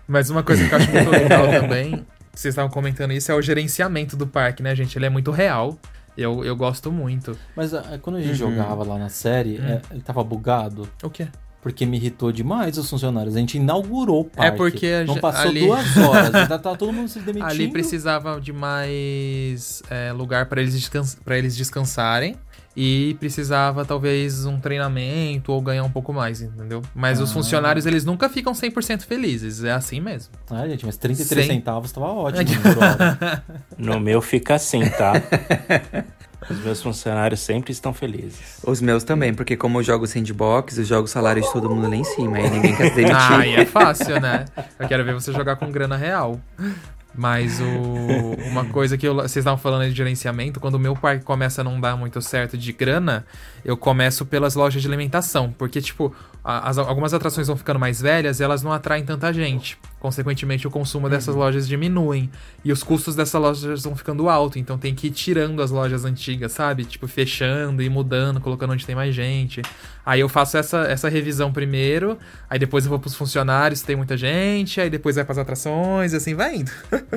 Mas 0.07 0.29
uma 0.29 0.43
coisa 0.43 0.65
que 0.67 0.73
eu 0.73 0.77
acho 0.77 0.91
muito 0.91 1.09
legal 1.09 1.47
também, 1.59 2.05
vocês 2.41 2.53
estavam 2.53 2.69
comentando 2.71 3.11
isso, 3.11 3.31
é 3.31 3.35
o 3.35 3.41
gerenciamento 3.41 4.15
do 4.17 4.25
parque, 4.27 4.61
né, 4.63 4.75
gente? 4.75 4.97
Ele 4.97 5.05
é 5.05 5.09
muito 5.09 5.31
real. 5.31 5.77
Eu, 6.17 6.43
eu 6.43 6.55
gosto 6.55 6.91
muito. 6.91 7.37
Mas 7.55 7.73
ah, 7.73 7.97
quando 8.01 8.17
a 8.17 8.21
gente 8.21 8.41
Uhum. 8.43 8.51
jogava 8.55 8.83
lá 8.83 8.97
na 8.97 9.09
série, 9.09 9.59
Hum. 9.59 9.65
é, 9.65 9.81
ele 9.91 10.01
tava 10.01 10.21
bugado. 10.23 10.87
O 11.01 11.09
quê? 11.09 11.27
Porque 11.61 11.85
me 11.85 11.95
irritou 11.97 12.31
demais 12.31 12.77
os 12.77 12.89
funcionários. 12.89 13.35
A 13.35 13.39
gente 13.39 13.55
inaugurou 13.57 14.21
o 14.21 14.25
parque. 14.25 14.57
porque 14.57 14.87
a 14.87 15.05
Não 15.05 15.17
passou 15.19 15.49
ali- 15.49 15.65
duas 15.67 15.95
horas. 15.97 16.33
Ainda 16.35 16.57
tá 16.59 16.75
todo 16.75 16.91
mundo 16.91 17.07
se 17.07 17.19
demitindo. 17.19 17.45
Ali 17.51 17.67
precisava 17.69 18.41
de 18.41 18.51
mais 18.51 19.81
é, 19.89 20.11
lugar 20.11 20.47
para 20.47 20.61
eles, 20.61 20.73
descans 20.73 21.15
pra 21.23 21.37
eles 21.37 21.55
descansarem. 21.55 22.35
E 22.75 23.17
precisava, 23.19 23.83
talvez, 23.83 24.45
um 24.45 24.57
treinamento 24.59 25.51
ou 25.51 25.61
ganhar 25.61 25.83
um 25.83 25.89
pouco 25.91 26.13
mais, 26.13 26.41
entendeu? 26.41 26.81
Mas 26.95 27.19
os 27.19 27.29
Ah. 27.29 27.33
funcionários, 27.33 27.85
eles 27.85 28.05
nunca 28.05 28.29
ficam 28.29 28.53
100% 28.53 29.03
felizes. 29.05 29.61
É 29.63 29.71
assim 29.73 29.99
mesmo. 29.99 30.33
Ah, 30.49 30.65
gente, 30.67 30.85
mas 30.85 30.95
33 30.95 31.45
Sem- 31.47 31.55
centavos 31.57 31.91
tava 31.91 32.07
ótimo 32.07 32.41
hora. 32.79 33.43
no 33.77 33.99
meu 33.99 34.21
fica 34.21 34.55
assim, 34.55 34.87
tá? 34.89 35.13
Os 36.49 36.57
meus 36.63 36.81
funcionários 36.81 37.39
sempre 37.41 37.71
estão 37.71 37.93
felizes. 37.93 38.59
Os 38.63 38.81
meus 38.81 39.03
também, 39.03 39.33
porque 39.33 39.55
como 39.57 39.79
eu 39.79 39.83
jogo 39.83 40.07
sandbox, 40.07 40.77
eu 40.77 40.83
jogo 40.85 41.03
o 41.03 41.07
salário 41.07 41.41
de 41.41 41.51
todo 41.51 41.69
mundo 41.69 41.87
lá 41.89 41.95
em 41.95 42.03
cima. 42.03 42.37
Aí 42.37 42.49
ninguém 42.49 42.75
quer 42.75 42.89
se 42.89 42.95
demitir. 42.95 43.15
Ah, 43.17 43.45
e 43.45 43.53
é 43.55 43.65
fácil, 43.65 44.19
né? 44.19 44.45
Eu 44.79 44.87
quero 44.87 45.03
ver 45.05 45.13
você 45.13 45.31
jogar 45.33 45.57
com 45.57 45.69
grana 45.71 45.95
real. 45.97 46.39
Mas 47.13 47.59
o, 47.59 47.65
uma 48.49 48.65
coisa 48.65 48.97
que 48.97 49.07
eu- 49.07 49.15
vocês 49.15 49.37
estavam 49.37 49.57
falando 49.57 49.89
de 49.89 49.95
gerenciamento, 49.95 50.59
quando 50.59 50.75
o 50.75 50.79
meu 50.79 50.95
parque 50.95 51.23
começa 51.25 51.61
a 51.61 51.63
não 51.63 51.79
dar 51.79 51.95
muito 51.97 52.21
certo 52.21 52.57
de 52.57 52.71
grana, 52.71 53.25
eu 53.65 53.75
começo 53.75 54.25
pelas 54.25 54.55
lojas 54.55 54.81
de 54.81 54.87
alimentação. 54.87 55.53
Porque, 55.57 55.81
tipo, 55.81 56.15
a- 56.43 56.69
as- 56.69 56.77
algumas 56.77 57.13
atrações 57.13 57.47
vão 57.47 57.55
ficando 57.57 57.79
mais 57.79 58.01
velhas 58.01 58.39
e 58.39 58.43
elas 58.43 58.61
não 58.63 58.71
atraem 58.71 59.03
tanta 59.05 59.31
gente. 59.33 59.77
Consequentemente, 59.99 60.67
o 60.67 60.71
consumo 60.71 61.07
dessas 61.07 61.35
lojas 61.35 61.67
diminuem. 61.67 62.29
E 62.65 62.71
os 62.71 62.81
custos 62.81 63.15
dessas 63.15 63.39
lojas 63.39 63.83
vão 63.83 63.95
ficando 63.95 64.27
alto. 64.29 64.57
Então 64.57 64.75
tem 64.77 64.95
que 64.95 65.07
ir 65.07 65.11
tirando 65.11 65.61
as 65.61 65.69
lojas 65.69 66.05
antigas, 66.05 66.51
sabe? 66.53 66.85
Tipo, 66.85 67.07
fechando 67.07 67.83
e 67.83 67.89
mudando, 67.89 68.41
colocando 68.41 68.73
onde 68.73 68.85
tem 68.85 68.95
mais 68.95 69.13
gente. 69.13 69.61
Aí 70.03 70.19
eu 70.19 70.27
faço 70.27 70.57
essa, 70.57 70.79
essa 70.85 71.07
revisão 71.07 71.53
primeiro, 71.53 72.17
aí 72.49 72.57
depois 72.57 72.85
eu 72.85 72.89
vou 72.89 72.97
pros 72.97 73.13
funcionários, 73.13 73.81
se 73.81 73.85
tem 73.85 73.95
muita 73.95 74.17
gente, 74.17 74.81
aí 74.81 74.89
depois 74.89 75.15
vai 75.15 75.23
pras 75.23 75.37
atrações, 75.37 76.13
e 76.13 76.15
assim 76.15 76.33
vai 76.33 76.55
indo. 76.55 76.71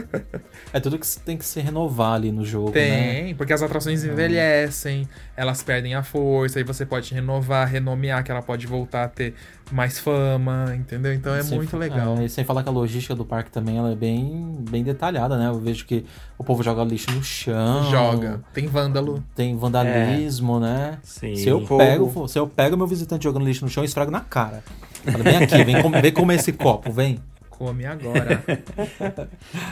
É 0.73 0.81
tudo 0.81 0.99
que 0.99 1.07
tem 1.21 1.37
que 1.37 1.45
se 1.45 1.61
renovar 1.61 2.15
ali 2.15 2.33
no 2.33 2.45
jogo, 2.45 2.73
né? 2.75 3.23
Tem, 3.23 3.35
porque 3.37 3.53
as 3.53 3.63
atrações 3.63 4.03
envelhecem, 4.05 5.09
elas 5.37 5.63
perdem 5.63 5.95
a 5.95 6.03
força, 6.03 6.59
aí 6.59 6.65
você 6.65 6.85
pode 6.85 7.15
renovar, 7.15 7.69
renomear, 7.69 8.25
que 8.25 8.31
ela 8.33 8.43
pode 8.43 8.67
voltar 8.67 9.09
ter 9.15 9.35
mais 9.73 9.99
fama, 9.99 10.75
entendeu? 10.77 11.13
Então 11.15 11.35
é 11.35 11.43
Sem 11.43 11.57
muito 11.57 11.77
legal. 11.77 12.19
é, 12.19 12.25
e 12.25 12.29
sem 12.29 12.45
falar 12.45 12.63
que 12.63 12.69
a 12.69 12.73
logística 12.73 13.15
do 13.15 13.25
parque 13.25 13.51
também 13.51 13.79
ela 13.79 13.93
é 13.93 13.95
bem, 13.95 14.57
bem 14.69 14.83
detalhada, 14.83 15.37
né? 15.39 15.49
Eu 15.49 15.59
vejo 15.59 15.87
que 15.87 16.05
o 16.37 16.45
povo 16.45 16.63
joga 16.63 16.85
lixo 16.85 17.11
no 17.13 17.23
chão. 17.23 17.91
Joga. 17.91 18.41
Tem 18.53 18.67
vândalo. 18.67 19.23
Tem 19.35 19.57
vandalismo, 19.57 20.61
né? 20.61 20.99
Sim. 21.03 21.37
Se 21.37 21.49
eu, 21.49 21.61
pego, 21.63 22.29
se 22.29 22.39
eu 22.39 22.47
pego 22.47 22.77
meu 22.77 22.87
visitante 22.87 23.25
jogando 23.25 23.45
lixo 23.45 23.65
no 23.65 23.71
chão, 23.71 23.83
eu 23.83 23.87
esfrago 23.87 24.11
na 24.11 24.21
cara. 24.21 24.63
Fala, 25.05 25.23
vem 25.25 25.37
aqui, 25.37 25.65
vem, 25.65 25.83
com, 25.83 25.91
vem 25.91 26.13
comer 26.13 26.35
esse 26.37 26.53
copo, 26.53 26.93
vem. 26.93 27.19
Come 27.65 27.87
agora. 27.87 28.45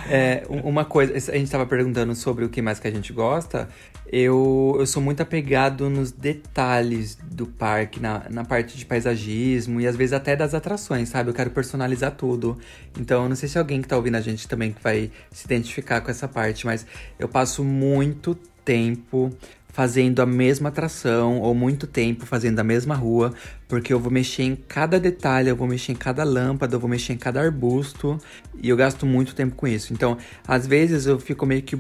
É, 0.09 0.45
um- 0.49 0.69
uma 0.69 0.85
coisa, 0.85 1.13
a 1.15 1.37
gente 1.37 1.51
tava 1.51 1.67
perguntando 1.67 2.15
sobre 2.15 2.45
o 2.45 2.49
que 2.49 2.63
mais 2.63 2.79
que 2.79 2.89
a 2.89 2.91
gente 2.91 3.13
gosta. 3.13 3.69
Eu, 4.11 4.77
eu 4.79 4.87
sou 4.87 5.03
muito 5.03 5.21
apegado 5.23 5.89
nos 5.91 6.11
detalhes 6.11 7.17
do 7.23 7.47
parque, 7.47 8.01
na, 8.01 8.25
na 8.31 8.45
parte 8.45 8.77
de 8.77 8.85
paisagismo 8.87 9.81
e 9.81 9.87
às 9.87 9.97
vezes 9.97 10.13
até 10.13 10.35
das 10.37 10.55
atrações, 10.55 11.09
sabe? 11.09 11.31
Eu 11.31 11.35
quero 11.35 11.51
personalizar 11.51 12.13
tudo. 12.13 12.59
Então, 12.99 13.25
eu 13.25 13.29
não 13.29 13.37
sei 13.37 13.49
se 13.49 13.59
alguém 13.59 13.81
que 13.83 13.89
tá 13.89 13.97
ouvindo 13.97 14.17
a 14.17 14.21
gente 14.21 14.47
também 14.49 14.75
vai 14.83 15.11
se 15.31 15.45
identificar 15.47 16.01
com 16.01 16.11
essa 16.11 16.27
parte, 16.29 16.65
mas 16.67 16.87
eu 17.19 17.29
passo 17.29 17.63
muito 17.65 18.35
tempo 18.65 19.31
fazendo 19.73 20.21
a 20.21 20.27
mesma 20.27 20.69
atração 20.69 21.41
ou 21.41 21.55
muito 21.55 21.87
tempo 21.87 22.27
fazendo 22.27 22.59
a 22.59 22.65
mesma 22.65 22.95
rua, 22.95 23.33
porque 23.67 23.93
eu 23.93 23.99
vou 23.99 24.13
mexer 24.13 24.43
em 24.43 24.55
cada 24.55 25.01
detalhe, 25.01 25.49
eu 25.49 25.57
vou 25.57 25.67
mexer 25.67 25.93
em 25.93 25.97
cada 25.97 26.23
lâmpada, 26.23 26.77
eu 26.77 26.81
vou 26.81 26.89
mexer 26.89 27.15
em 27.15 27.19
cada 27.19 27.41
arbusto 27.41 28.19
e 28.63 28.69
eu 28.69 28.77
gasto 28.77 29.07
muito 29.07 29.35
tempo 29.35 29.57
com 29.57 29.67
isso. 29.67 29.93
Então, 29.93 30.19
às 30.47 30.67
vezes 30.67 31.07
eu 31.07 31.19
fico 31.19 31.47
meio 31.47 31.63
que 31.63 31.79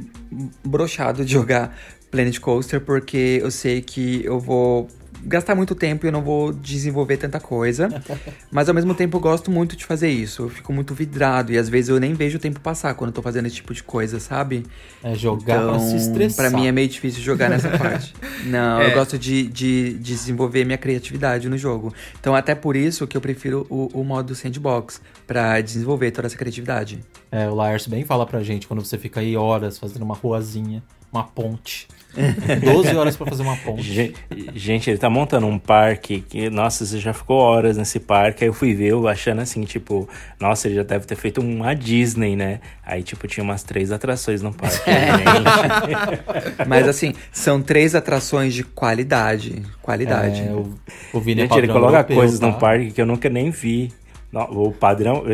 brochado 0.64 1.24
de 1.24 1.30
jogar 1.32 1.76
Planet 2.10 2.38
Coaster 2.40 2.80
porque 2.80 3.38
eu 3.42 3.50
sei 3.50 3.82
que 3.82 4.24
eu 4.24 4.40
vou 4.40 4.88
gastar 5.24 5.54
muito 5.54 5.74
tempo 5.74 6.04
e 6.04 6.08
eu 6.08 6.12
não 6.12 6.22
vou 6.22 6.52
desenvolver 6.52 7.16
tanta 7.16 7.38
coisa. 7.40 7.88
Mas 8.50 8.68
ao 8.68 8.74
mesmo 8.74 8.94
tempo 8.94 9.16
eu 9.16 9.20
gosto 9.20 9.50
muito 9.50 9.76
de 9.76 9.84
fazer 9.84 10.08
isso. 10.08 10.42
Eu 10.42 10.48
fico 10.48 10.72
muito 10.72 10.94
vidrado 10.94 11.52
e 11.52 11.58
às 11.58 11.68
vezes 11.68 11.88
eu 11.90 11.98
nem 12.00 12.14
vejo 12.14 12.36
o 12.36 12.40
tempo 12.40 12.60
passar 12.60 12.94
quando 12.94 13.08
eu 13.10 13.14
tô 13.14 13.22
fazendo 13.22 13.46
esse 13.46 13.56
tipo 13.56 13.72
de 13.74 13.82
coisa, 13.82 14.18
sabe? 14.20 14.64
É 15.02 15.14
jogar 15.14 15.62
pra 15.68 15.78
se 15.78 15.96
estressar. 15.96 16.50
Pra 16.50 16.58
mim 16.58 16.66
é 16.66 16.72
meio 16.72 16.88
difícil 16.88 17.22
jogar 17.22 17.48
nessa 17.48 17.68
parte. 17.78 18.14
Não, 18.46 18.80
É. 18.80 18.90
eu 18.90 18.94
gosto 18.94 19.18
de, 19.18 19.44
de, 19.44 19.92
de 19.94 20.12
desenvolver 20.14 20.64
minha 20.64 20.78
criatividade 20.78 21.48
no 21.48 21.56
jogo. 21.58 21.92
Então, 22.20 22.34
até 22.34 22.54
por 22.54 22.76
isso 22.76 23.06
que 23.06 23.16
eu 23.16 23.20
prefiro 23.20 23.66
o, 23.70 23.88
o 24.00 24.04
modo 24.04 24.34
sandbox, 24.34 25.00
pra 25.32 25.58
desenvolver 25.62 26.10
toda 26.10 26.26
essa 26.26 26.36
criatividade. 26.36 27.00
É, 27.30 27.48
o 27.48 27.54
Laércio 27.54 27.90
bem 27.90 28.04
fala 28.04 28.26
pra 28.26 28.42
gente 28.42 28.66
quando 28.66 28.84
você 28.84 28.98
fica 28.98 29.20
aí 29.20 29.34
horas 29.34 29.78
fazendo 29.78 30.02
uma 30.02 30.14
ruazinha, 30.14 30.82
uma 31.10 31.24
ponte. 31.24 31.88
12 32.62 32.94
horas 32.94 33.16
pra 33.16 33.26
fazer 33.26 33.42
uma 33.42 33.56
ponte. 33.56 33.82
Ge- 33.82 34.12
Gente, 34.54 34.90
ele 34.90 34.98
tá 34.98 35.08
montando 35.08 35.46
um 35.46 35.58
parque 35.58 36.20
que, 36.20 36.50
nossa, 36.50 36.84
você 36.84 36.98
já 36.98 37.14
ficou 37.14 37.38
horas 37.38 37.78
nesse 37.78 37.98
parque. 37.98 38.44
Aí 38.44 38.50
eu 38.50 38.52
fui 38.52 38.74
ver, 38.74 38.88
eu 38.88 39.08
achando 39.08 39.40
assim, 39.40 39.62
tipo, 39.64 40.06
nossa, 40.38 40.68
ele 40.68 40.74
já 40.76 40.82
deve 40.82 41.06
ter 41.06 41.16
feito 41.16 41.40
uma 41.40 41.72
Disney, 41.74 42.36
né? 42.36 42.60
Aí, 42.84 43.02
tipo, 43.02 43.26
tinha 43.26 43.42
umas 43.42 43.62
três 43.62 43.90
atrações 43.90 44.42
no 44.42 44.52
parque. 44.52 44.76
Gente, 44.90 46.68
Mas 46.68 46.86
assim, 46.86 47.14
são 47.32 47.62
três 47.62 47.94
atrações 47.94 48.52
de 48.52 48.62
qualidade. 48.62 49.62
Qualidade. 49.80 50.42
É, 50.42 50.52
o, 50.52 50.74
o 51.14 51.20
Vini 51.20 51.40
é 51.40 51.44
Gente, 51.44 51.56
ele 51.56 51.66
padrão 51.68 51.74
coloca 51.80 51.96
europeu, 51.96 52.16
coisas 52.16 52.38
tá? 52.38 52.46
no 52.46 52.58
parque 52.58 52.90
que 52.90 53.00
eu 53.00 53.06
nunca 53.06 53.30
nem 53.30 53.50
vi. 53.50 53.90
No- 54.32 54.68
O 54.68 54.72
padrão, 54.72 55.24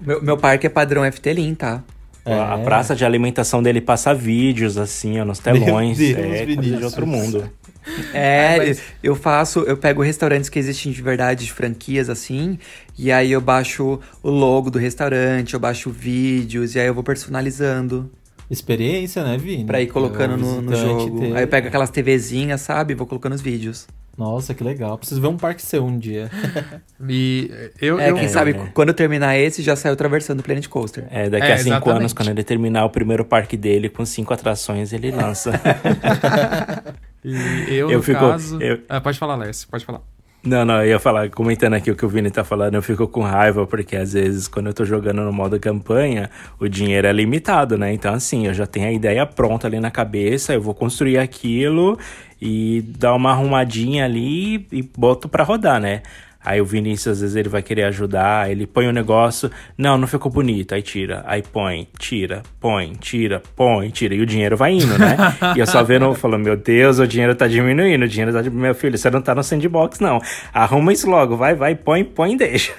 Meu, 0.00 0.22
meu 0.22 0.36
parque 0.36 0.66
é 0.66 0.70
padrão 0.70 1.04
FT-Lean, 1.04 1.54
tá? 1.54 1.82
a 2.24 2.58
É. 2.58 2.64
praça 2.64 2.96
de 2.96 3.04
alimentação 3.04 3.62
dele 3.62 3.80
passa 3.80 4.12
vídeos 4.12 4.76
assim, 4.76 5.20
ó, 5.20 5.24
nos 5.24 5.38
telões. 5.38 5.96
Deus, 5.96 6.10
é 6.18 6.22
coisa 6.22 6.46
de 6.46 6.56
Vinícius. 6.56 6.82
outro 6.82 7.06
mundo. 7.06 7.48
É, 8.12 8.54
Ah, 8.56 8.66
mas- 8.66 8.82
eu 9.00 9.14
faço, 9.14 9.60
eu 9.60 9.76
pego 9.76 10.02
restaurantes 10.02 10.48
que 10.48 10.58
existem 10.58 10.90
de 10.90 11.00
verdade, 11.02 11.44
de 11.44 11.52
franquias 11.52 12.10
assim, 12.10 12.58
e 12.98 13.12
aí 13.12 13.30
eu 13.30 13.40
baixo 13.40 14.00
o 14.24 14.28
logo 14.30 14.70
do 14.72 14.78
restaurante, 14.78 15.54
eu 15.54 15.60
baixo 15.60 15.88
vídeos, 15.88 16.74
e 16.74 16.80
aí 16.80 16.86
eu 16.88 16.94
vou 16.94 17.04
personalizando 17.04 18.10
Experiência, 18.50 19.22
né, 19.24 19.36
Vini? 19.38 19.64
pra 19.64 19.80
ir 19.80 19.86
colocando 19.88 20.34
É, 20.34 20.36
no, 20.36 20.62
no 20.62 20.74
jogo. 20.76 21.20
ter- 21.20 21.36
Aí 21.36 21.42
eu 21.44 21.48
pego 21.48 21.68
aquelas 21.68 21.90
TVzinhas, 21.90 22.60
sabe, 22.60 22.92
e 22.92 22.96
vou 22.96 23.06
colocando 23.06 23.34
os 23.34 23.40
vídeos. 23.40 23.86
Nossa, 24.16 24.54
que 24.54 24.64
legal. 24.64 24.96
Preciso 24.96 25.20
ver 25.20 25.26
um 25.26 25.36
parque 25.36 25.60
seu 25.60 25.84
um 25.84 25.98
dia. 25.98 26.30
E 27.08 27.50
eu. 27.80 28.00
É, 28.00 28.10
eu 28.10 28.14
quem 28.16 28.28
sabe, 28.28 28.52
é. 28.52 28.70
quando 28.72 28.88
eu 28.88 28.94
terminar 28.94 29.36
esse, 29.36 29.62
já 29.62 29.76
saiu 29.76 29.92
atravessando 29.92 30.40
o 30.40 30.42
Planet 30.42 30.66
Coaster. 30.66 31.06
É, 31.10 31.28
daqui 31.28 31.46
É, 31.46 31.52
a 31.52 31.58
cinco 31.58 31.68
exatamente. 31.76 31.98
anos, 32.00 32.12
quando 32.14 32.28
ele 32.30 32.42
terminar 32.42 32.84
o 32.86 32.90
primeiro 32.90 33.22
parque 33.24 33.56
dele 33.56 33.90
com 33.90 34.04
cinco 34.06 34.32
atrações, 34.32 34.92
ele 34.94 35.10
lança. 35.10 35.52
E 37.24 37.74
eu, 37.74 37.90
Eu 37.90 37.98
no 37.98 38.02
fico- 38.04 38.20
caso. 38.20 38.62
eu- 38.62 38.80
Ah, 38.88 39.00
pode 39.00 39.18
falar, 39.18 39.34
Lércio, 39.36 39.66
pode 39.68 39.84
falar. 39.84 40.00
Não, 40.46 40.64
não, 40.64 40.80
eu 40.80 40.90
ia 40.90 40.98
falar, 41.00 41.28
comentando 41.28 41.74
aqui 41.74 41.90
o 41.90 41.96
que 41.96 42.06
o 42.06 42.08
Vini 42.08 42.30
tá 42.30 42.44
falando, 42.44 42.76
eu 42.76 42.82
fico 42.82 43.08
com 43.08 43.20
raiva, 43.20 43.66
porque 43.66 43.96
às 43.96 44.12
vezes 44.12 44.46
quando 44.46 44.68
eu 44.68 44.72
tô 44.72 44.84
jogando 44.84 45.22
no 45.22 45.32
modo 45.32 45.58
campanha, 45.58 46.30
o 46.60 46.68
dinheiro 46.68 47.04
é 47.04 47.12
limitado, 47.12 47.76
né? 47.76 47.92
Então, 47.92 48.14
assim, 48.14 48.46
eu 48.46 48.54
já 48.54 48.64
tenho 48.64 48.86
a 48.86 48.92
ideia 48.92 49.26
pronta 49.26 49.66
ali 49.66 49.80
na 49.80 49.90
cabeça, 49.90 50.54
eu 50.54 50.62
vou 50.62 50.72
construir 50.72 51.18
aquilo 51.18 51.98
e 52.40 52.80
dar 52.96 53.14
uma 53.14 53.32
arrumadinha 53.32 54.04
ali 54.04 54.68
e 54.70 54.82
boto 54.82 55.28
pra 55.28 55.42
rodar, 55.42 55.80
né? 55.80 56.02
Aí 56.46 56.60
o 56.60 56.64
Vinícius, 56.64 57.14
às 57.14 57.20
vezes, 57.22 57.34
ele 57.34 57.48
vai 57.48 57.60
querer 57.60 57.82
ajudar, 57.86 58.48
ele 58.48 58.68
põe 58.68 58.86
o 58.86 58.90
um 58.90 58.92
negócio, 58.92 59.50
não, 59.76 59.98
não 59.98 60.06
ficou 60.06 60.30
bonito, 60.30 60.76
aí 60.76 60.80
tira, 60.80 61.24
aí 61.26 61.42
põe, 61.42 61.88
tira, 61.98 62.44
põe, 62.60 62.92
tira, 62.92 63.42
põe, 63.56 63.90
tira, 63.90 64.14
e 64.14 64.20
o 64.20 64.26
dinheiro 64.26 64.56
vai 64.56 64.74
indo, 64.74 64.96
né? 64.96 65.16
e 65.56 65.58
eu 65.58 65.66
só 65.66 65.82
vendo, 65.82 66.14
falando, 66.14 66.44
meu 66.44 66.56
Deus, 66.56 67.00
o 67.00 67.06
dinheiro 67.06 67.34
tá 67.34 67.48
diminuindo, 67.48 68.04
o 68.04 68.08
dinheiro 68.08 68.32
tá 68.32 68.40
diminuindo, 68.40 68.62
meu 68.62 68.74
filho, 68.76 68.96
você 68.96 69.10
não 69.10 69.20
tá 69.20 69.34
no 69.34 69.42
sandbox, 69.42 69.98
não. 69.98 70.20
Arruma 70.54 70.92
isso 70.92 71.10
logo, 71.10 71.36
vai, 71.36 71.56
vai, 71.56 71.74
põe, 71.74 72.04
põe 72.04 72.34
e 72.34 72.36
deixa. 72.36 72.72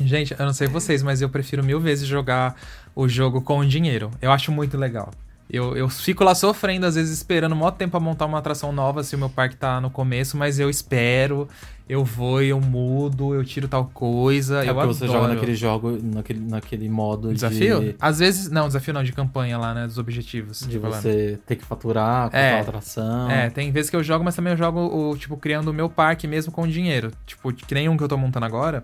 Gente, 0.00 0.34
eu 0.36 0.46
não 0.46 0.54
sei 0.54 0.66
vocês, 0.66 1.02
mas 1.02 1.20
eu 1.20 1.28
prefiro 1.28 1.62
mil 1.62 1.78
vezes 1.78 2.08
jogar 2.08 2.56
o 2.96 3.06
jogo 3.06 3.42
com 3.42 3.62
dinheiro. 3.62 4.10
Eu 4.22 4.32
acho 4.32 4.50
muito 4.50 4.78
legal. 4.78 5.10
Eu, 5.48 5.76
eu 5.76 5.88
fico 5.88 6.24
lá 6.24 6.34
sofrendo, 6.34 6.86
às 6.86 6.94
vezes 6.94 7.12
esperando 7.12 7.54
um 7.54 7.70
tempo 7.70 7.96
a 7.96 8.00
montar 8.00 8.26
uma 8.26 8.38
atração 8.38 8.72
nova 8.72 9.02
se 9.02 9.14
o 9.14 9.18
meu 9.18 9.28
parque 9.28 9.56
tá 9.56 9.80
no 9.80 9.90
começo, 9.90 10.36
mas 10.36 10.58
eu 10.58 10.70
espero, 10.70 11.46
eu 11.86 12.02
vou, 12.02 12.40
eu 12.40 12.58
mudo, 12.60 13.34
eu 13.34 13.44
tiro 13.44 13.68
tal 13.68 13.84
coisa. 13.92 14.64
É 14.64 14.70
eu 14.70 14.74
porque 14.74 14.88
você 14.88 15.06
joga 15.06 15.28
naquele 15.28 15.54
jogo, 15.54 15.98
naquele, 16.02 16.40
naquele 16.40 16.88
modo 16.88 17.32
desafio? 17.32 17.80
de... 17.80 17.96
Às 18.00 18.20
vezes, 18.20 18.50
não, 18.50 18.66
desafio 18.66 18.94
não, 18.94 19.04
de 19.04 19.12
campanha 19.12 19.58
lá, 19.58 19.74
né, 19.74 19.86
dos 19.86 19.98
objetivos. 19.98 20.60
De 20.60 20.78
você 20.78 21.38
ter 21.46 21.56
que 21.56 21.64
faturar, 21.64 22.24
comprar 22.24 22.40
é, 22.40 22.60
atração. 22.60 23.30
É, 23.30 23.50
tem 23.50 23.70
vezes 23.70 23.90
que 23.90 23.96
eu 23.96 24.02
jogo, 24.02 24.24
mas 24.24 24.34
também 24.34 24.54
eu 24.54 24.56
jogo, 24.56 24.80
o, 24.80 25.16
tipo, 25.16 25.36
criando 25.36 25.68
o 25.68 25.74
meu 25.74 25.90
parque 25.90 26.26
mesmo 26.26 26.50
com 26.50 26.66
dinheiro. 26.66 27.10
Tipo, 27.26 27.52
que 27.52 27.74
nem 27.74 27.88
um 27.88 27.96
que 27.98 28.02
eu 28.02 28.08
tô 28.08 28.16
montando 28.16 28.46
agora. 28.46 28.82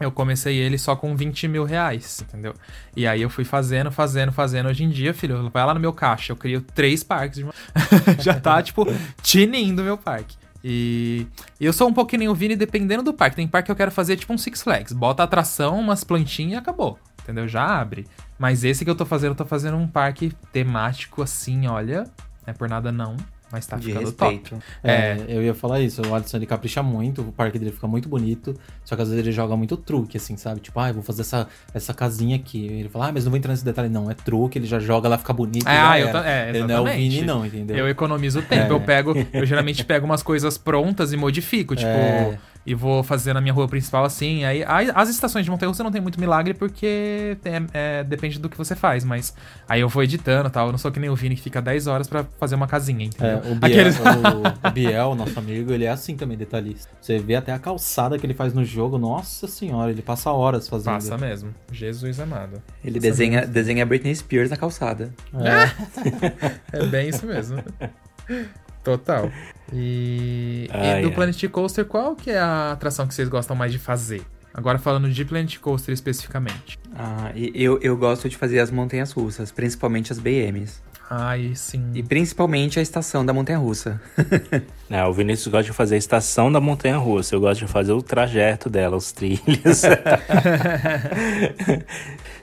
Eu 0.00 0.10
comecei 0.10 0.56
ele 0.56 0.78
só 0.78 0.96
com 0.96 1.14
20 1.14 1.46
mil 1.46 1.62
reais, 1.62 2.24
entendeu? 2.26 2.54
E 2.96 3.06
aí 3.06 3.20
eu 3.20 3.28
fui 3.28 3.44
fazendo, 3.44 3.92
fazendo, 3.92 4.32
fazendo. 4.32 4.70
Hoje 4.70 4.82
em 4.82 4.88
dia, 4.88 5.12
filho, 5.12 5.50
vai 5.50 5.64
lá 5.64 5.74
no 5.74 5.80
meu 5.80 5.92
caixa, 5.92 6.32
eu 6.32 6.36
crio 6.36 6.62
três 6.62 7.04
parques. 7.04 7.38
De... 7.38 7.46
Já 8.18 8.40
tá, 8.40 8.62
tipo, 8.62 8.86
tinindo 9.22 9.84
meu 9.84 9.98
parque. 9.98 10.38
E 10.64 11.26
eu 11.60 11.72
sou 11.72 11.88
um 11.88 11.94
nem 12.18 12.28
o 12.28 12.34
Vini, 12.34 12.56
dependendo 12.56 13.02
do 13.02 13.12
parque. 13.12 13.36
Tem 13.36 13.46
parque 13.46 13.66
que 13.66 13.72
eu 13.72 13.76
quero 13.76 13.90
fazer 13.90 14.16
tipo 14.16 14.32
um 14.32 14.38
Six 14.38 14.62
Flags. 14.62 14.92
Bota 14.92 15.22
atração, 15.22 15.78
umas 15.78 16.02
plantinhas 16.02 16.54
e 16.54 16.56
acabou. 16.56 16.98
Entendeu? 17.22 17.46
Já 17.46 17.64
abre. 17.64 18.06
Mas 18.38 18.64
esse 18.64 18.84
que 18.84 18.90
eu 18.90 18.94
tô 18.94 19.04
fazendo, 19.04 19.32
eu 19.32 19.36
tô 19.36 19.44
fazendo 19.44 19.76
um 19.76 19.86
parque 19.86 20.32
temático 20.52 21.22
assim, 21.22 21.66
olha. 21.66 22.04
Não 22.46 22.48
é 22.48 22.52
por 22.52 22.68
nada 22.68 22.90
não. 22.90 23.16
Mas 23.52 23.66
tá 23.66 23.76
De 23.76 23.86
ficando 23.86 24.04
respeito. 24.06 24.50
top. 24.50 24.62
É, 24.84 24.92
É, 24.92 25.24
eu 25.28 25.42
ia 25.42 25.52
falar 25.54 25.80
isso. 25.80 26.00
O 26.06 26.14
Alisson 26.14 26.36
ele 26.36 26.46
capricha 26.46 26.82
muito, 26.82 27.20
o 27.22 27.32
parque 27.32 27.58
dele 27.58 27.72
fica 27.72 27.86
muito 27.88 28.08
bonito. 28.08 28.54
Só 28.84 28.94
que 28.94 29.02
às 29.02 29.08
vezes 29.08 29.24
ele 29.24 29.32
joga 29.32 29.56
muito 29.56 29.76
truque, 29.76 30.16
assim, 30.16 30.36
sabe? 30.36 30.60
Tipo, 30.60 30.78
ah, 30.78 30.88
eu 30.88 30.94
vou 30.94 31.02
fazer 31.02 31.22
essa, 31.22 31.48
essa 31.74 31.92
casinha 31.92 32.36
aqui. 32.36 32.64
Ele 32.66 32.88
fala, 32.88 33.08
ah, 33.08 33.12
mas 33.12 33.24
não 33.24 33.30
vou 33.30 33.38
entrar 33.38 33.50
nesse 33.52 33.64
detalhe, 33.64 33.88
não. 33.88 34.08
É 34.10 34.14
truque, 34.14 34.56
ele 34.58 34.66
já 34.66 34.78
joga, 34.78 35.08
ela 35.08 35.18
fica 35.18 35.32
bonita. 35.32 35.64
Ah, 35.68 35.98
eu 35.98 36.12
ta- 36.12 36.24
é, 36.28 36.48
Ele 36.50 36.60
não 36.60 36.64
é 36.70 36.80
o 36.80 36.82
exatamente. 36.84 37.10
Vini, 37.10 37.26
não, 37.26 37.44
entendeu? 37.44 37.76
Eu 37.76 37.88
economizo 37.88 38.40
tempo. 38.42 38.72
É. 38.72 38.76
Eu 38.76 38.80
pego, 38.80 39.14
eu 39.32 39.44
geralmente 39.44 39.84
pego 39.84 40.06
umas 40.06 40.22
coisas 40.22 40.56
prontas 40.56 41.12
e 41.12 41.16
modifico, 41.16 41.74
tipo, 41.74 41.88
É. 41.88 42.38
e 42.66 42.74
vou 42.74 43.02
fazer 43.02 43.32
na 43.32 43.40
minha 43.40 43.52
rua 43.54 43.66
principal 43.66 44.04
assim. 44.04 44.44
Aí, 44.44 44.62
as 44.94 45.08
estações 45.08 45.44
de 45.44 45.50
montanha 45.50 45.68
russa 45.68 45.82
não 45.82 45.90
tem 45.90 46.00
muito 46.00 46.20
milagre 46.20 46.52
porque 46.54 47.36
é- 47.44 47.62
é, 48.00 48.04
depende 48.04 48.38
do 48.38 48.48
que 48.48 48.56
você 48.56 48.76
faz, 48.76 49.02
mas 49.04 49.34
aí 49.68 49.80
eu 49.80 49.88
vou 49.88 50.02
editando 50.02 50.48
e 50.48 50.52
tal. 50.52 50.66
Eu 50.66 50.72
não 50.72 50.78
sou 50.78 50.92
que 50.92 51.00
nem 51.00 51.08
o 51.08 51.16
Vini 51.16 51.34
que 51.36 51.42
fica 51.42 51.60
10 51.62 51.86
horas 51.86 52.06
pra 52.06 52.24
fazer 52.38 52.54
uma 52.54 52.66
casinha, 52.66 53.04
É, 53.04 53.06
entendeu? 53.06 53.52
o 53.52 53.54
Biel, 53.54 53.72
Aqueles- 53.72 53.98
o, 53.98 54.68
o 54.68 54.70
Biel, 54.72 55.14
nosso 55.14 55.38
amigo, 55.38 55.72
ele 55.72 55.84
é 55.84 55.90
assim 55.90 56.16
também, 56.16 56.36
detalhista. 56.36 56.90
Você 57.00 57.18
vê 57.18 57.34
até 57.36 57.52
a 57.52 57.58
calçada 57.58 58.18
que 58.18 58.26
ele 58.26 58.34
faz 58.34 58.52
no 58.52 58.64
jogo, 58.64 58.98
nossa 58.98 59.46
senhora, 59.48 59.90
ele 59.90 60.02
passa 60.02 60.30
horas 60.30 60.68
fazendo. 60.68 60.92
Passa 60.94 61.16
mesmo. 61.16 61.54
Jesus 61.72 62.20
amado. 62.20 62.60
Ele 62.84 63.00
desenha, 63.00 63.46
desenha 63.46 63.86
Britney 63.86 64.14
Spears 64.14 64.50
na 64.50 64.56
calçada. 64.56 65.12
É. 65.34 65.70
É 66.72 66.86
bem 66.86 67.08
isso 67.08 67.26
mesmo. 67.26 67.62
Total. 68.82 69.30
E, 69.72 70.68
e 70.68 71.02
do 71.02 71.08
ai. 71.08 71.10
Planet 71.10 71.48
Coaster, 71.48 71.84
qual 71.84 72.16
que 72.16 72.30
é 72.30 72.38
a 72.38 72.72
atração 72.72 73.06
que 73.06 73.14
vocês 73.14 73.28
gostam 73.28 73.54
mais 73.54 73.72
de 73.72 73.78
fazer? 73.78 74.22
Agora 74.52 74.78
falando 74.78 75.08
de 75.08 75.24
Planet 75.24 75.58
Coaster 75.58 75.94
especificamente. 75.94 76.78
Ah, 76.94 77.30
e 77.34 77.52
eu, 77.54 77.78
eu 77.80 77.96
gosto 77.96 78.28
de 78.28 78.36
fazer 78.36 78.58
as 78.58 78.70
montanhas 78.70 79.12
russas, 79.12 79.52
principalmente 79.52 80.12
as 80.12 80.18
BMs. 80.18 80.82
Ai, 81.12 81.56
sim. 81.56 81.90
E 81.92 82.04
principalmente 82.04 82.78
a 82.78 82.82
estação 82.82 83.26
da 83.26 83.32
montanha 83.32 83.58
russa. 83.58 84.00
Não, 84.88 85.10
o 85.10 85.12
Vinícius 85.12 85.48
gosta 85.48 85.64
de 85.64 85.72
fazer 85.72 85.96
a 85.96 85.98
estação 85.98 86.52
da 86.52 86.60
montanha 86.60 86.98
russa. 86.98 87.34
Eu 87.34 87.40
gosto 87.40 87.66
de 87.66 87.66
fazer 87.66 87.90
o 87.90 88.00
trajeto 88.00 88.70
dela, 88.70 88.96
os 88.96 89.10
trilhos. 89.10 89.82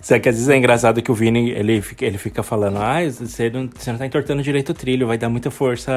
Só 0.02 0.20
que 0.20 0.28
às 0.28 0.36
vezes 0.36 0.50
é 0.50 0.58
engraçado 0.58 1.02
que 1.02 1.10
o 1.10 1.14
Vini, 1.14 1.52
ele 1.52 1.82
fica, 1.82 2.06
ele 2.06 2.18
fica 2.18 2.44
falando, 2.44 2.78
ah, 2.80 3.00
você 3.10 3.50
não, 3.50 3.70
você 3.74 3.90
não 3.90 4.00
tá 4.00 4.06
entortando 4.06 4.44
direito 4.44 4.70
o 4.70 4.74
trilho, 4.74 5.08
vai 5.08 5.18
dar 5.18 5.30
muita 5.30 5.50
força 5.50 5.92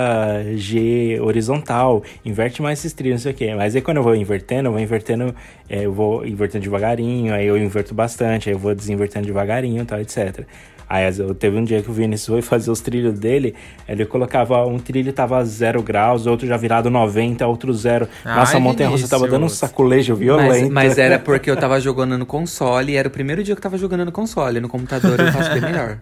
G 0.55 1.19
horizontal, 1.21 2.05
inverte 2.25 2.63
mais 2.63 2.79
esses 2.79 2.93
trilhos, 2.93 3.21
não 3.21 3.23
sei 3.23 3.33
o 3.33 3.35
quê. 3.35 3.53
Mas 3.55 3.75
aí 3.75 3.83
quando 3.83 3.97
eu 3.97 4.03
vou 4.05 4.15
invertendo, 4.15 4.69
eu 4.69 4.73
vou 4.73 4.81
invertendo, 4.81 5.35
é, 5.69 5.87
eu 5.87 5.93
vou 5.93 6.25
invertendo 6.25 6.63
devagarinho, 6.63 7.35
aí 7.35 7.47
eu 7.47 7.59
inverto 7.59 7.95
bastante, 7.95 8.49
aí 8.49 8.55
eu 8.55 8.59
vou 8.61 8.75
desinvertendo 8.77 9.27
devagarinho 9.27 9.83
e 9.83 9.85
tal, 9.85 10.01
etc. 10.01 10.47
Aí 10.91 11.05
eu 11.17 11.33
teve 11.37 11.57
um 11.57 11.63
dia 11.63 11.81
que 11.81 11.89
o 11.89 11.93
Vinícius 11.93 12.27
foi 12.27 12.43
fazer 12.43 12.69
os 12.69 12.81
trilhos 12.81 13.17
dele, 13.17 13.55
ele 13.89 14.05
colocava 14.05 14.67
um 14.67 14.77
trilho 14.77 15.13
tava 15.13 15.45
zero 15.45 15.81
graus, 15.85 16.27
outro 16.27 16.49
já 16.49 16.57
virado 16.57 16.91
90, 16.91 17.47
outro 17.47 17.73
zero. 17.73 18.09
Nossa, 18.25 18.55
Ai, 18.55 18.57
a 18.57 18.61
montanha 18.61 18.89
russa 18.89 19.07
tava 19.07 19.29
dando 19.29 19.47
um 19.47 19.49
saculejo 19.49 20.15
Mas, 20.15 20.19
violento. 20.19 20.73
mas 20.73 20.99
era 20.99 21.17
porque 21.21 21.49
eu 21.49 21.57
tava 21.57 21.81
jogando 21.81 22.19
no 22.19 22.27
console 22.27 22.91
e 22.91 22.97
era 22.97 23.07
o 23.07 23.11
primeiro 23.11 23.45
dia 23.45 23.55
que 23.55 23.61
eu 23.61 23.63
tava 23.63 23.79
jogando 23.79 24.05
no 24.05 24.11
console. 24.11 24.59
No 24.59 24.69
computador 24.69 25.21
eu 25.21 25.31
faço 25.33 25.53
bem 25.53 25.61
melhor. 25.63 25.99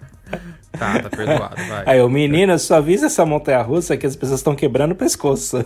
Tá, 0.72 1.01
tá 1.01 1.11
perdoado, 1.11 1.57
vai. 1.68 1.82
Aí 1.86 2.01
o 2.01 2.09
menino, 2.09 2.59
só 2.59 2.76
avisa 2.76 3.07
essa 3.07 3.26
montanha 3.26 3.61
russa 3.61 3.95
que 3.95 4.07
as 4.07 4.16
pessoas 4.16 4.41
estão 4.41 4.55
quebrando 4.55 4.93
o 4.93 4.95
pescoço. 4.95 5.62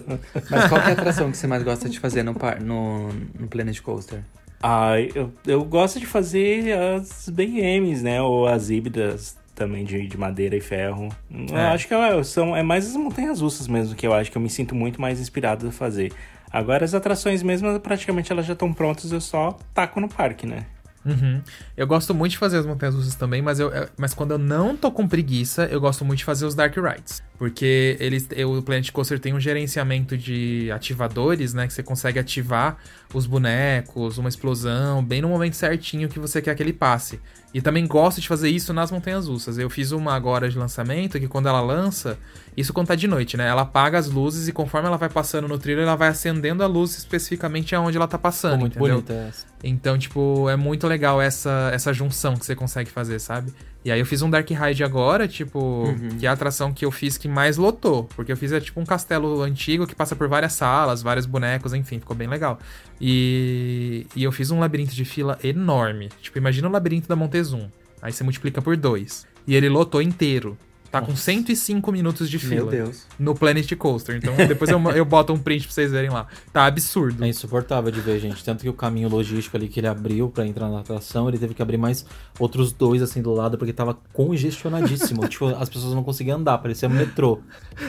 Mas 0.51 0.69
qual 0.69 0.81
que 0.81 0.89
é 0.89 0.91
a 0.91 0.95
atração 0.95 1.31
que 1.31 1.37
você 1.37 1.47
mais 1.47 1.63
gosta 1.63 1.89
de 1.89 2.01
fazer 2.01 2.25
no, 2.25 2.35
par, 2.35 2.61
no, 2.61 3.09
no 3.39 3.47
Planet 3.49 3.81
Coaster? 3.81 4.21
Ah, 4.63 4.95
eu, 5.15 5.33
eu 5.47 5.65
gosto 5.65 5.99
de 5.99 6.07
fazer 6.07 6.73
as 6.79 7.29
BMs, 7.29 8.03
né? 8.03 8.23
Ou 8.23 8.47
as 8.47 8.71
híbridas 8.71 9.37
também 9.55 9.85
de, 9.85 10.07
de 10.07 10.17
madeira 10.17 10.57
e 10.57 10.61
ferro. 10.61 11.09
Eu 11.31 11.57
É. 11.57 11.67
acho 11.69 11.87
que 11.89 11.95
é, 11.95 12.23
são, 12.23 12.57
é 12.57 12.63
mais 12.63 12.87
as 12.87 12.97
montanhas 12.97 13.41
russas 13.41 13.67
mesmo 13.69 13.95
que 13.95 14.07
eu 14.07 14.15
acho 14.15 14.31
que 14.31 14.37
eu 14.39 14.43
me 14.43 14.49
sinto 14.49 14.75
muito 14.75 15.01
mais 15.01 15.21
inspirado 15.21 15.69
a 15.69 15.73
fazer. 15.73 16.13
Agora 16.51 16.85
as 16.85 16.95
atrações 16.95 17.43
mesmo, 17.43 17.79
praticamente 17.81 18.31
elas 18.33 18.47
já 18.47 18.53
estão 18.53 18.73
prontas, 18.73 19.11
eu 19.13 19.21
só 19.21 19.57
taco 19.75 20.01
no 20.01 20.09
parque, 20.09 20.47
né? 20.47 20.67
Uhum. 21.05 21.41
Eu 21.77 21.87
gosto 21.87 22.15
muito 22.15 22.33
de 22.33 22.39
fazer 22.39 22.59
as 22.59 22.67
montanhas 22.67 22.95
russas 22.95 23.15
também, 23.15 23.43
mas, 23.43 23.59
eu, 23.59 23.71
mas 23.97 24.15
quando 24.15 24.33
eu 24.33 24.39
não 24.39 24.77
tô 24.77 24.91
com 24.93 25.07
preguiça, 25.09 25.65
eu 25.67 25.81
gosto 25.81 26.05
muito 26.05 26.19
de 26.19 26.25
fazer 26.25 26.47
os 26.47 26.55
Dark 26.55 26.77
Rides. 26.77 27.23
Porque 27.39 27.97
eles, 27.99 28.29
eu- 28.31 28.53
o 28.53 28.63
Planet 28.63 28.89
Coaster 28.93 29.19
tem 29.19 29.35
um 29.35 29.41
gerenciamento 29.41 30.17
de 30.17 30.71
ativadores, 30.71 31.53
né? 31.55 31.67
Que 31.67 31.73
você 31.73 31.83
consegue 31.83 32.19
ativar 32.19 32.77
os 33.13 33.27
bonecos, 33.27 34.17
uma 34.19 34.29
explosão, 34.29 35.03
bem 35.05 35.21
no 35.21 35.29
momento 35.29 35.55
certinho 35.55 36.09
que 36.09 36.19
você 36.21 36.41
quer 36.41 36.55
que 36.55 36.63
ele 36.63 36.73
passe. 36.73 37.21
E 37.55 37.61
também 37.61 37.87
gosto 37.87 38.21
de 38.21 38.29
fazer 38.29 38.49
isso 38.49 38.73
nas 38.73 38.91
montanhas 38.91 39.29
russas. 39.29 39.59
Eu 39.59 39.69
fiz 39.69 39.93
uma 39.93 40.15
agora 40.15 40.49
de 40.49 40.57
lançamento 40.57 41.21
que 41.21 41.29
quando 41.29 41.49
ela 41.49 41.61
lança, 41.61 42.19
isso 42.57 42.73
quando 42.73 42.89
tá 42.89 42.95
de 42.95 43.07
noite, 43.07 43.37
né? 43.37 43.47
Ela 43.47 43.63
apaga 43.63 43.99
as 43.99 44.09
luzes 44.09 44.49
e 44.49 44.53
conforme 44.53 44.89
ela 44.89 44.97
vai 44.97 45.11
passando 45.11 45.47
no 45.47 45.59
trilho, 45.59 45.83
ela 45.83 45.95
vai 45.95 46.09
acendendo 46.09 46.63
a 46.63 46.67
luz 46.67 46.97
especificamente 46.97 47.75
aonde 47.75 47.97
ela 47.97 48.09
tá 48.09 48.17
passando. 48.17 48.53
Ficou 48.53 48.61
muito 48.61 48.79
entendeu? 48.79 48.95
bonita 49.03 49.13
essa. 49.29 49.47
Então, 49.63 49.99
tipo, 49.99 50.49
é 50.49 50.57
muito 50.57 50.87
legal 50.87 51.21
essa, 51.21 51.71
essa 51.75 51.93
junção 51.93 52.37
que 52.37 52.47
você 52.47 52.57
consegue 52.57 52.91
fazer, 52.91 53.19
sabe? 53.19 53.53
E 53.85 53.91
aí 53.91 53.99
eu 53.99 54.07
fiz 54.07 54.23
um 54.23 54.31
Dark 54.31 54.49
Ride 54.49 54.85
agora, 54.85 55.27
tipo, 55.27 55.85
que 56.19 56.25
é 56.25 56.29
a 56.29 56.33
atração 56.33 56.73
que 56.73 56.85
eu 56.85 56.91
fiz 56.91 57.19
que 57.19 57.27
mais 57.27 57.57
lotou. 57.57 58.05
Porque 58.15 58.31
eu 58.31 58.37
fiz 58.37 58.53
é 58.53 58.61
tipo 58.61 58.81
um 58.81 58.85
castelo 58.85 59.43
antigo 59.43 59.87
que 59.87 59.95
passa 59.95 60.15
por 60.15 60.29
várias 60.29 60.53
salas, 60.53 61.03
vários 61.03 61.27
bonecos, 61.27 61.75
enfim, 61.75 61.99
ficou 61.99 62.15
bem 62.15 62.29
legal. 62.29 62.61
E, 63.01 64.07
e 64.15 64.23
eu 64.23 64.31
fiz 64.31 64.53
um 64.53 64.61
labirinto 64.61 64.95
de 64.95 65.05
fila 65.05 65.37
enorme. 65.43 66.11
Tipo, 66.21 66.39
imagina 66.39 66.69
o 66.69 66.71
labirinto 66.71 67.09
da 67.09 67.17
Montezum. 67.17 67.69
Aí 68.01 68.13
você 68.13 68.23
multiplica 68.23 68.63
por 68.63 68.77
dois. 68.77 69.27
E 69.47 69.57
ele 69.57 69.69
lotou 69.69 70.01
inteiro. 70.01 70.57
Tá 70.93 71.01
com 71.01 71.17
105 71.17 71.91
minutos 71.91 72.29
de 72.29 72.39
fila. 72.39 72.55
Meu 72.55 72.67
Deus. 72.67 73.07
No 73.19 73.35
Planet 73.35 73.75
Coaster. 73.77 74.15
Então 74.17 74.37
depois 74.37 74.71
eu, 74.71 74.79
eu 74.91 75.07
boto 75.07 75.33
um 75.33 75.39
print 75.39 75.65
pra 75.65 75.73
vocês 75.73 75.91
verem 75.91 76.11
lá. 76.11 76.27
Tá 76.53 76.67
absurdo. 76.67 77.25
É 77.25 77.29
insuportável 77.29 77.91
de 77.91 77.99
ver, 77.99 78.21
gente. 78.21 78.45
Tanto 78.45 78.61
que 78.61 78.69
o 78.69 78.75
caminho 78.75 79.09
logístico 79.09 79.57
ali 79.57 79.69
que 79.69 79.81
ele 79.81 79.87
abriu 79.87 80.29
pra 80.29 80.47
entrar 80.47 80.69
na 80.69 80.81
atração, 80.81 81.31
ele 81.31 81.39
teve 81.39 81.55
que 81.55 81.63
abrir 81.63 81.79
mais 81.79 82.05
outros 82.39 82.73
dois 82.73 83.01
assim 83.01 83.23
do 83.23 83.33
lado, 83.33 83.57
porque 83.57 83.73
tava 83.73 83.97
congestionadíssimo. 84.13 85.27
tipo, 85.29 85.47
as 85.47 85.71
pessoas 85.71 85.95
não 85.95 86.05
conseguiam 86.05 86.39
andar, 86.39 86.59
parecia 86.59 86.87
um 86.87 86.93
metrô. 86.93 87.41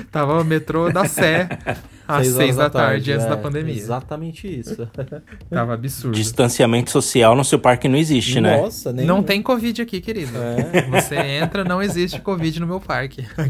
Tava 0.10 0.40
o 0.40 0.46
metrô 0.46 0.90
da 0.90 1.04
Sé 1.06 1.50
às 2.08 2.28
Seis 2.28 2.36
seis 2.36 2.58
horas 2.58 2.72
da 2.72 2.80
tarde, 2.80 3.12
antes 3.12 3.26
é, 3.26 3.30
da 3.30 3.38
pandemia. 3.38 3.74
Exatamente 3.74 4.60
isso. 4.60 4.88
Tava 5.50 5.74
absurdo. 5.74 6.16
Distanciamento 6.16 6.92
social 6.92 7.36
no 7.36 7.46
seu 7.46 7.60
parque 7.60 7.88
não 7.88 7.98
existe, 7.98 8.42
né? 8.42 8.58
Nossa, 8.58 8.92
nem. 8.92 9.06
Não 9.06 9.24
tem 9.24 9.42
Covid 9.42 9.82
aqui, 9.82 10.02
querido. 10.02 10.34
É. 10.38 10.82
Você 11.02 11.16
entra, 11.16 11.64
não 11.64 11.82
existe 11.82 12.20
Covid 12.20 12.60
no 12.60 12.68
meu 12.68 12.80
parque. 12.80 13.26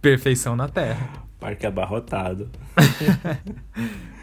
Perfeição 0.00 0.54
na 0.56 0.68
Terra. 0.68 1.24
Parque 1.40 1.66
abarrotado. 1.66 2.48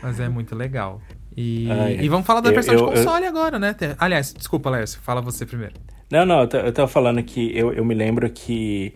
Mas 0.02 0.20
é 0.20 0.30
muito 0.30 0.56
legal. 0.56 1.02
E, 1.36 1.68
Ai, 1.72 1.98
e 2.02 2.10
vamos 2.10 2.26
falar 2.26 2.42
da 2.42 2.50
eu- 2.50 2.54
versão 2.54 2.74
eu- 2.74 2.90
de 2.90 2.96
console 2.96 3.26
agora, 3.26 3.58
né? 3.58 3.76
Aliás, 3.98 4.34
desculpa, 4.34 4.70
Lércio, 4.70 5.00
fala 5.02 5.22
você 5.22 5.46
primeiro. 5.46 5.74
Não, 6.12 6.26
não, 6.26 6.42
eu 6.44 6.50
eu 6.60 6.74
tava 6.74 6.90
falando 6.90 7.24
que 7.24 7.58
eu, 7.58 7.72
eu 7.74 7.86
me 7.86 7.96
lembro 7.96 8.30
que 8.30 8.94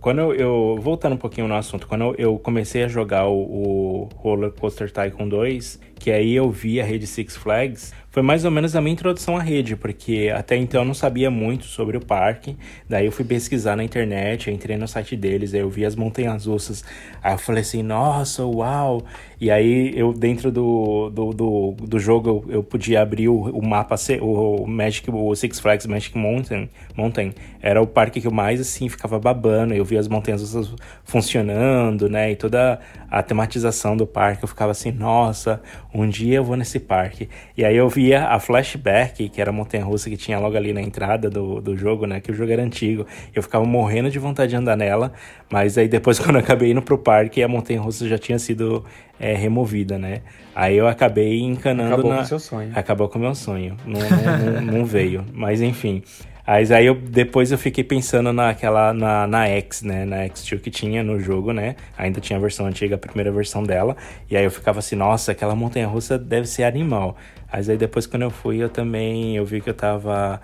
quando 0.00 0.20
eu, 0.20 0.34
eu- 0.34 0.78
Voltando 0.80 1.14
um 1.14 1.18
pouquinho 1.18 1.48
no 1.48 1.54
assunto, 1.54 1.86
quando 1.86 2.14
eu, 2.18 2.38
comecei 2.38 2.84
a 2.84 2.88
jogar 2.88 3.26
o, 3.26 3.34
o 3.38 4.08
Roller 4.16 4.52
Coaster 4.52 4.90
Tycoon 4.92 5.28
2, 5.28 5.80
que 5.98 6.10
aí 6.10 6.34
eu 6.34 6.50
vi 6.50 6.80
a 6.80 6.84
rede 6.84 7.06
Six 7.06 7.36
Flags, 7.36 7.92
foi 8.16 8.22
mais 8.22 8.46
ou 8.46 8.50
menos 8.50 8.74
a 8.74 8.80
minha 8.80 8.94
introdução 8.94 9.36
à 9.36 9.42
rede, 9.42 9.76
porque 9.76 10.32
até 10.34 10.56
então 10.56 10.80
eu 10.80 10.86
não 10.86 10.94
sabia 10.94 11.30
muito 11.30 11.66
sobre 11.66 11.98
o 11.98 12.00
parque. 12.00 12.56
Daí 12.88 13.04
eu 13.04 13.12
fui 13.12 13.26
pesquisar 13.26 13.76
na 13.76 13.84
internet, 13.84 14.50
entrei 14.50 14.78
no 14.78 14.88
site 14.88 15.14
deles, 15.14 15.52
aí 15.52 15.60
eu 15.60 15.68
vi 15.68 15.84
as 15.84 15.94
montanhas 15.94 16.46
russas. 16.46 16.82
Aí 17.22 17.34
eu 17.34 17.38
falei 17.38 17.60
assim, 17.60 17.82
nossa, 17.82 18.42
uau! 18.42 19.04
E 19.38 19.50
aí 19.50 19.92
eu, 19.94 20.14
dentro 20.14 20.50
do, 20.50 21.10
do, 21.10 21.30
do, 21.34 21.76
do 21.78 21.98
jogo, 21.98 22.42
eu, 22.48 22.54
eu 22.54 22.62
podia 22.62 23.02
abrir 23.02 23.28
o, 23.28 23.36
o 23.50 23.62
mapa, 23.62 23.96
o, 24.22 24.66
Magic, 24.66 25.10
o 25.10 25.34
Six 25.34 25.60
Flags 25.60 25.86
Magic 25.86 26.16
Mountain, 26.16 26.70
Mountain. 26.96 27.34
Era 27.60 27.82
o 27.82 27.86
parque 27.86 28.18
que 28.18 28.26
eu 28.26 28.32
mais, 28.32 28.62
assim, 28.62 28.88
ficava 28.88 29.18
babando. 29.18 29.74
Eu 29.74 29.84
vi 29.84 29.98
as 29.98 30.08
montanhas 30.08 30.40
russas 30.40 30.74
funcionando, 31.04 32.08
né? 32.08 32.32
E 32.32 32.36
toda 32.36 32.80
a 33.10 33.22
tematização 33.22 33.94
do 33.94 34.06
parque, 34.06 34.42
eu 34.42 34.48
ficava 34.48 34.70
assim, 34.70 34.90
nossa, 34.90 35.60
um 36.02 36.08
dia 36.08 36.36
eu 36.36 36.44
vou 36.44 36.56
nesse 36.56 36.78
parque. 36.80 37.28
E 37.56 37.64
aí 37.64 37.76
eu 37.76 37.88
via 37.88 38.26
a 38.28 38.38
Flashback, 38.38 39.28
que 39.28 39.40
era 39.40 39.50
a 39.50 39.52
montanha 39.52 39.84
russa 39.84 40.08
que 40.10 40.16
tinha 40.16 40.38
logo 40.38 40.56
ali 40.56 40.72
na 40.72 40.80
entrada 40.80 41.28
do, 41.30 41.60
do 41.60 41.76
jogo, 41.76 42.06
né? 42.06 42.20
Que 42.20 42.30
o 42.30 42.34
jogo 42.34 42.50
era 42.52 42.62
antigo. 42.62 43.06
Eu 43.34 43.42
ficava 43.42 43.64
morrendo 43.64 44.10
de 44.10 44.18
vontade 44.18 44.50
de 44.50 44.56
andar 44.56 44.76
nela, 44.76 45.12
mas 45.50 45.76
aí 45.78 45.88
depois, 45.88 46.18
quando 46.20 46.36
eu 46.36 46.40
acabei 46.40 46.70
indo 46.70 46.82
pro 46.82 46.98
parque, 46.98 47.42
a 47.42 47.48
montanha 47.48 47.80
russa 47.80 48.06
já 48.08 48.18
tinha 48.18 48.38
sido 48.38 48.84
é, 49.18 49.34
removida, 49.34 49.98
né? 49.98 50.22
Aí 50.54 50.76
eu 50.76 50.88
acabei 50.88 51.40
encanando 51.40 51.94
Acabou 51.94 52.10
na... 52.12 52.18
com 52.18 52.24
seu 52.24 52.38
sonho. 52.38 52.70
Acabou 52.74 53.08
com 53.08 53.18
o 53.18 53.22
meu 53.22 53.34
sonho. 53.34 53.76
Não, 53.84 54.00
não, 54.00 54.60
não- 54.62 54.72
não 54.78 54.84
veio. 54.84 55.24
Mas 55.32 55.60
enfim. 55.60 56.02
Mas 56.46 56.70
aí 56.70 56.86
eu, 56.86 56.94
depois 56.94 57.50
eu 57.50 57.58
fiquei 57.58 57.82
pensando 57.82 58.32
naquela, 58.32 58.92
na, 58.94 59.26
na 59.26 59.46
X, 59.48 59.82
né? 59.82 60.04
Na 60.04 60.18
X2 60.28 60.60
que 60.60 60.70
tinha 60.70 61.02
no 61.02 61.18
jogo, 61.18 61.52
né? 61.52 61.74
Ainda 61.98 62.20
tinha 62.20 62.38
a 62.38 62.40
versão 62.40 62.66
antiga, 62.66 62.94
a 62.94 62.98
primeira 62.98 63.32
versão 63.32 63.64
dela. 63.64 63.96
E 64.30 64.36
aí 64.36 64.44
eu 64.44 64.50
ficava 64.50 64.78
assim, 64.78 64.94
nossa, 64.94 65.32
aquela 65.32 65.56
montanha 65.56 65.88
russa 65.88 66.16
deve 66.16 66.46
ser 66.46 66.62
animal. 66.62 67.16
Mas 67.52 67.68
aí 67.68 67.76
depois 67.76 68.06
quando 68.06 68.22
eu 68.22 68.30
fui, 68.30 68.62
eu 68.62 68.68
também 68.68 69.36
eu 69.36 69.44
vi 69.44 69.60
que 69.60 69.70
eu 69.70 69.74
tava 69.74 70.40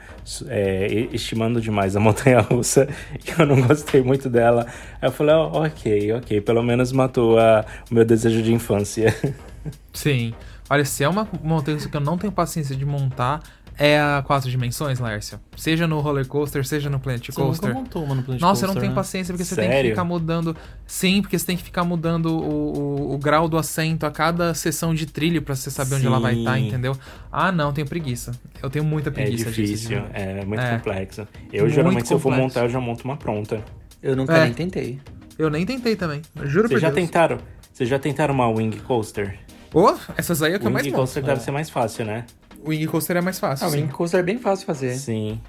é, 0.49 1.09
estimando 1.13 1.61
demais 1.61 1.95
a 1.95 2.01
montanha 2.01 2.41
russa, 2.41 2.89
que 3.21 3.39
eu 3.41 3.47
não 3.47 3.61
gostei 3.61 4.03
muito 4.03 4.31
dela. 4.31 4.67
Aí 5.01 5.09
eu 5.09 5.13
falei, 5.13 5.35
ó, 5.35 5.65
ok, 5.65 6.13
ok, 6.15 6.41
pelo 6.41 6.63
menos 6.63 6.91
matou 6.91 7.39
a, 7.39 7.65
o 7.91 7.95
meu 7.95 8.05
desejo 8.05 8.43
de 8.43 8.53
infância. 8.53 9.15
Sim. 9.93 10.33
Olha, 10.71 10.85
se 10.85 11.05
é 11.05 11.09
uma 11.09 11.29
montanha 11.43 11.77
russa 11.77 11.89
que 11.89 11.97
eu 11.97 12.01
não 12.01 12.17
tenho 12.17 12.33
paciência 12.33 12.75
de 12.75 12.87
montar, 12.87 13.43
é 13.85 14.01
a 14.01 14.23
quatro 14.25 14.49
dimensões, 14.49 15.01
Lércio. 15.01 15.41
Seja 15.57 15.87
no 15.89 15.99
roller 16.01 16.27
coaster, 16.27 16.65
seja 16.65 16.89
no 16.89 17.01
Planet 17.01 17.27
Você 17.27 17.41
nunca 17.41 17.45
Coaster. 17.53 17.75
montou 17.75 18.05
uma 18.05 18.15
no 18.15 18.23
Planet 18.23 18.41
Nossa, 18.41 18.65
eu 18.65 18.69
Coaster, 18.69 18.75
não 18.75 18.81
tenho 18.81 18.91
né? 18.93 18.95
paciência 18.95 19.33
porque 19.35 19.45
você 19.45 19.57
tem 19.57 19.65
que 19.69 19.75
Sério? 19.75 19.91
ficar 19.91 20.05
mudando. 20.05 20.57
Sim, 20.87 21.21
porque 21.21 21.37
você 21.39 21.47
tem 21.47 21.57
que 21.57 21.63
ficar 21.65 21.83
mudando 21.83 22.27
o, 22.27 23.11
o, 23.11 23.15
o 23.15 23.19
grau 23.19 23.49
do 23.49 23.59
assento 23.59 24.07
a 24.07 24.11
cada 24.11 24.55
sessão 24.55 24.95
de 24.95 25.07
trilho 25.07 25.43
pra 25.43 25.57
você 25.57 25.71
saber 25.71 25.97
onde 25.97 26.07
ela 26.07 26.21
vai 26.21 26.35
estar, 26.39 26.55
Sim. 26.59 26.69
entendeu? 26.69 26.97
Ah, 27.33 27.51
não, 27.51 27.73
tenho 27.73 27.87
preguiça. 27.89 28.33
Eu 28.63 28.71
tenho 28.71 28.85
muita 28.85 29.09
É 29.09 29.13
preguiça 29.13 29.51
disso, 29.51 29.63
difícil, 29.63 30.01
de- 30.01 30.07
é 30.13 30.45
muito 30.45 30.61
É. 30.61 30.77
complexo. 30.77 31.27
Eu 31.53 31.63
Muito 31.63 31.75
geralmente, 31.75 32.07
se 32.07 32.15
eu 32.15 32.19
for 32.19 32.31
complexo. 32.31 32.49
montar, 32.59 32.67
eu 32.67 32.71
já 32.71 32.81
monto 32.81 33.05
uma 33.05 33.17
pronta. 33.17 33.65
Eu 34.01 34.15
nunca 34.15 34.37
É. 34.37 34.45
nem 34.45 34.53
tentei. 34.53 35.01
Eu 35.37 35.51
nem 35.51 35.67
tentei 35.67 35.97
também. 35.97 36.23
Eu 36.37 36.47
juro 36.47 36.65
por 36.69 36.79
Vocês 36.79 36.83
já 36.83 36.91
Deus. 36.91 37.07
tentaram? 37.07 37.39
Vocês 37.73 37.89
já 37.89 37.99
tentaram 37.99 38.33
uma 38.35 38.49
Wing 38.49 38.77
Coaster? 38.81 39.39
Ô, 39.75 39.95
essas 40.19 40.43
aí 40.43 40.53
é 40.53 40.57
o 40.57 40.61
que 40.61 40.67
o 40.67 40.69
eu 40.69 40.71
mais 40.71 40.85
Wing 40.85 40.93
monto. 40.93 41.01
Coaster 41.05 41.23
deve 41.23 41.41
ser 41.41 41.51
mais 41.51 41.71
fácil, 41.71 42.05
né? 42.05 42.27
O 42.65 42.71
Wing 42.71 42.87
Coaster 42.87 43.17
é 43.17 43.21
mais 43.21 43.39
fácil. 43.39 43.67
Ah, 43.67 43.71
o. 43.71 43.73
Wing 43.73 43.89
Coaster 43.89 44.21
é 44.21 44.23
bem 44.23 44.39
fácil 44.39 44.61
de 44.61 44.67
fazer. 44.67 44.95
Sim. 44.95 45.41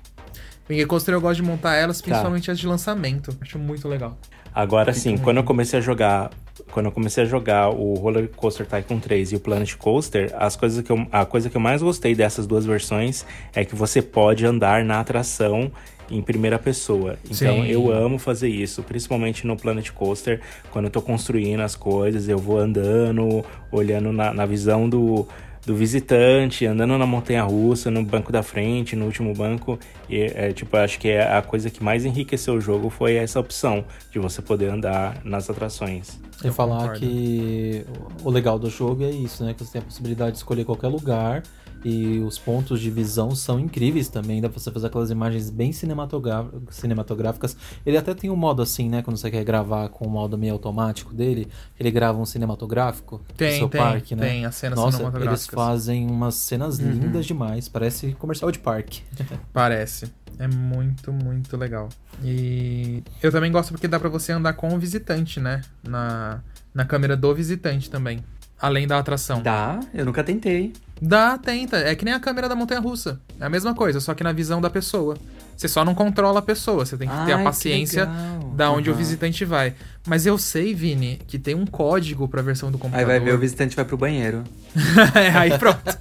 Wing 0.70 0.86
Coaster 0.86 1.14
eu 1.14 1.22
gosto 1.22 1.42
de 1.42 1.48
montar 1.48 1.76
elas, 1.76 2.00
Tá. 2.00 2.06
principalmente 2.06 2.50
as 2.50 2.58
de 2.60 2.68
lançamento. 2.68 3.36
Acho 3.42 3.60
muito 3.60 3.88
legal. 3.88 4.18
Agora 4.56 4.94
sim, 4.94 5.18
quando 5.18 5.38
eu 5.38 5.44
comecei 5.44 5.80
a 5.80 5.82
jogar, 5.82 6.30
quando 6.72 6.86
eu 6.86 6.92
comecei 6.92 7.24
a 7.24 7.26
jogar 7.26 7.70
o 7.70 7.96
Roller 7.96 8.30
Coaster 8.30 8.66
Tycoon 8.68 9.00
3 9.00 9.32
e 9.32 9.36
o 9.36 9.40
Planet 9.40 9.76
Coaster, 9.76 10.32
as 10.38 10.56
coisas 10.56 10.84
que 10.86 10.92
eu, 10.92 11.08
a 11.12 11.26
coisa 11.26 11.50
que 11.50 11.58
eu 11.58 11.62
mais 11.62 11.82
gostei 11.82 12.14
dessas 12.14 12.46
duas 12.46 12.64
versões 12.66 13.26
é 13.56 13.66
que 13.66 13.76
você 13.76 14.00
pode 14.02 14.46
andar 14.46 14.86
na 14.86 15.00
atração 15.00 15.72
em 16.10 16.22
primeira 16.22 16.60
pessoa. 16.60 17.18
Então 17.26 17.64
Sim. 17.64 17.66
eu 17.68 17.92
amo 17.92 18.20
fazer 18.20 18.48
isso, 18.50 18.84
principalmente 18.84 19.48
no 19.48 19.58
Planet 19.58 19.90
Coaster, 19.90 20.40
quando 20.70 20.86
eu 20.86 20.92
tô 20.92 21.02
construindo 21.02 21.62
as 21.62 21.76
coisas, 21.76 22.30
eu 22.30 22.38
vou 22.38 22.60
andando, 22.60 23.44
olhando 23.72 24.12
na, 24.12 24.32
na 24.34 24.46
visão 24.46 24.88
do, 24.88 25.28
do 25.66 25.76
visitante, 25.76 26.66
andando 26.66 26.98
na 26.98 27.06
montanha 27.06 27.44
russa, 27.44 27.90
no 27.90 28.04
banco 28.04 28.32
da 28.32 28.44
frente, 28.44 28.96
no 28.96 29.06
último 29.06 29.34
banco. 29.34 29.80
E, 30.10 30.22
é, 30.22 30.52
tipo, 30.52 30.76
acho 30.76 31.00
que 31.00 31.10
é 31.10 31.36
a 31.36 31.42
coisa 31.42 31.70
que 31.70 31.84
mais 31.84 32.06
enriqueceu 32.06 32.56
o 32.56 32.62
jogo 32.62 32.90
foi 32.90 33.16
essa 33.16 33.40
opção 33.40 33.86
de 34.12 34.20
você 34.20 34.42
poder 34.42 34.70
andar 34.70 35.22
nas 35.24 35.50
atrações. 35.50 36.20
E 36.44 36.52
falar 36.52 36.94
que 36.94 37.86
o 38.24 38.30
legal 38.30 38.60
do 38.60 38.70
jogo 38.70 39.04
é 39.04 39.12
isso, 39.12 39.44
né? 39.46 39.54
Que 39.54 39.64
você 39.64 39.74
tem 39.74 39.82
a 39.82 39.86
possibilidade 39.86 40.32
de 40.32 40.38
escolher 40.38 40.66
qualquer 40.66 40.88
lugar 40.90 41.44
e 41.84 42.20
os 42.20 42.38
pontos 42.40 42.80
de 42.80 42.90
visão 42.90 43.36
são 43.36 43.60
incríveis 43.60 44.10
também. 44.10 44.42
Dá 44.42 44.50
pra 44.50 44.60
você 44.60 44.72
fazer 44.72 44.88
aquelas 44.88 45.10
imagens 45.12 45.50
bem 45.50 45.72
cinematográficas. 45.74 47.56
Ele 47.86 47.98
até 47.98 48.14
tem 48.14 48.30
um 48.30 48.36
modo 48.36 48.62
assim, 48.62 48.90
né? 48.90 49.02
Quando 49.02 49.18
você 49.18 49.30
quer 49.30 49.44
gravar 49.44 49.90
com 49.90 50.06
o 50.06 50.10
modo 50.10 50.38
meio 50.38 50.54
automático 50.54 51.14
dele, 51.14 51.48
ele 51.80 51.92
grava 51.92 52.20
um 52.20 52.26
cinematográfico 52.26 53.18
do 53.28 53.34
Tem, 53.36 53.58
seu 53.60 53.70
tem, 53.70 53.82
parque, 53.82 54.16
né? 54.16 54.28
tem 54.28 54.46
as 54.46 54.56
cenas 54.56 54.80
Nossa, 54.80 55.12
eles 55.22 55.48
fazem 55.48 56.08
umas 56.10 56.36
cenas 56.36 56.80
Uhum. 56.80 56.92
lindas 56.92 57.26
demais. 57.26 57.68
Parece 57.68 58.14
comercial 58.14 58.52
de 58.52 58.60
parque. 58.60 59.02
Parece. 59.54 60.12
É 60.40 60.48
muito, 60.48 61.12
muito 61.14 61.56
legal. 61.56 61.90
E 62.24 63.04
eu 63.22 63.32
também 63.32 63.52
gosto 63.52 63.72
porque 63.72 63.88
dá 63.88 64.00
pra 64.00 64.10
você 64.10 64.32
andar 64.32 64.54
com 64.54 64.74
o 64.74 64.80
visitante, 64.80 65.40
né? 65.40 65.62
Na, 65.88 66.42
na 66.74 66.86
câmera 66.86 67.16
do 67.16 67.34
visitante 67.36 67.90
também. 67.90 68.24
Além 68.60 68.88
da 68.88 68.98
atração. 68.98 69.42
Dá, 69.42 69.80
eu 69.94 70.06
nunca 70.06 70.24
tentei. 70.24 70.74
Dá, 71.02 71.38
tenta. 71.38 71.78
É 71.78 71.96
que 71.96 72.06
nem 72.06 72.14
a 72.14 72.20
câmera 72.20 72.48
da 72.48 72.56
montanha 72.56 72.80
russa. 72.80 73.20
É 73.40 73.46
a 73.46 73.50
mesma 73.50 73.74
coisa, 73.74 74.00
só 74.00 74.14
que 74.14 74.24
na 74.24 74.32
visão 74.32 74.62
da 74.62 74.70
pessoa. 74.70 75.18
Você 75.56 75.68
só 75.68 75.86
não 75.86 75.94
controla 75.94 76.40
a 76.40 76.42
pessoa, 76.42 76.86
você 76.86 76.98
tem 76.98 77.08
que 77.08 77.14
ter 77.14 77.20
Ai, 77.22 77.34
a 77.34 77.38
que 77.38 77.44
paciência 77.44 78.10
da 78.56 78.72
onde 78.72 78.90
o 78.90 78.94
Aham. 78.94 79.00
visitante 79.00 79.46
vai. 79.46 79.76
Mas 80.08 80.26
eu 80.26 80.38
sei, 80.38 80.74
Vini, 80.74 81.20
que 81.28 81.38
tem 81.38 81.54
um 81.54 81.66
código 81.66 82.28
pra 82.28 82.42
versão 82.42 82.72
do 82.72 82.78
Aí 82.78 82.82
computador. 82.82 83.08
vai 83.08 83.20
ver 83.20 83.34
o 83.36 83.38
visitante 83.38 83.76
vai 83.76 83.86
pro 83.86 83.96
banheiro. 83.96 84.44
é, 85.16 85.30
aí 85.30 85.58
pronto. 85.60 85.98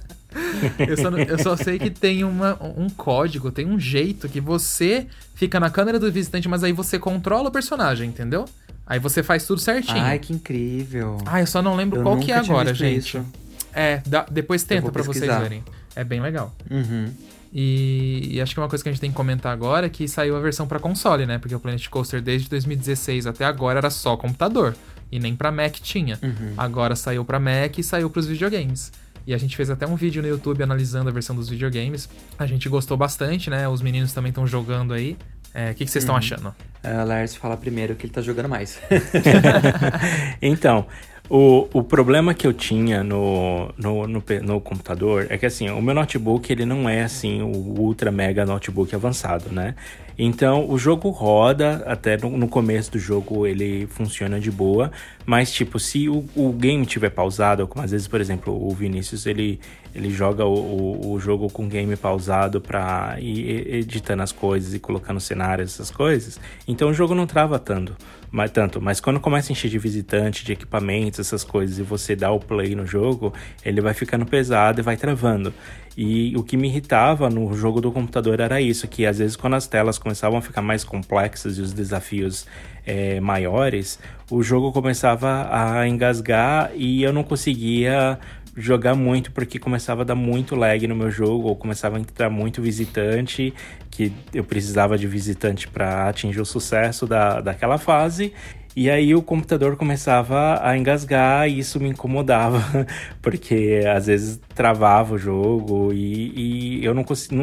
Eu 0.79 0.97
só, 0.97 1.09
eu 1.09 1.37
só 1.39 1.55
sei 1.55 1.77
que 1.77 1.89
tem 1.91 2.23
uma, 2.23 2.57
um 2.75 2.89
código, 2.89 3.51
tem 3.51 3.65
um 3.67 3.79
jeito 3.79 4.27
que 4.27 4.41
você 4.41 5.05
fica 5.35 5.59
na 5.59 5.69
câmera 5.69 5.99
do 5.99 6.11
visitante, 6.11 6.47
mas 6.49 6.63
aí 6.63 6.73
você 6.73 6.97
controla 6.97 7.49
o 7.49 7.51
personagem, 7.51 8.09
entendeu? 8.09 8.45
Aí 8.87 8.99
você 8.99 9.21
faz 9.21 9.45
tudo 9.45 9.61
certinho. 9.61 10.01
Ai, 10.01 10.17
que 10.19 10.33
incrível. 10.33 11.17
Ah, 11.25 11.41
eu 11.41 11.47
só 11.47 11.61
não 11.61 11.75
lembro 11.75 11.99
Eu 11.99 12.03
qual 12.03 12.17
que 12.17 12.31
é 12.31 12.37
agora, 12.37 12.73
gente. 12.73 12.97
isso. 12.97 13.25
É, 13.73 14.01
dá- 14.05 14.25
depois 14.29 14.63
tenta 14.63 14.91
pra 14.91 15.03
vocês 15.03 15.25
verem. 15.39 15.63
É 15.95 16.03
bem 16.03 16.21
legal. 16.21 16.53
Uhum. 16.69 17.11
E, 17.55 18.29
e 18.31 18.41
acho 18.41 18.53
que 18.55 18.59
uma 18.59 18.67
coisa 18.67 18.83
que 18.83 18.89
a 18.89 18.91
gente 18.91 18.99
tem 19.01 19.11
que 19.11 19.15
comentar 19.15 19.51
agora 19.53 19.85
é 19.85 19.89
que 19.89 20.07
saiu 20.07 20.35
a 20.35 20.39
versão 20.39 20.65
pra 20.67 20.79
console, 20.79 21.25
né? 21.25 21.37
Porque 21.37 21.53
o 21.53 21.59
Planet 21.59 21.87
Coaster 21.87 22.19
desde 22.21 22.49
2016 22.49 23.27
até 23.27 23.45
agora 23.45 23.77
era 23.79 23.89
só 23.91 24.17
computador. 24.17 24.75
E 25.11 25.19
nem 25.19 25.35
pra 25.35 25.51
Mac 25.51 25.73
tinha. 25.75 26.17
Uhum. 26.23 26.53
Agora 26.57 26.95
saiu 26.95 27.23
pra 27.23 27.39
Mac 27.39 27.77
e 27.77 27.83
saiu 27.83 28.09
pros 28.09 28.25
videogames. 28.25 28.91
E 29.27 29.33
a 29.33 29.37
gente 29.37 29.55
fez 29.55 29.69
até 29.69 29.85
um 29.85 29.95
vídeo 29.95 30.21
no 30.21 30.27
YouTube 30.27 30.63
analisando 30.63 31.09
a 31.09 31.13
versão 31.13 31.35
dos 31.35 31.47
videogames. 31.47 32.09
A 32.39 32.47
gente 32.47 32.67
gostou 32.67 32.97
bastante, 32.97 33.49
né? 33.51 33.67
Os 33.69 33.81
meninos 33.81 34.11
também 34.13 34.29
estão 34.29 34.47
jogando 34.47 34.91
aí. 34.93 35.15
É, 35.53 35.69
O 35.69 35.75
que, 35.75 35.85
que 35.85 35.91
vocês 35.91 36.03
estão 36.03 36.15
Uhum. 36.15 36.19
achando? 36.19 36.55
A 36.83 37.03
Lars 37.03 37.35
fala 37.35 37.55
primeiro 37.55 37.93
que 37.95 38.07
ele 38.07 38.13
tá 38.13 38.21
jogando 38.21 38.49
mais. 38.49 38.79
então, 40.41 40.85
o, 41.29 41.67
o 41.73 41.83
problema 41.83 42.33
que 42.33 42.45
eu 42.45 42.53
tinha 42.53 43.03
no, 43.03 43.69
no, 43.77 44.07
no, 44.07 44.23
no 44.41 44.61
computador 44.61 45.27
é 45.29 45.37
que 45.37 45.45
assim, 45.45 45.69
o 45.69 45.81
meu 45.81 45.95
notebook 45.95 46.51
ele 46.51 46.65
não 46.65 46.87
é 46.87 47.03
assim 47.03 47.41
o 47.41 47.79
ultra 47.79 48.11
mega 48.11 48.45
notebook 48.45 48.93
avançado, 48.93 49.49
né? 49.51 49.75
Então 50.17 50.69
o 50.69 50.77
jogo 50.77 51.09
roda, 51.09 51.83
até 51.85 52.17
no, 52.17 52.37
no 52.37 52.47
começo 52.47 52.91
do 52.91 52.99
jogo 52.99 53.47
ele 53.47 53.87
funciona 53.87 54.39
de 54.39 54.51
boa, 54.51 54.91
mas 55.25 55.51
tipo, 55.51 55.79
se 55.79 56.07
o, 56.07 56.25
o 56.35 56.51
game 56.53 56.85
tiver 56.85 57.09
pausado, 57.09 57.67
como 57.67 57.83
às 57.83 57.91
vezes, 57.91 58.07
por 58.07 58.21
exemplo, 58.21 58.53
o 58.53 58.71
Vinícius 58.71 59.25
ele, 59.25 59.59
ele 59.93 60.09
joga 60.11 60.45
o, 60.45 60.53
o, 60.53 61.13
o 61.13 61.19
jogo 61.19 61.49
com 61.49 61.67
game 61.67 61.95
pausado 61.95 62.61
pra 62.61 63.15
ir 63.19 63.73
editando 63.75 64.21
as 64.21 64.31
coisas 64.31 64.73
e 64.73 64.79
colocando 64.79 65.19
cenários, 65.19 65.73
essas 65.73 65.89
coisas, 65.89 66.39
então 66.67 66.89
o 66.89 66.93
jogo 66.93 67.15
não 67.15 67.25
trava 67.25 67.57
tanto 67.57 67.95
mas, 68.33 68.49
tanto, 68.49 68.81
mas 68.81 68.99
quando 68.99 69.19
começa 69.19 69.51
a 69.51 69.53
encher 69.53 69.69
de 69.69 69.77
visitante, 69.77 70.43
de 70.43 70.53
equipamentos, 70.53 71.19
essas 71.19 71.43
coisas, 71.43 71.77
e 71.77 71.83
você 71.83 72.15
dá 72.15 72.31
o 72.31 72.39
play 72.39 72.73
no 72.73 72.83
jogo, 72.83 73.31
ele 73.63 73.79
vai 73.79 73.93
ficando 73.93 74.25
pesado 74.25 74.81
e 74.81 74.83
vai 74.83 74.97
travando. 74.97 75.53
E 75.95 76.35
o 76.35 76.43
que 76.43 76.57
me 76.57 76.67
irritava 76.67 77.29
no 77.29 77.53
jogo 77.53 77.79
do 77.79 77.91
computador 77.91 78.39
era 78.39 78.59
isso, 78.59 78.87
que 78.87 79.05
às 79.05 79.19
vezes 79.19 79.35
quando 79.35 79.55
as 79.55 79.67
telas 79.67 79.99
começavam 79.99 80.39
a 80.39 80.41
ficar 80.41 80.61
mais 80.61 80.83
complexas 80.83 81.57
e 81.57 81.61
os 81.61 81.71
desafios 81.71 82.47
é, 82.85 83.19
maiores, 83.19 83.99
o 84.29 84.41
jogo 84.41 84.71
começava 84.71 85.47
a 85.51 85.87
engasgar 85.87 86.71
e 86.75 87.03
eu 87.03 87.13
não 87.13 87.23
conseguia 87.23 88.19
jogar 88.55 88.95
muito 88.95 89.31
porque 89.31 89.57
começava 89.57 90.01
a 90.01 90.05
dar 90.05 90.15
muito 90.15 90.55
lag 90.55 90.85
no 90.87 90.95
meu 90.95 91.09
jogo 91.09 91.47
ou 91.47 91.55
começava 91.55 91.97
a 91.97 91.99
entrar 91.99 92.29
muito 92.29 92.61
visitante 92.61 93.53
que 93.89 94.11
eu 94.33 94.43
precisava 94.43 94.97
de 94.97 95.07
visitante 95.07 95.67
para 95.67 96.09
atingir 96.09 96.39
o 96.39 96.45
sucesso 96.45 97.07
da, 97.07 97.41
daquela 97.41 97.77
fase 97.77 98.33
e 98.75 98.89
aí 98.89 99.13
o 99.13 99.21
computador 99.21 99.75
começava 99.75 100.59
a 100.63 100.75
engasgar 100.75 101.47
e 101.47 101.59
isso 101.59 101.79
me 101.79 101.89
incomodava, 101.89 102.87
porque 103.21 103.81
às 103.93 104.07
vezes 104.07 104.39
travava 104.55 105.13
o 105.13 105.17
jogo 105.17 105.93
e, 105.93 106.79
e 106.79 106.85
eu 106.85 106.93
não 106.93 107.03
conseguia. 107.03 107.37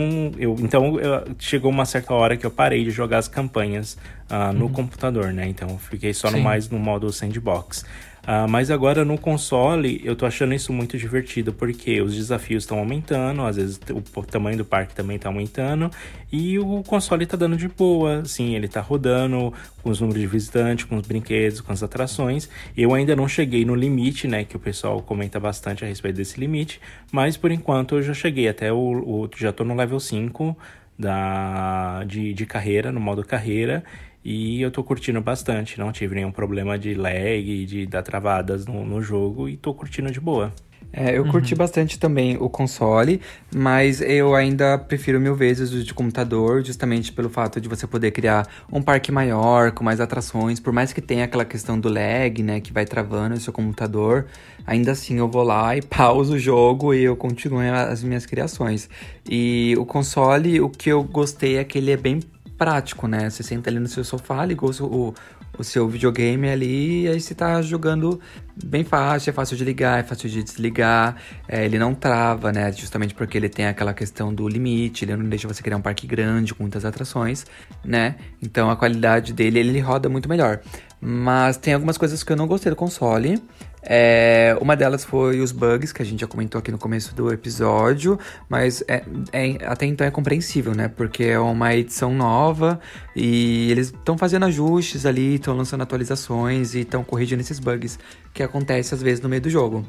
então 0.59 0.99
eu, 0.99 1.25
chegou 1.39 1.71
uma 1.71 1.85
certa 1.85 2.13
hora 2.15 2.37
que 2.37 2.45
eu 2.45 2.51
parei 2.51 2.83
de 2.83 2.91
jogar 2.91 3.19
as 3.19 3.29
campanhas 3.29 3.97
uh, 4.29 4.53
no 4.53 4.67
uhum. 4.67 4.73
computador, 4.73 5.33
né? 5.33 5.47
Então 5.47 5.79
fiquei 5.79 6.13
só 6.13 6.31
no 6.31 6.41
mais 6.41 6.69
no 6.69 6.79
modo 6.79 7.13
sandbox. 7.13 7.85
Uh, 8.23 8.49
mas 8.49 8.71
agora 8.71 9.03
no 9.03 9.17
console 9.17 10.01
eu 10.05 10.15
tô 10.15 10.27
achando 10.27 10.55
isso 10.55 10.73
muito 10.73 10.99
divertido 10.99 11.55
porque 11.55 12.03
os 12.03 12.15
desafios 12.15 12.65
estão 12.65 12.79
aumentando, 12.79 13.43
às 13.43 13.57
vezes 13.57 13.81
o, 13.91 14.23
tamanho 14.23 14.59
do 14.59 14.65
parque 14.65 14.95
também 14.95 15.19
tá 15.19 15.31
aumentando 15.31 15.91
e 16.31 16.59
o 16.59 16.83
console 16.83 17.25
tá 17.25 17.37
dando 17.37 17.57
de 17.57 17.67
boa, 17.67 18.23
sim, 18.27 18.55
ele 18.55 18.69
tá 18.69 18.81
rodando 18.81 19.53
com 19.83 19.89
os 19.89 20.01
números 20.01 20.21
de 20.21 20.27
visitantes, 20.27 20.85
com 20.85 20.97
os 20.97 21.07
brinquedos, 21.07 21.63
com 21.63 21.73
as 21.73 21.83
atrações. 21.83 22.49
Eu 22.77 22.95
ainda 22.95 23.17
não 23.17 23.27
cheguei 23.27 23.65
no 23.65 23.75
limite, 23.75 24.29
né, 24.29 24.45
que 24.45 24.55
o 24.55 24.61
pessoal 24.61 25.01
comenta 25.01 25.41
bastante 25.41 25.85
a 25.85 25.89
respeito 25.89 26.17
desse 26.17 26.39
limite, 26.39 26.81
mas 27.11 27.37
por 27.39 27.51
enquanto 27.51 27.97
eu 27.97 28.03
já 28.03 28.13
cheguei 28.13 28.49
até 28.49 28.71
o, 28.71 28.77
o 28.77 29.31
já 29.35 29.53
tô 29.53 29.65
no 29.65 29.75
level 29.75 29.99
5 29.99 30.57
da, 30.99 32.05
de, 32.05 32.35
de 32.35 32.45
carreira, 32.45 32.93
no 32.93 33.01
modo 33.01 33.25
carreira, 33.25 33.83
e 34.25 34.61
eu 34.61 34.71
tô 34.71 34.85
curtindo 34.85 35.21
bastante, 35.21 35.79
não 35.79 35.93
tive 35.93 36.15
nenhum 36.15 36.33
problema 36.33 36.79
de 36.79 36.95
lag, 36.95 37.67
de 37.67 37.87
dar 37.87 38.03
travadas 38.03 38.67
no, 38.67 38.85
no 38.85 39.03
jogo 39.03 39.49
e 39.49 39.57
tô 39.57 39.73
curtindo 39.73 40.11
de 40.11 40.21
boa. 40.21 40.53
É, 40.93 41.17
eu 41.17 41.23
uhum. 41.23 41.31
curti 41.31 41.55
bastante 41.55 41.99
também 41.99 42.37
o 42.37 42.49
console, 42.49 43.21
mas 43.55 44.01
eu 44.01 44.35
ainda 44.35 44.77
prefiro 44.77 45.21
mil 45.21 45.37
vezes 45.37 45.73
o 45.73 45.85
de 45.85 45.95
computador, 45.95 46.65
justamente 46.65 47.13
pelo 47.13 47.29
fato 47.29 47.61
de 47.61 47.69
você 47.69 47.87
poder 47.87 48.11
criar 48.11 48.49
um 48.73 48.83
parque 48.83 49.13
maior, 49.13 49.71
com 49.71 49.85
mais 49.85 50.01
atrações, 50.01 50.59
por 50.59 50.73
mais 50.73 50.93
que 50.93 51.01
tenha 51.01 51.25
aquela 51.25 51.45
questão 51.45 51.79
do 51.79 51.89
lag, 51.89 52.43
né, 52.43 52.61
que 52.61 52.73
vai 52.73 52.85
travando 52.85 53.37
o 53.37 53.41
seu 53.41 53.53
computador, 53.53 54.27
ainda 54.67 54.91
assim 54.91 55.19
eu 55.19 55.29
vou 55.29 55.45
lá 55.45 55.77
e 55.77 55.83
pauso 55.87 56.35
o 56.35 56.39
jogo 56.39 56.93
e 56.93 57.05
eu 57.05 57.15
continuo 57.15 57.61
as 57.61 58.03
minhas 58.03 58.27
criações. 58.27 58.89
E 59.29 59.77
o 59.79 59.87
console, 59.87 60.61
o 60.61 60.69
que 60.69 60.91
eu 60.91 61.05
gostei 61.05 61.57
é 61.57 61.65
que 61.65 61.79
ele 61.79 61.93
é 61.93 61.97
bem 61.97 62.21
prático, 62.61 63.09
né? 63.09 63.31
Você 63.31 63.43
senta 63.43 63.71
ali 63.71 63.79
no 63.79 63.89
seu 63.89 64.05
sofá, 64.05 64.45
ligou 64.45 64.71
o, 64.83 65.15
o 65.59 65.65
seu 65.65 65.89
videogame 65.89 66.47
ali 66.47 67.05
e 67.05 67.09
aí 67.09 67.19
você 67.19 67.35
tá 67.35 67.63
jogando 67.63 68.21
bem 68.63 68.85
fácil, 68.85 69.31
é 69.31 69.33
fácil 69.33 69.57
de 69.57 69.65
ligar, 69.65 70.01
é 70.01 70.03
fácil 70.03 70.29
de 70.29 70.43
desligar, 70.43 71.17
é, 71.49 71.65
ele 71.65 71.79
não 71.79 71.95
trava, 71.95 72.53
né? 72.53 72.71
Justamente 72.71 73.15
porque 73.15 73.39
ele 73.39 73.49
tem 73.49 73.67
aquela 73.67 73.95
questão 73.95 74.35
do 74.35 74.47
limite, 74.47 75.07
ele 75.07 75.17
não 75.17 75.27
deixa 75.27 75.49
você 75.49 75.63
criar 75.63 75.79
um 75.79 75.81
parque 75.81 76.07
grande 76.07 76.53
com 76.53 76.63
muitas 76.63 76.85
atrações, 76.85 77.47
né? 77.83 78.17
Então 78.43 78.71
a 78.71 78.77
qualidade 78.77 79.33
dele, 79.33 79.59
ele 79.59 79.81
roda 79.81 80.11
muito 80.11 80.29
melhor. 80.29 80.61
Mas 81.01 81.57
tem 81.57 81.73
algumas 81.73 81.97
coisas 81.97 82.23
que 82.23 82.31
eu 82.31 82.37
não 82.37 82.47
gostei 82.47 82.69
do 82.69 82.77
console. 82.77 83.43
É, 83.83 84.57
uma 84.61 84.77
delas 84.77 85.05
foi 85.05 85.41
os 85.41 85.53
bugs, 85.53 85.93
que 85.93 86.03
a 86.03 86.05
gente 86.05 86.21
já 86.21 86.27
comentou 86.27 86.59
aqui 86.59 86.71
no 86.71 86.79
começo 86.79 87.15
do 87.15 87.33
episódio, 87.33 88.19
mas 88.49 88.85
é, 88.87 89.03
é, 89.33 89.57
até 89.67 89.87
então 89.87 90.07
é 90.07 90.11
compreensível, 90.11 90.75
né? 90.75 90.89
Porque 90.89 91.25
é 91.25 91.39
uma 91.39 91.75
edição 91.75 92.15
nova 92.15 92.79
e 93.17 93.71
eles 93.71 93.89
estão 93.89 94.19
fazendo 94.19 94.45
ajustes 94.47 95.07
ali, 95.07 95.37
estão 95.37 95.57
lançando 95.57 95.83
atualizações 95.83 96.75
e 96.75 96.81
estão 96.81 97.03
corrigindo 97.03 97.41
esses 97.41 97.59
bugs 97.59 97.99
que 98.35 98.43
acontecem 98.43 98.95
às 98.95 99.03
vezes 99.03 99.21
no 99.21 99.29
meio 99.29 99.43
do 99.43 99.51
jogo. 99.51 99.85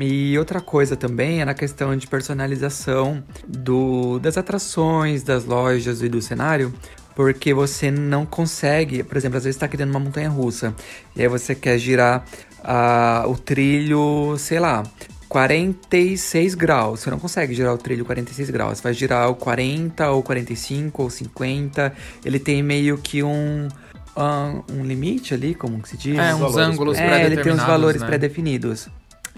E 0.00 0.38
outra 0.38 0.60
coisa 0.60 0.96
também 0.96 1.40
é 1.40 1.44
na 1.44 1.54
questão 1.54 1.96
de 1.96 2.06
personalização 2.06 3.22
do, 3.46 4.18
das 4.18 4.36
atrações, 4.36 5.22
das 5.22 5.44
lojas 5.44 6.02
e 6.02 6.08
do 6.08 6.20
cenário, 6.20 6.72
porque 7.14 7.52
você 7.52 7.90
não 7.90 8.24
consegue, 8.24 9.02
por 9.02 9.16
exemplo, 9.16 9.36
às 9.36 9.44
vezes 9.44 9.56
está 9.56 9.68
criando 9.68 9.90
uma 9.90 10.00
montanha 10.00 10.28
russa 10.28 10.74
e 11.14 11.22
aí 11.22 11.28
você 11.28 11.54
quer 11.54 11.78
girar 11.78 12.24
uh, 12.64 13.28
o 13.28 13.36
trilho, 13.36 14.36
sei 14.38 14.58
lá, 14.58 14.82
46 15.28 16.54
graus. 16.54 17.00
Você 17.00 17.10
não 17.10 17.18
consegue 17.18 17.54
girar 17.54 17.74
o 17.74 17.78
trilho 17.78 18.04
46 18.04 18.50
graus. 18.50 18.78
Você 18.78 18.82
vai 18.82 18.94
girar 18.94 19.30
o 19.30 19.34
40 19.34 20.10
ou 20.10 20.22
45 20.22 21.02
ou 21.02 21.10
50. 21.10 21.92
Ele 22.24 22.38
tem 22.38 22.62
meio 22.62 22.98
que 22.98 23.22
um 23.22 23.68
um, 24.16 24.80
um 24.80 24.84
limite 24.84 25.32
ali, 25.32 25.54
como 25.54 25.80
que 25.80 25.88
se 25.88 25.96
diz? 25.96 26.18
É, 26.18 26.34
uns 26.34 26.56
ângulos 26.56 26.98
é, 26.98 27.06
pré-definidos. 27.06 27.32
ele 27.32 27.42
tem 27.42 27.52
uns 27.52 27.66
valores 27.66 28.00
né? 28.02 28.06
pré-definidos. 28.06 28.88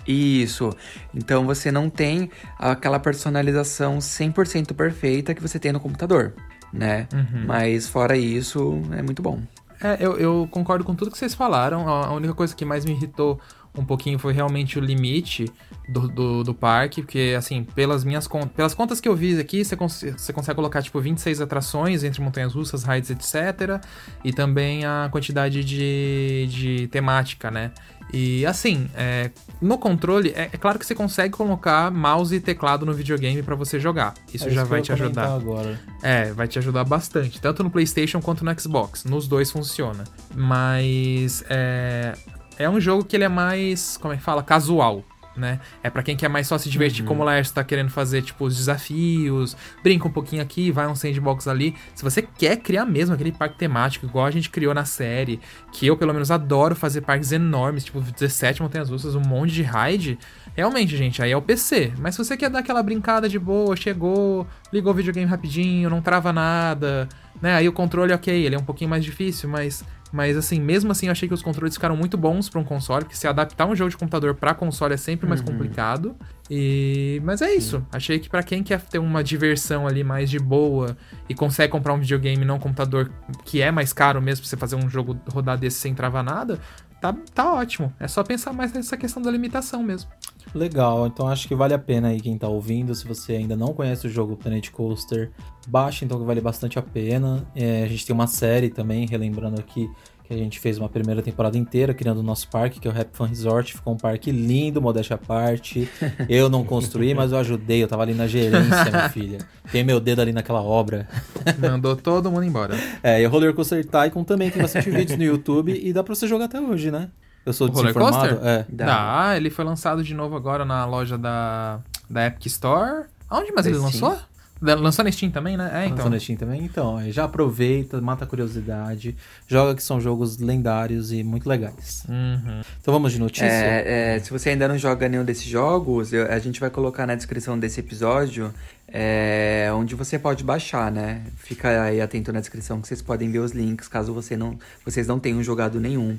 Isso. 0.06 0.70
Então 1.14 1.46
você 1.46 1.70
não 1.70 1.88
tem 1.88 2.30
aquela 2.58 2.98
personalização 2.98 3.98
100% 3.98 4.74
perfeita 4.74 5.34
que 5.34 5.40
você 5.40 5.58
tem 5.58 5.72
no 5.72 5.80
computador, 5.80 6.34
né? 6.72 7.06
Uhum. 7.12 7.44
Mas 7.46 7.88
fora 7.88 8.16
isso, 8.16 8.82
é 8.92 9.02
muito 9.02 9.22
bom. 9.22 9.40
É, 9.84 9.98
eu, 10.00 10.16
eu 10.16 10.48
concordo 10.50 10.82
com 10.82 10.94
tudo 10.94 11.10
que 11.10 11.18
vocês 11.18 11.34
falaram. 11.34 11.86
A 11.86 12.14
única 12.14 12.32
coisa 12.32 12.56
que 12.56 12.64
mais 12.64 12.86
me 12.86 12.92
irritou 12.92 13.38
um 13.76 13.84
pouquinho 13.84 14.18
foi 14.18 14.32
realmente 14.32 14.78
o 14.78 14.82
limite 14.82 15.50
do, 15.88 16.08
do, 16.08 16.44
do, 16.44 16.54
parque, 16.54 17.02
porque, 17.02 17.34
assim, 17.36 17.64
pelas 17.64 18.04
minhas 18.04 18.26
contas, 18.26 18.52
pelas 18.52 18.74
contas 18.74 19.00
que 19.00 19.08
eu 19.08 19.16
vi 19.16 19.38
aqui, 19.38 19.64
você, 19.64 19.76
cons 19.76 20.04
você 20.16 20.32
consegue 20.32 20.56
colocar, 20.56 20.80
tipo, 20.82 21.00
26 21.00 21.40
atrações 21.40 22.04
entre 22.04 22.22
montanhas 22.22 22.54
russas, 22.54 22.84
raids, 22.84 23.10
etc. 23.10 23.84
E 24.22 24.32
também 24.32 24.84
a 24.84 25.08
quantidade 25.10 25.64
de, 25.64 26.46
de 26.48 26.88
temática, 26.88 27.50
né? 27.50 27.72
E 28.12 28.46
assim, 28.46 28.88
é, 28.94 29.30
no 29.60 29.76
controle, 29.76 30.32
é, 30.36 30.42
é, 30.52 30.56
claro 30.56 30.78
que 30.78 30.86
você 30.86 30.94
consegue 30.94 31.34
colocar 31.34 31.90
mouse 31.90 32.34
e 32.34 32.40
teclado 32.40 32.86
no 32.86 32.92
videogame 32.92 33.42
para 33.42 33.56
você 33.56 33.80
jogar. 33.80 34.14
Isso 34.32 34.46
é 34.46 34.50
já 34.50 34.62
vai 34.62 34.80
te 34.80 34.92
ajudar. 34.92 35.34
Agora. 35.34 35.80
É, 36.00 36.32
vai 36.32 36.46
te 36.46 36.58
ajudar 36.58 36.84
bastante. 36.84 37.40
Tanto 37.40 37.64
no 37.64 37.70
PlayStation 37.70 38.20
quanto 38.20 38.44
no 38.44 38.60
Xbox. 38.60 39.04
Nos 39.04 39.26
dois 39.26 39.50
funciona. 39.50 40.04
Mas 40.32 41.44
é, 41.48 42.14
é 42.58 42.68
um 42.68 42.80
jogo 42.80 43.04
que 43.04 43.16
ele 43.16 43.24
é 43.24 43.28
mais, 43.28 43.96
como 43.96 44.14
é 44.14 44.16
que 44.16 44.22
fala? 44.22 44.42
Casual 44.42 45.04
né? 45.36 45.60
É 45.82 45.90
para 45.90 46.02
quem 46.02 46.16
quer 46.16 46.28
mais 46.28 46.46
só 46.46 46.56
se 46.58 46.68
divertir, 46.68 47.02
uhum. 47.02 47.08
como 47.08 47.22
o 47.22 47.24
Laércio 47.24 47.54
tá 47.54 47.64
querendo 47.64 47.90
fazer, 47.90 48.22
tipo, 48.22 48.44
os 48.44 48.56
desafios, 48.56 49.56
brinca 49.82 50.06
um 50.06 50.10
pouquinho 50.10 50.42
aqui, 50.42 50.70
vai 50.70 50.86
um 50.86 50.94
sandbox 50.94 51.48
ali. 51.48 51.74
Se 51.94 52.02
você 52.02 52.22
quer 52.22 52.56
criar 52.56 52.84
mesmo 52.84 53.14
aquele 53.14 53.32
parque 53.32 53.58
temático, 53.58 54.06
igual 54.06 54.26
a 54.26 54.30
gente 54.30 54.50
criou 54.50 54.72
na 54.74 54.84
série, 54.84 55.40
que 55.72 55.86
eu, 55.86 55.96
pelo 55.96 56.12
menos, 56.12 56.30
adoro 56.30 56.74
fazer 56.74 57.00
parques 57.00 57.32
enormes, 57.32 57.84
tipo 57.84 58.00
17 58.00 58.62
montanhas 58.62 58.90
russas, 58.90 59.14
um 59.14 59.20
monte 59.20 59.52
de 59.52 59.62
ride, 59.62 60.18
realmente, 60.54 60.96
gente, 60.96 61.22
aí 61.22 61.32
é 61.32 61.36
o 61.36 61.42
PC. 61.42 61.92
Mas 61.98 62.14
se 62.14 62.24
você 62.24 62.36
quer 62.36 62.50
dar 62.50 62.60
aquela 62.60 62.82
brincada 62.82 63.28
de 63.28 63.38
boa, 63.38 63.74
chegou, 63.76 64.46
ligou 64.72 64.92
o 64.92 64.96
videogame 64.96 65.26
rapidinho, 65.28 65.90
não 65.90 66.00
trava 66.00 66.32
nada, 66.32 67.08
né? 67.40 67.54
Aí 67.54 67.68
o 67.68 67.72
controle, 67.72 68.12
ok, 68.12 68.32
ele 68.32 68.54
é 68.54 68.58
um 68.58 68.64
pouquinho 68.64 68.90
mais 68.90 69.04
difícil, 69.04 69.48
mas 69.48 69.84
mas 70.14 70.36
assim, 70.36 70.60
mesmo 70.60 70.92
assim, 70.92 71.06
eu 71.06 71.12
achei 71.12 71.26
que 71.26 71.34
os 71.34 71.42
controles 71.42 71.74
ficaram 71.74 71.96
muito 71.96 72.16
bons 72.16 72.48
para 72.48 72.60
um 72.60 72.64
console, 72.64 73.04
porque 73.04 73.16
se 73.16 73.26
adaptar 73.26 73.66
um 73.66 73.74
jogo 73.74 73.90
de 73.90 73.96
computador 73.96 74.36
para 74.36 74.54
console 74.54 74.94
é 74.94 74.96
sempre 74.96 75.26
mais 75.26 75.40
uhum. 75.40 75.46
complicado. 75.46 76.14
E 76.48 77.20
mas 77.24 77.42
é 77.42 77.52
isso. 77.52 77.78
Sim. 77.78 77.86
Achei 77.90 78.18
que 78.20 78.28
para 78.28 78.44
quem 78.44 78.62
quer 78.62 78.80
ter 78.80 79.00
uma 79.00 79.24
diversão 79.24 79.88
ali 79.88 80.04
mais 80.04 80.30
de 80.30 80.38
boa 80.38 80.96
e 81.28 81.34
consegue 81.34 81.72
comprar 81.72 81.94
um 81.94 81.98
videogame 81.98 82.44
não 82.44 82.56
um 82.56 82.60
computador 82.60 83.10
que 83.44 83.60
é 83.60 83.72
mais 83.72 83.92
caro 83.92 84.22
mesmo 84.22 84.42
pra 84.42 84.50
você 84.50 84.56
fazer 84.56 84.76
um 84.76 84.88
jogo 84.88 85.18
rodar 85.32 85.58
desse 85.58 85.78
sem 85.78 85.92
travar 85.94 86.22
nada, 86.22 86.60
tá, 87.04 87.14
tá 87.34 87.52
ótimo. 87.52 87.92
É 88.00 88.08
só 88.08 88.22
pensar 88.22 88.52
mais 88.52 88.72
nessa 88.72 88.96
questão 88.96 89.22
da 89.22 89.30
limitação 89.30 89.82
mesmo. 89.82 90.08
Legal, 90.54 91.06
então 91.06 91.28
acho 91.28 91.48
que 91.48 91.54
vale 91.54 91.74
a 91.74 91.78
pena 91.78 92.08
aí 92.08 92.20
quem 92.20 92.38
tá 92.38 92.48
ouvindo. 92.48 92.94
Se 92.94 93.06
você 93.06 93.34
ainda 93.34 93.56
não 93.56 93.74
conhece 93.74 94.06
o 94.06 94.10
jogo 94.10 94.36
Planet 94.36 94.70
Coaster, 94.70 95.30
baixa 95.66 96.04
então 96.04 96.18
que 96.18 96.24
vale 96.24 96.40
bastante 96.40 96.78
a 96.78 96.82
pena. 96.82 97.46
É, 97.54 97.82
a 97.82 97.88
gente 97.88 98.06
tem 98.06 98.14
uma 98.14 98.26
série 98.26 98.70
também, 98.70 99.06
relembrando 99.06 99.60
aqui, 99.60 99.90
que 100.24 100.32
a 100.32 100.36
gente 100.36 100.58
fez 100.58 100.78
uma 100.78 100.88
primeira 100.88 101.20
temporada 101.20 101.56
inteira 101.58 101.92
criando 101.92 102.18
o 102.18 102.22
nosso 102.22 102.48
parque, 102.48 102.80
que 102.80 102.88
é 102.88 102.90
o 102.90 102.94
Rap 102.94 103.10
Fun 103.12 103.26
Resort. 103.26 103.74
Ficou 103.74 103.92
um 103.92 103.96
parque 103.96 104.32
lindo, 104.32 104.80
modéstia 104.80 105.16
à 105.16 105.18
parte. 105.18 105.88
Eu 106.28 106.48
não 106.48 106.64
construí, 106.64 107.14
mas 107.14 107.30
eu 107.30 107.38
ajudei. 107.38 107.82
Eu 107.82 107.88
tava 107.88 108.02
ali 108.02 108.14
na 108.14 108.26
gerência, 108.26 108.84
minha 108.84 109.08
filha. 109.10 109.38
Tem 109.70 109.84
meu 109.84 110.00
dedo 110.00 110.22
ali 110.22 110.32
naquela 110.32 110.62
obra. 110.62 111.06
Mandou 111.60 111.94
todo 111.94 112.30
mundo 112.30 112.44
embora. 112.44 112.74
É, 113.02 113.20
e 113.20 113.26
o 113.26 113.30
Roller 113.30 113.52
Coaster 113.52 113.84
Tycoon 113.84 114.24
também 114.24 114.50
tem 114.50 114.62
bastante 114.62 114.88
vídeos 114.90 115.18
no 115.18 115.24
YouTube 115.24 115.78
e 115.78 115.92
dá 115.92 116.02
pra 116.02 116.14
você 116.14 116.26
jogar 116.26 116.46
até 116.46 116.58
hoje, 116.58 116.90
né? 116.90 117.10
Eu 117.44 117.52
sou 117.52 117.66
o 117.66 117.70
desinformado? 117.70 118.40
É. 118.42 118.64
Dá. 118.68 119.34
ele 119.36 119.50
foi 119.50 119.64
lançado 119.64 120.02
de 120.02 120.14
novo 120.14 120.34
agora 120.34 120.64
na 120.64 120.86
loja 120.86 121.18
da, 121.18 121.80
da 122.08 122.26
Epic 122.26 122.46
Store. 122.46 123.04
Aonde 123.28 123.52
mais 123.52 123.66
ele 123.66 123.76
lançou? 123.76 124.16
Lançou 124.64 125.04
na 125.04 125.12
Steam 125.12 125.30
também, 125.30 125.56
né? 125.56 125.70
É, 125.74 125.84
então. 125.84 125.96
Lançou 125.96 126.10
na 126.10 126.18
Steam 126.18 126.36
também? 126.36 126.64
Então, 126.64 126.96
aí 126.96 127.12
já 127.12 127.24
aproveita, 127.24 128.00
mata 128.00 128.24
a 128.24 128.26
curiosidade, 128.26 129.14
joga 129.46 129.74
que 129.74 129.82
são 129.82 130.00
jogos 130.00 130.38
lendários 130.38 131.12
e 131.12 131.22
muito 131.22 131.46
legais. 131.48 132.02
Uhum. 132.08 132.62
Então 132.80 132.92
vamos 132.94 133.12
de 133.12 133.18
notícia? 133.18 133.44
É, 133.46 134.16
é, 134.16 134.18
se 134.20 134.30
você 134.30 134.50
ainda 134.50 134.66
não 134.66 134.78
joga 134.78 135.08
nenhum 135.08 135.24
desses 135.24 135.44
jogos, 135.44 136.12
eu- 136.12 136.30
a 136.32 136.38
gente 136.38 136.58
vai 136.60 136.70
colocar 136.70 137.06
na 137.06 137.14
descrição 137.14 137.58
desse 137.58 137.80
episódio 137.80 138.52
é, 138.88 139.68
onde 139.74 139.94
você 139.94 140.18
pode 140.18 140.44
baixar, 140.44 140.90
né? 140.90 141.22
Fica 141.36 141.82
aí 141.82 142.00
atento 142.00 142.32
na 142.32 142.40
descrição 142.40 142.80
que 142.80 142.86
vocês 142.88 143.02
podem 143.02 143.30
ver 143.30 143.40
os 143.40 143.52
links, 143.52 143.88
caso 143.88 144.12
você 144.14 144.36
não, 144.36 144.58
vocês 144.84 145.06
não 145.06 145.18
tenham 145.18 145.42
jogado 145.42 145.80
nenhum. 145.80 146.16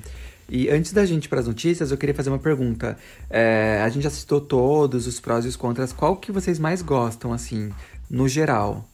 E 0.48 0.68
antes 0.70 0.92
da 0.92 1.04
gente 1.04 1.24
ir 1.24 1.28
para 1.28 1.40
as 1.40 1.46
notícias, 1.48 1.90
eu 1.90 1.96
queria 1.96 2.14
fazer 2.14 2.30
uma 2.30 2.38
pergunta. 2.38 2.96
É, 3.28 3.80
a 3.84 3.88
gente 3.88 4.04
já 4.04 4.10
citou 4.10 4.40
todos 4.40 5.06
os 5.08 5.18
prós 5.18 5.44
e 5.44 5.48
os 5.48 5.56
contras. 5.56 5.92
Qual 5.92 6.16
que 6.16 6.30
vocês 6.30 6.56
mais 6.58 6.82
gostam, 6.82 7.32
assim, 7.32 7.70
no 8.10 8.28
geral? 8.28 8.84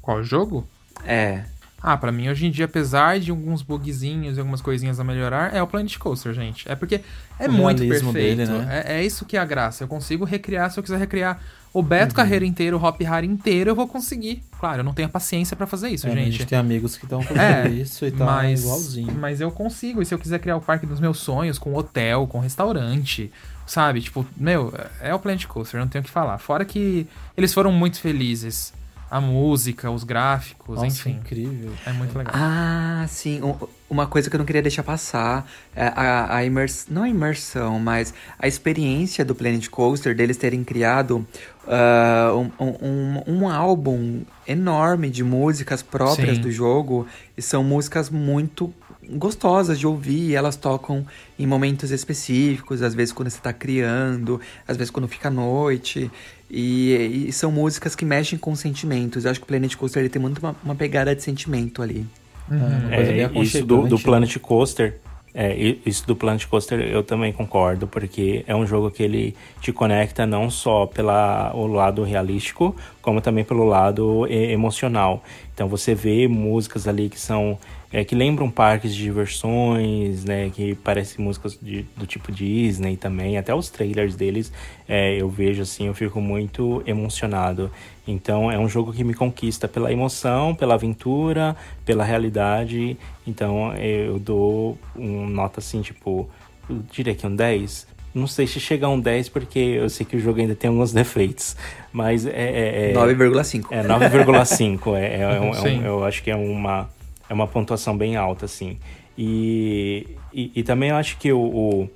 Qual 0.00 0.22
jogo? 0.22 0.66
É. 1.04 1.44
Ah, 1.86 1.98
pra 1.98 2.10
mim, 2.10 2.30
hoje 2.30 2.46
em 2.46 2.50
dia, 2.50 2.64
apesar 2.64 3.20
de 3.20 3.30
alguns 3.30 3.60
bugzinhos 3.60 4.38
e 4.38 4.40
algumas 4.40 4.62
coisinhas 4.62 4.98
a 4.98 5.04
melhorar, 5.04 5.54
é 5.54 5.62
o 5.62 5.66
Planet 5.66 5.98
Coaster, 5.98 6.32
gente. 6.32 6.66
É 6.66 6.74
porque 6.74 7.02
é 7.38 7.46
O 7.46 7.52
muito 7.52 7.86
perfeito. 7.86 8.12
dele, 8.14 8.46
né? 8.46 8.84
é, 8.86 9.00
é 9.00 9.04
isso 9.04 9.26
que 9.26 9.36
é 9.36 9.40
a 9.40 9.44
graça. 9.44 9.84
Eu 9.84 9.88
consigo 9.88 10.24
recriar 10.24 10.70
se 10.70 10.78
eu 10.78 10.82
quiser 10.82 10.98
recriar 10.98 11.38
o 11.74 11.82
Beto 11.82 12.12
Uhum. 12.12 12.16
Carreira 12.16 12.46
inteiro, 12.46 12.78
o 12.78 12.82
Hop 12.82 12.98
Harry 13.02 13.26
inteiro, 13.26 13.68
eu 13.68 13.74
vou 13.74 13.86
conseguir. 13.86 14.42
Claro, 14.58 14.80
eu 14.80 14.84
não 14.84 14.94
tenho 14.94 15.08
a 15.08 15.10
paciência 15.10 15.54
pra 15.56 15.66
fazer 15.66 15.90
isso, 15.90 16.06
É, 16.06 16.12
A 16.12 16.14
gente. 16.14 16.30
gente 16.38 16.46
tem 16.46 16.56
amigos 16.58 16.96
que 16.96 17.04
estão 17.04 17.20
fazendo 17.20 17.42
É, 17.42 17.68
isso 17.68 18.06
e 18.06 18.10
tá 18.12 18.24
mas, 18.24 18.62
igualzinho. 18.62 19.12
mas 19.20 19.40
eu 19.42 19.50
consigo. 19.50 20.00
E 20.00 20.06
se 20.06 20.14
eu 20.14 20.18
quiser 20.18 20.38
criar 20.38 20.56
o 20.56 20.62
parque 20.62 20.86
dos 20.86 21.00
meus 21.00 21.18
sonhos, 21.18 21.58
com 21.58 21.74
hotel, 21.74 22.26
com 22.26 22.38
restaurante, 22.38 23.30
sabe? 23.66 24.00
Tipo, 24.00 24.24
meu, 24.36 24.72
é 25.02 25.14
o 25.14 25.18
Planet 25.18 25.44
Coaster, 25.46 25.78
não 25.80 25.88
tenho 25.88 26.00
o 26.02 26.04
que 26.06 26.10
falar. 26.10 26.38
Fora 26.38 26.64
que 26.64 27.06
eles 27.36 27.52
foram 27.52 27.70
muito 27.72 28.00
felizes. 28.00 28.72
A 29.16 29.20
música, 29.20 29.88
os 29.92 30.02
gráficos, 30.02 30.74
Nossa, 30.74 30.86
enfim. 30.88 31.10
incrível. 31.20 31.70
É 31.86 31.92
muito 31.92 32.18
legal. 32.18 32.34
Ah, 32.36 33.06
sim. 33.08 33.40
Um- 33.42 33.54
Uma 33.88 34.08
coisa 34.08 34.28
que 34.28 34.34
eu 34.34 34.38
não 34.38 34.44
queria 34.44 34.60
deixar 34.62 34.82
passar. 34.82 35.48
É 35.76 35.86
a, 35.86 36.36
a 36.38 36.44
imersão. 36.44 36.92
Não 36.92 37.02
a 37.04 37.08
imersão, 37.08 37.78
mas 37.78 38.12
a 38.36 38.48
experiência 38.48 39.24
do 39.24 39.32
Planet 39.32 39.68
Coaster, 39.68 40.16
deles 40.16 40.36
terem 40.36 40.64
criado 40.64 41.24
ah, 41.68 42.32
um, 42.58 42.74
um, 42.82 43.22
um 43.44 43.48
álbum 43.48 44.22
enorme 44.48 45.08
de 45.10 45.22
músicas 45.22 45.80
próprias 45.80 46.36
Sim. 46.36 46.42
do 46.42 46.50
jogo. 46.50 47.06
E 47.36 47.42
são 47.42 47.62
músicas 47.62 48.10
muito 48.10 48.74
gostosas 49.10 49.78
de 49.78 49.86
ouvir. 49.86 50.30
E 50.30 50.34
elas 50.34 50.56
tocam 50.56 51.06
em 51.38 51.46
momentos 51.46 51.92
específicos, 51.92 52.82
às 52.82 52.94
vezes 52.94 53.12
quando 53.12 53.30
você 53.30 53.40
tá 53.40 53.52
criando, 53.52 54.40
às 54.66 54.76
vezes 54.76 54.90
quando 54.90 55.06
fica 55.06 55.28
à 55.28 55.30
noite. 55.30 56.10
E, 56.56 57.26
e 57.28 57.32
são 57.32 57.50
músicas 57.50 57.96
que 57.96 58.04
mexem 58.04 58.38
com 58.38 58.54
sentimentos. 58.54 59.24
Eu 59.24 59.32
acho 59.32 59.40
que 59.40 59.44
o 59.44 59.48
Planet 59.48 59.74
Coaster 59.74 60.02
ele 60.02 60.08
tem 60.08 60.22
muito 60.22 60.38
uma, 60.38 60.54
uma 60.62 60.74
pegada 60.76 61.14
de 61.14 61.20
sentimento 61.20 61.82
ali. 61.82 62.06
Uhum. 62.48 62.58
uma 62.58 62.94
coisa 62.94 63.12
bem 63.12 63.20
É, 63.22 63.42
isso 63.42 63.64
do, 63.64 63.88
do? 63.88 63.98
Planet 63.98 64.38
Coaster. 64.38 65.00
É, 65.36 65.52
isso 65.84 66.06
do 66.06 66.14
Planet 66.14 66.46
Coaster 66.46 66.78
eu 66.78 67.02
também 67.02 67.32
concordo, 67.32 67.88
porque 67.88 68.44
é 68.46 68.54
um 68.54 68.64
jogo 68.64 68.88
que 68.88 69.02
ele 69.02 69.34
te 69.60 69.72
conecta 69.72 70.24
não 70.24 70.48
só 70.48 70.86
pelo 70.86 71.66
lado 71.66 72.04
realístico, 72.04 72.76
como 73.02 73.20
também 73.20 73.42
pelo 73.42 73.64
lado 73.64 74.24
emocional. 74.28 75.24
Então 75.52 75.66
você 75.66 75.92
vê 75.92 76.28
músicas 76.28 76.86
ali 76.86 77.08
que 77.08 77.18
são 77.18 77.58
é, 77.96 78.04
que 78.04 78.14
lembram 78.14 78.50
parques 78.50 78.92
de 78.92 79.00
diversões, 79.04 80.24
né? 80.24 80.50
Que 80.52 80.74
parecem 80.74 81.24
músicas 81.24 81.56
de- 81.62 81.84
do 81.96 82.06
tipo 82.06 82.32
Disney 82.32 82.96
também. 82.96 83.38
Até 83.38 83.54
os 83.54 83.70
trailers 83.70 84.16
deles 84.16 84.52
é, 84.88 85.14
eu 85.20 85.28
vejo 85.28 85.62
assim, 85.62 85.86
eu 85.86 85.94
fico 85.94 86.20
muito 86.20 86.82
emocionado. 86.86 87.70
Então 88.06 88.50
é 88.50 88.58
um 88.58 88.68
jogo 88.68 88.92
que 88.92 89.04
me 89.04 89.14
conquista 89.14 89.68
pela 89.68 89.92
emoção, 89.92 90.54
pela 90.56 90.74
aventura, 90.74 91.56
pela 91.86 92.02
realidade. 92.04 92.96
Então 93.26 93.72
eu 93.76 94.18
dou 94.18 94.76
um 94.96 95.26
nota 95.28 95.60
assim, 95.60 95.80
tipo, 95.80 96.28
eu 96.68 96.82
diria 96.92 97.14
que 97.14 97.24
um 97.26 97.34
10. 97.36 97.86
Não 98.12 98.26
sei 98.26 98.46
se 98.46 98.58
chega 98.60 98.86
a 98.86 98.88
um 98.88 98.98
10 99.00 99.28
porque 99.28 99.58
eu 99.58 99.88
sei 99.88 100.04
que 100.04 100.16
o 100.16 100.20
jogo 100.20 100.40
ainda 100.40 100.54
tem 100.56 100.68
alguns 100.68 100.90
defeitos. 100.92 101.56
Mas 101.92 102.26
é. 102.26 102.30
é, 102.30 102.90
é 102.90 102.92
9,5. 102.92 103.66
é 103.70 103.82
9,5. 103.84 104.96
é, 104.96 105.20
é, 105.20 105.28
um- 105.28 105.32
é 105.32 105.50
um- 105.50 105.54
Sim. 105.54 105.84
eu 105.84 106.04
acho 106.04 106.22
que 106.24 106.30
é 106.30 106.36
uma, 106.36 106.88
é 107.28 107.34
uma 107.34 107.46
pontuação 107.46 107.96
bem 107.96 108.16
alta, 108.16 108.44
assim. 108.44 108.78
E, 109.16 110.16
e, 110.32 110.52
e 110.54 110.62
também 110.62 110.90
eu 110.90 110.96
acho 110.96 111.16
que 111.18 111.32
o, 111.32 111.40
o. 111.40 111.90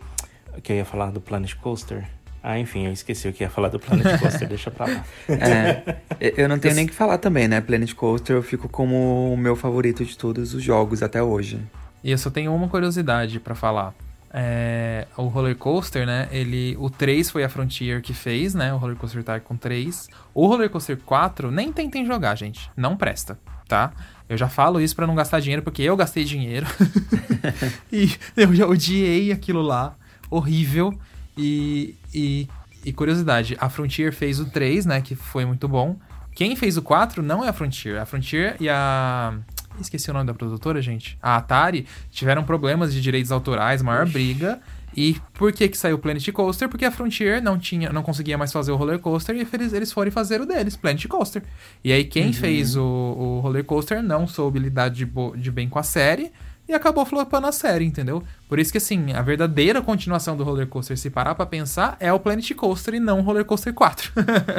que 0.63 0.73
eu 0.73 0.77
ia 0.77 0.85
falar 0.85 1.11
do 1.11 1.21
Planet 1.21 1.55
Coaster. 1.57 2.07
Ah, 2.43 2.59
enfim, 2.59 2.87
eu 2.87 2.93
esqueci 2.93 3.29
o 3.29 3.33
que 3.33 3.43
ia 3.43 3.51
falar 3.51 3.69
do 3.69 3.81
Planet 3.81 4.19
Coaster, 4.21 4.49
deixa 4.49 4.71
pra 4.71 4.87
lá. 4.87 5.05
É, 5.29 5.83
eu 6.21 6.49
não 6.49 6.59
tenho 6.59 6.75
nem 6.75 6.85
o 6.85 6.89
que 6.89 6.95
falar 6.95 7.19
também, 7.19 7.49
né? 7.49 7.61
Planet 7.61 7.93
Coaster 7.95 8.37
eu 8.37 8.43
fico 8.43 8.69
como 8.69 9.33
o 9.33 9.37
meu 9.37 9.57
favorito 9.57 10.05
de 10.05 10.17
todos 10.17 10.55
os 10.55 10.63
jogos 10.63 11.03
até 11.03 11.23
hoje. 11.23 11.61
E 12.03 12.11
eu 12.11 12.19
só 12.19 12.31
tenho 12.31 12.55
uma 12.55 12.69
curiosidade 12.69 13.41
pra 13.41 13.55
falar. 13.55 13.93
É, 14.33 15.07
o 15.17 15.25
Roller 15.25 15.57
Coaster, 15.57 16.07
né? 16.07 16.29
Ele, 16.31 16.77
o 16.79 16.91
3 16.91 17.31
foi 17.31 17.43
a 17.45 17.49
Frontier 17.49 18.01
que 18.03 18.13
fez, 18.13 18.55
né? 18.55 18.73
O 18.73 18.77
Roller 18.77 18.97
Coaster 18.97 19.25
Tycoon 19.25 19.57
3. 19.57 20.09
O 20.35 20.47
Roller 20.47 20.71
Coaster 20.71 20.97
4, 20.99 21.51
nem 21.51 21.73
tentem 21.73 22.07
jogar, 22.07 22.37
gente. 22.37 22.71
Não 22.77 22.97
presta, 22.97 23.39
tá? 23.67 23.93
Eu 24.29 24.37
já 24.37 24.49
falo 24.49 24.81
isso 24.81 24.95
pra 24.95 25.07
não 25.07 25.15
gastar 25.15 25.41
dinheiro, 25.41 25.63
porque 25.63 25.83
eu 25.83 25.97
gastei 25.97 26.25
dinheiro. 26.25 26.67
e 27.93 28.11
eu 28.37 28.55
já 28.55 28.67
odiei 28.67 29.33
aquilo 29.33 29.63
lá. 29.63 29.97
Horrível. 30.31 30.99
E, 31.37 31.95
e, 32.13 32.49
e 32.85 32.93
curiosidade, 32.93 33.57
a 33.61 33.69
Frontier 33.69 34.13
fez 34.13 34.41
o 34.41 34.47
3, 34.47 34.87
né? 34.87 35.01
Que 35.01 35.15
foi 35.15 35.45
muito 35.45 35.69
bom. 35.69 35.97
Quem 36.35 36.55
fez 36.55 36.77
o 36.77 36.83
4 36.83 37.23
não 37.23 37.45
é 37.45 37.49
a 37.49 37.53
Frontier. 37.53 38.01
A 38.01 38.07
Frontier 38.07 38.57
e 38.61 38.69
a. 38.69 39.35
Esqueci 39.81 40.11
o 40.11 40.15
nome 40.15 40.27
da 40.27 40.35
produtora, 40.35 40.83
gente. 40.83 41.17
A 41.23 41.37
Atari 41.37 41.87
tiveram 42.11 42.43
problemas 42.43 42.93
de 42.93 43.01
direitos 43.01 43.31
autorais, 43.31 43.81
maior 43.81 44.09
briga. 44.09 44.61
E 44.97 45.17
por 45.35 45.53
que 45.53 45.69
que 45.69 45.79
saiu 45.79 45.97
o 45.97 45.99
Planet 45.99 46.27
Coaster? 46.33 46.69
Porque 46.69 46.85
a 46.85 46.91
Frontier 46.91 47.43
não 47.43 47.59
tinha, 47.59 47.93
não 47.93 48.03
conseguia 48.03 48.37
mais 48.37 48.53
fazer 48.53 48.73
o 48.73 48.77
roller 48.77 48.99
coaster 48.99 49.37
e 49.37 49.47
eles, 49.53 49.73
eles 49.73 49.93
foram 49.93 50.11
fazer 50.11 50.41
o 50.41 50.47
deles, 50.47 50.77
Planet 50.77 51.07
Coaster. 51.07 51.43
E 51.85 51.93
aí 51.93 52.05
quem 52.05 52.33
fez 52.33 52.75
o, 52.77 52.83
o 52.83 53.41
roller 53.41 53.65
coaster 53.65 54.03
não 54.03 54.27
soube 54.27 54.59
lidar 54.59 54.89
de, 54.89 55.07
bo- 55.07 55.37
de 55.37 55.51
bem 55.53 55.69
com 55.69 55.79
a 55.79 55.83
série 55.85 56.33
e 56.69 56.75
acabou 56.75 57.07
flopando 57.07 57.47
a 57.47 57.53
série, 57.53 57.85
entendeu? 57.85 58.23
Por 58.49 58.59
isso 58.59 58.71
que 58.73 58.79
assim, 58.79 59.13
a 59.13 59.23
verdadeira 59.23 59.81
continuação 59.81 60.37
do 60.37 60.43
roller 60.45 60.67
coaster, 60.67 60.99
se 60.99 61.09
parar 61.11 61.35
pra 61.35 61.47
pensar, 61.47 61.97
é 62.01 62.13
o 62.13 62.19
Planet 62.21 62.51
Coaster 62.55 62.95
e 62.95 63.01
não 63.01 63.21
o 63.21 63.23
roller 63.23 63.45
coaster 63.45 63.73
4. 63.73 64.13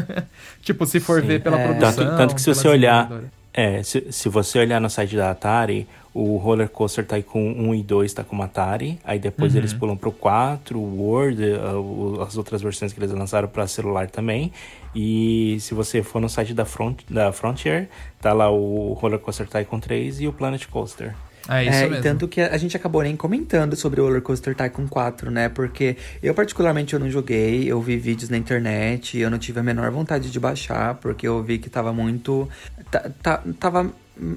tipo, 0.61 0.85
se 0.85 0.99
for 0.99 1.21
Sim. 1.21 1.27
ver 1.27 1.43
pela 1.43 1.59
É. 1.59 1.67
produção. 1.67 2.05
Tanto, 2.05 2.17
tanto 2.17 2.35
que 2.35 2.41
se 2.41 2.53
você 2.53 2.67
olhar. 2.67 3.09
É, 3.53 3.81
se, 3.83 4.11
se 4.11 4.29
você 4.29 4.59
olhar 4.59 4.79
no 4.79 4.89
site 4.89 5.15
da 5.15 5.31
Atari, 5.31 5.87
o 6.13 6.37
Roller 6.37 6.69
Coaster 6.69 7.05
Tycoon 7.05 7.53
1 7.57 7.75
e 7.75 7.83
2 7.83 8.13
tá 8.13 8.23
com 8.23 8.41
Atari, 8.41 8.99
aí 9.03 9.17
depois 9.19 9.55
eles 9.55 9.73
pulam 9.73 9.97
pro 9.97 10.11
4, 10.11 10.77
o 10.79 11.01
World, 11.01 11.43
o- 11.75 12.21
as 12.21 12.37
outras 12.37 12.61
versões 12.61 12.93
que 12.93 12.99
eles 12.99 13.11
lançaram 13.11 13.47
para 13.47 13.65
celular 13.67 14.07
também. 14.09 14.51
E 14.95 15.57
se 15.59 15.73
você 15.73 16.01
for 16.03 16.21
no 16.21 16.29
site 16.29 16.53
da, 16.53 16.65
Front, 16.65 16.99
da 17.09 17.31
Frontier, 17.31 17.89
tá 18.21 18.33
lá 18.33 18.49
o 18.51 18.93
Roller 18.93 19.19
Coaster 19.19 19.47
Tycoon 19.47 19.79
3 19.79 20.21
e 20.21 20.27
o 20.27 20.33
Planet 20.33 20.65
Coaster. 20.67 21.15
É 21.47 21.63
isso 21.63 21.73
é, 21.73 21.85
e 21.85 21.89
mesmo. 21.89 22.03
tanto 22.03 22.27
que 22.27 22.41
a 22.41 22.57
gente 22.57 22.75
acabou 22.77 23.01
nem 23.01 23.15
comentando 23.15 23.75
sobre 23.75 23.99
o 24.01 24.05
Roller 24.05 24.21
Coaster 24.21 24.53
Tycoon 24.55 24.87
4, 24.87 25.31
né? 25.31 25.49
Porque 25.49 25.95
eu 26.21 26.33
particularmente 26.33 26.93
eu 26.93 26.99
não 26.99 27.09
joguei, 27.09 27.65
eu 27.71 27.81
vi 27.81 27.97
vídeos 27.97 28.29
na 28.29 28.37
internet, 28.37 29.17
eu 29.17 29.29
não 29.31 29.39
tive 29.39 29.59
a 29.59 29.63
menor 29.63 29.89
vontade 29.91 30.29
de 30.29 30.39
baixar, 30.39 30.95
porque 30.95 31.27
eu 31.27 31.41
vi 31.41 31.57
que 31.57 31.69
tava 31.69 31.91
muito... 31.93 32.47
ta- 32.91 33.09
ta- 33.23 33.43
tava 33.59 33.89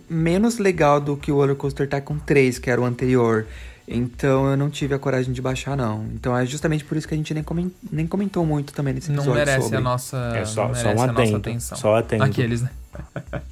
menos 0.09 0.59
legal 0.59 1.00
do 1.00 1.16
que 1.16 1.32
o 1.32 1.36
Roller 1.36 1.57
Coaster 1.57 1.88
Tycoon 1.88 2.18
3, 2.18 2.59
que 2.59 2.70
era 2.70 2.80
o 2.80 2.84
anterior. 2.84 3.46
Então 3.86 4.48
eu 4.50 4.57
não 4.57 4.70
tive 4.70 4.94
a 4.94 4.98
coragem 4.98 5.32
de 5.32 5.42
baixar, 5.42 5.76
não. 5.76 6.07
Então 6.14 6.36
é 6.38 6.46
justamente 6.46 6.84
por 6.84 6.96
isso 6.96 7.07
que 7.07 7.14
a 7.14 7.16
gente 7.16 7.34
nem, 7.34 7.42
comen- 7.42 7.72
nem 7.90 8.07
comentou 8.07 8.46
muito 8.46 8.72
também 8.72 8.94
nesse 8.94 9.11
não 9.11 9.16
episódio 9.24 9.38
merece 9.40 9.62
sobre. 9.62 9.76
a 9.76 9.80
nossa, 9.80 10.16
É 10.36 10.44
só- 10.44 10.68
não 10.68 10.74
só 10.74 10.82
merece 10.82 10.86
um 10.86 11.03
a 11.03 11.07
nossa 11.09 11.20
adendo, 11.22 11.36
atenção. 11.36 11.78
só 11.78 11.96
adendo. 11.96 12.24
Aqueles, 12.24 12.62
né? 12.62 12.70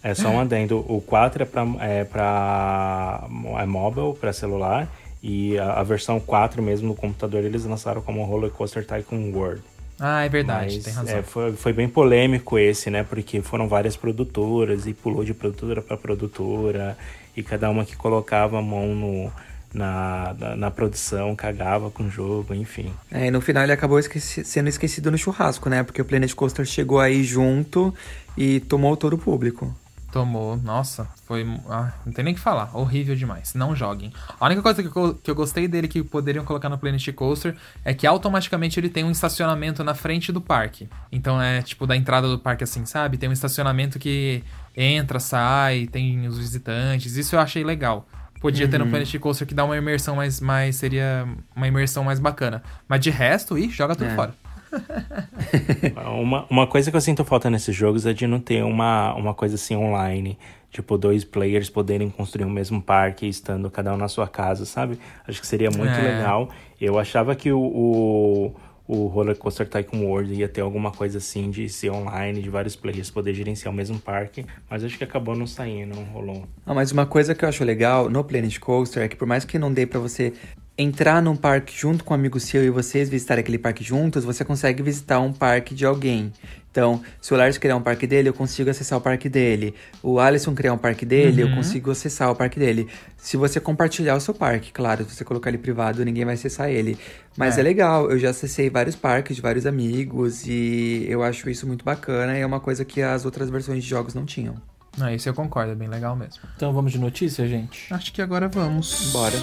É 0.03 0.15
só 0.15 0.29
um 0.29 0.41
adendo. 0.41 0.85
O 0.89 1.01
4 1.01 1.43
é 1.43 1.47
pra, 1.47 1.67
é 1.81 2.05
pra 2.05 3.25
é 3.59 3.67
mobile, 3.67 4.15
pra 4.15 4.33
celular. 4.33 4.89
E 5.23 5.59
a, 5.59 5.75
a 5.75 5.83
versão 5.83 6.19
4 6.19 6.63
mesmo 6.63 6.89
no 6.89 6.95
computador 6.95 7.45
eles 7.45 7.65
lançaram 7.65 8.01
como 8.01 8.25
Roller 8.25 8.51
Coaster 8.51 8.87
Tycoon 8.87 9.33
World. 9.33 9.63
Ah, 9.99 10.25
é 10.25 10.31
verdade, 10.31 10.77
Mas, 10.77 10.85
tem 10.85 10.95
razão. 10.95 11.19
é, 11.19 11.23
foi, 11.23 11.53
foi 11.53 11.73
bem 11.75 11.87
polêmico 11.87 12.59
esse, 12.59 12.89
né? 12.89 13.05
Porque 13.05 13.43
foram 13.43 13.69
várias 13.69 13.97
produtoras 13.97 14.87
e 14.87 14.95
pulou 14.95 15.23
de 15.23 15.35
produtora 15.35 15.83
para 15.83 15.95
produtora. 15.97 16.97
E 17.37 17.43
cada 17.43 17.69
uma 17.69 17.85
que 17.85 17.95
colocava 17.95 18.59
a 18.59 18.63
mão 18.63 18.95
no, 18.95 19.31
na, 19.73 20.35
na, 20.39 20.57
na 20.57 20.71
produção 20.71 21.35
cagava 21.37 21.91
com 21.91 22.05
o 22.05 22.11
jogo, 22.11 22.55
enfim. 22.55 22.93
É, 23.11 23.27
e 23.27 23.31
no 23.31 23.41
final 23.41 23.63
ele 23.63 23.73
acabou 23.73 23.99
esqueci- 23.99 24.45
sendo 24.45 24.69
esquecido 24.69 25.11
no 25.11 25.19
churrasco, 25.19 25.69
né? 25.69 25.83
Porque 25.83 26.03
o 26.03 26.05
Planet 26.05 26.33
Coaster 26.35 26.65
chegou 26.67 26.99
aí 27.01 27.23
junto 27.23 27.95
e 28.37 28.61
tomou 28.61 28.97
todo 28.97 29.15
o 29.15 29.19
público. 29.19 29.75
Tomou, 30.13 30.57
nossa, 30.57 31.07
foi. 31.25 31.47
Ah, 31.69 31.93
não 32.05 32.13
tem 32.13 32.25
nem 32.25 32.33
o 32.33 32.37
que 32.37 32.43
falar, 32.43 32.77
horrível 32.77 33.15
demais. 33.15 33.55
Não 33.55 33.77
joguem. 33.77 34.13
A 34.41 34.47
única 34.47 34.61
coisa 34.61 34.83
que 34.83 34.89
eu, 34.89 35.15
que 35.15 35.31
eu 35.31 35.37
gostei 35.37 35.69
dele 35.69 35.87
que 35.87 36.03
poderiam 36.03 36.45
colocar 36.45 36.69
no 36.69 36.77
Planet 36.77 37.13
Coaster 37.13 37.55
é 37.85 37.95
que 37.95 38.09
automaticamente 38.09 38.81
ele 38.81 38.89
tem 38.89 39.05
um 39.05 39.11
estacionamento 39.13 39.85
na 39.85 39.95
frente 39.95 40.33
do 40.33 40.41
parque. 40.41 40.89
Então 41.13 41.41
é 41.41 41.63
tipo 41.63 41.87
da 41.87 41.97
entrada 41.97 42.29
do 42.29 42.41
parque, 42.41 42.65
assim, 42.65 42.85
sabe? 42.87 43.19
Tem 43.19 43.29
um 43.29 43.33
estacionamento 43.33 44.01
que 44.01 44.43
entra, 44.77 45.21
sai, 45.21 45.87
tem 45.87 46.27
os 46.27 46.37
visitantes. 46.39 47.15
Isso 47.15 47.37
eu 47.37 47.41
achei 47.41 47.63
legal. 47.63 48.05
Podia 48.41 48.67
ter 48.67 48.79
no 48.79 48.85
Uhum. 48.87 48.91
Planet 48.91 49.19
Coaster 49.19 49.47
que 49.47 49.53
dá 49.55 49.65
uma 49.65 49.77
imersão 49.77 50.17
mais, 50.17 50.41
mais. 50.41 50.77
Seria 50.77 51.29
uma 51.55 51.69
imersão 51.69 52.03
mais 52.03 52.19
bacana. 52.19 52.63
Mas 52.89 53.01
de 53.01 53.11
resto, 53.11 53.59
ih, 53.59 53.69
joga 53.71 53.95
tudo 53.95 54.09
É. 54.11 54.15
fora. 54.17 54.35
Uma, 56.21 56.47
uma 56.49 56.67
coisa 56.67 56.91
que 56.91 56.97
eu 56.97 57.01
sinto 57.01 57.25
falta 57.25 57.51
nesses 57.51 57.75
jogos 57.75 58.07
é 58.07 58.13
de 58.13 58.27
não 58.27 58.39
ter 58.41 58.63
uma, 58.65 59.13
uma 59.15 59.35
coisa 59.35 59.57
assim 59.57 59.75
online. 59.77 60.39
Tipo, 60.71 60.97
dois 60.97 61.25
players 61.25 61.69
poderem 61.69 62.09
construir 62.09 62.45
o 62.45 62.51
mesmo 62.51 62.81
parque 62.81 63.27
estando 63.27 63.69
cada 63.69 63.93
um 63.93 63.97
na 63.97 64.07
sua 64.07 64.29
casa, 64.29 64.65
sabe? 64.65 64.99
Acho 65.27 65.41
que 65.41 65.47
seria 65.47 65.69
muito 65.71 65.93
É. 65.93 66.01
legal. 66.01 66.49
Eu 66.81 66.99
achava 66.99 67.35
que 67.35 67.51
o, 67.51 67.61
o, 67.61 68.55
o 68.91 69.07
Roller 69.07 69.37
Coaster 69.37 69.69
Tycoon 69.69 70.05
World 70.05 70.35
ia 70.35 70.49
ter 70.49 70.63
alguma 70.63 70.91
coisa 70.91 71.19
assim 71.19 71.49
de 71.49 71.69
ser 71.69 71.91
online, 71.91 72.43
de 72.43 72.51
vários 72.51 72.75
players 72.75 73.09
poder 73.09 73.33
gerenciar 73.33 73.73
o 73.73 73.77
mesmo 73.77 74.01
parque. 74.01 74.45
Mas 74.69 74.83
acho 74.83 74.99
que 74.99 75.05
acabou 75.05 75.37
não 75.37 75.47
saindo, 75.47 75.95
não 75.95 76.03
rolou. 76.07 76.45
Ah, 76.67 76.75
mas 76.75 76.91
uma 76.91 77.07
coisa 77.07 77.33
que 77.33 77.45
eu 77.45 77.49
acho 77.49 77.63
legal 77.63 78.11
no 78.11 78.25
Planet 78.25 78.59
Coaster 78.59 79.05
é 79.05 79.09
que 79.09 79.15
por 79.15 79.29
mais 79.29 79.45
que 79.45 79.61
não 79.61 79.73
dê 79.73 79.87
pra 79.87 80.01
você 80.01 80.33
entrar 80.81 81.21
num 81.21 81.37
parque 81.37 81.79
junto 81.79 82.03
com 82.05 82.15
um 82.15 82.17
amigo 82.17 82.41
seu 82.41 82.65
e 82.65 82.71
vocês 82.71 83.09
visitarem 83.09 83.43
aquele 83.43 83.59
parque 83.59 83.85
juntos, 83.85 84.25
você 84.25 84.45
consegue 84.45 84.83
visitar 84.83 85.21
um 85.21 85.33
parque 85.33 85.75
de 85.75 85.85
alguém. 85.85 86.33
Então, 86.71 87.03
se 87.21 87.35
o 87.35 87.37
Lars 87.37 87.59
criar 87.59 87.77
um 87.77 87.83
parque 87.83 88.07
dele, 88.07 88.29
eu 88.29 88.33
consigo 88.35 88.71
acessar 88.71 88.97
o 88.99 89.01
parque 89.03 89.29
dele. 89.29 89.75
O 90.03 90.21
Alisson 90.21 90.55
criar 90.55 90.73
um 90.73 90.79
parque 90.79 91.05
dele, 91.05 91.43
eu 91.43 91.49
Uhum. 91.49 91.57
consigo 91.57 91.91
acessar 91.91 92.31
o 92.31 92.35
parque 92.37 92.59
dele. 92.61 92.87
Se 93.17 93.37
você 93.37 93.59
compartilhar 93.59 94.15
o 94.17 94.21
seu 94.21 94.33
parque, 94.33 94.73
claro, 94.73 95.05
se 95.05 95.17
você 95.17 95.25
colocar 95.25 95.51
ele 95.51 95.59
privado, 95.59 96.05
ninguém 96.05 96.25
vai 96.25 96.35
acessar 96.35 96.71
ele. 96.71 96.97
Mas 97.37 97.59
é. 97.59 97.61
É. 97.61 97.65
legal, 97.65 98.11
eu 98.11 98.19
já 98.19 98.31
acessei 98.31 98.71
vários 98.71 98.95
parques 98.97 99.35
de 99.37 99.43
vários 99.43 99.67
amigos 99.67 100.47
e 100.47 101.05
eu 101.09 101.23
acho 101.25 101.51
isso 101.51 101.67
muito 101.67 101.85
bacana 101.85 102.39
e 102.39 102.41
é 102.41 102.47
uma 102.47 102.61
coisa 102.61 102.85
que 102.85 103.03
as 103.03 103.25
outras 103.25 103.51
versões 103.51 103.83
de 103.83 103.91
jogos 103.91 104.15
não 104.15 104.25
tinham. 104.25 104.55
Não, 105.01 105.09
isso 105.09 105.27
eu 105.27 105.33
concordo, 105.33 105.73
é 105.73 105.75
bem 105.75 105.89
legal 105.89 106.15
mesmo. 106.15 106.43
Então 106.55 106.75
vamos 106.75 106.93
de 106.93 106.99
notícia, 106.99 107.49
gente? 107.49 107.93
Acho 107.93 108.13
que 108.13 108.21
agora 108.21 108.49
vamos. 108.49 109.11
Bora. 109.13 109.37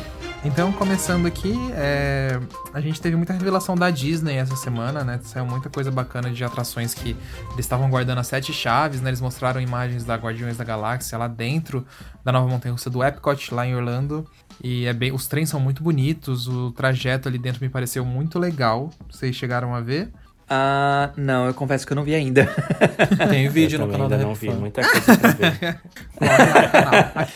Então, 0.46 0.72
começando 0.72 1.26
aqui, 1.26 1.54
é, 1.74 2.40
a 2.72 2.80
gente 2.80 3.02
teve 3.02 3.16
muita 3.16 3.34
revelação 3.34 3.76
da 3.76 3.90
Disney 3.90 4.36
essa 4.36 4.56
semana, 4.56 5.04
né? 5.04 5.20
Saiu 5.24 5.48
muita 5.48 5.68
coisa 5.68 5.90
bacana 5.90 6.30
de 6.30 6.44
atrações 6.44 6.94
que 6.94 7.18
eles 7.54 7.60
estavam 7.66 7.90
guardando 7.90 8.20
as 8.20 8.28
sete 8.28 8.54
chaves, 8.54 9.02
né? 9.02 9.10
Eles 9.10 9.20
mostraram 9.20 9.60
imagens 9.60 10.04
da 10.04 10.16
Guardiões 10.16 10.58
da 10.58 10.64
Galáxia 10.64 11.18
lá 11.18 11.28
dentro 11.28 11.84
da 12.24 12.32
nova 12.32 12.48
montanha-russa 12.48 12.90
do 12.90 13.04
Epcot, 13.04 13.52
lá 13.52 13.66
em 13.66 13.76
Orlando. 13.76 14.28
E 14.64 14.86
é 14.86 14.94
bem, 14.94 15.12
os 15.12 15.28
trens 15.28 15.50
são 15.50 15.60
muito 15.60 15.82
bonitos, 15.82 16.48
o 16.48 16.72
trajeto 16.72 17.28
ali 17.28 17.40
dentro 17.40 17.64
me 17.64 17.70
pareceu 17.70 18.06
muito 18.06 18.38
legal. 18.38 18.92
Vocês 19.10 19.36
chegaram 19.36 19.74
a 19.74 19.82
ver? 19.82 20.12
Ah, 20.50 21.12
não, 21.18 21.46
eu 21.46 21.54
confesso 21.54 21.86
que 21.86 21.92
eu 21.92 21.96
não 21.96 22.04
vi 22.04 22.16
ainda. 22.16 22.46
Tem 23.30 23.50
vídeo 23.50 23.76
Eu 23.78 23.86
no 23.86 23.92
canal 23.92 24.08
da 24.08 24.16
ainda 24.16 24.28
não 24.28 24.34
vi, 24.34 24.50
muita 24.50 24.82
coisa 24.82 25.18
pra 25.18 25.32
ver. 25.32 25.80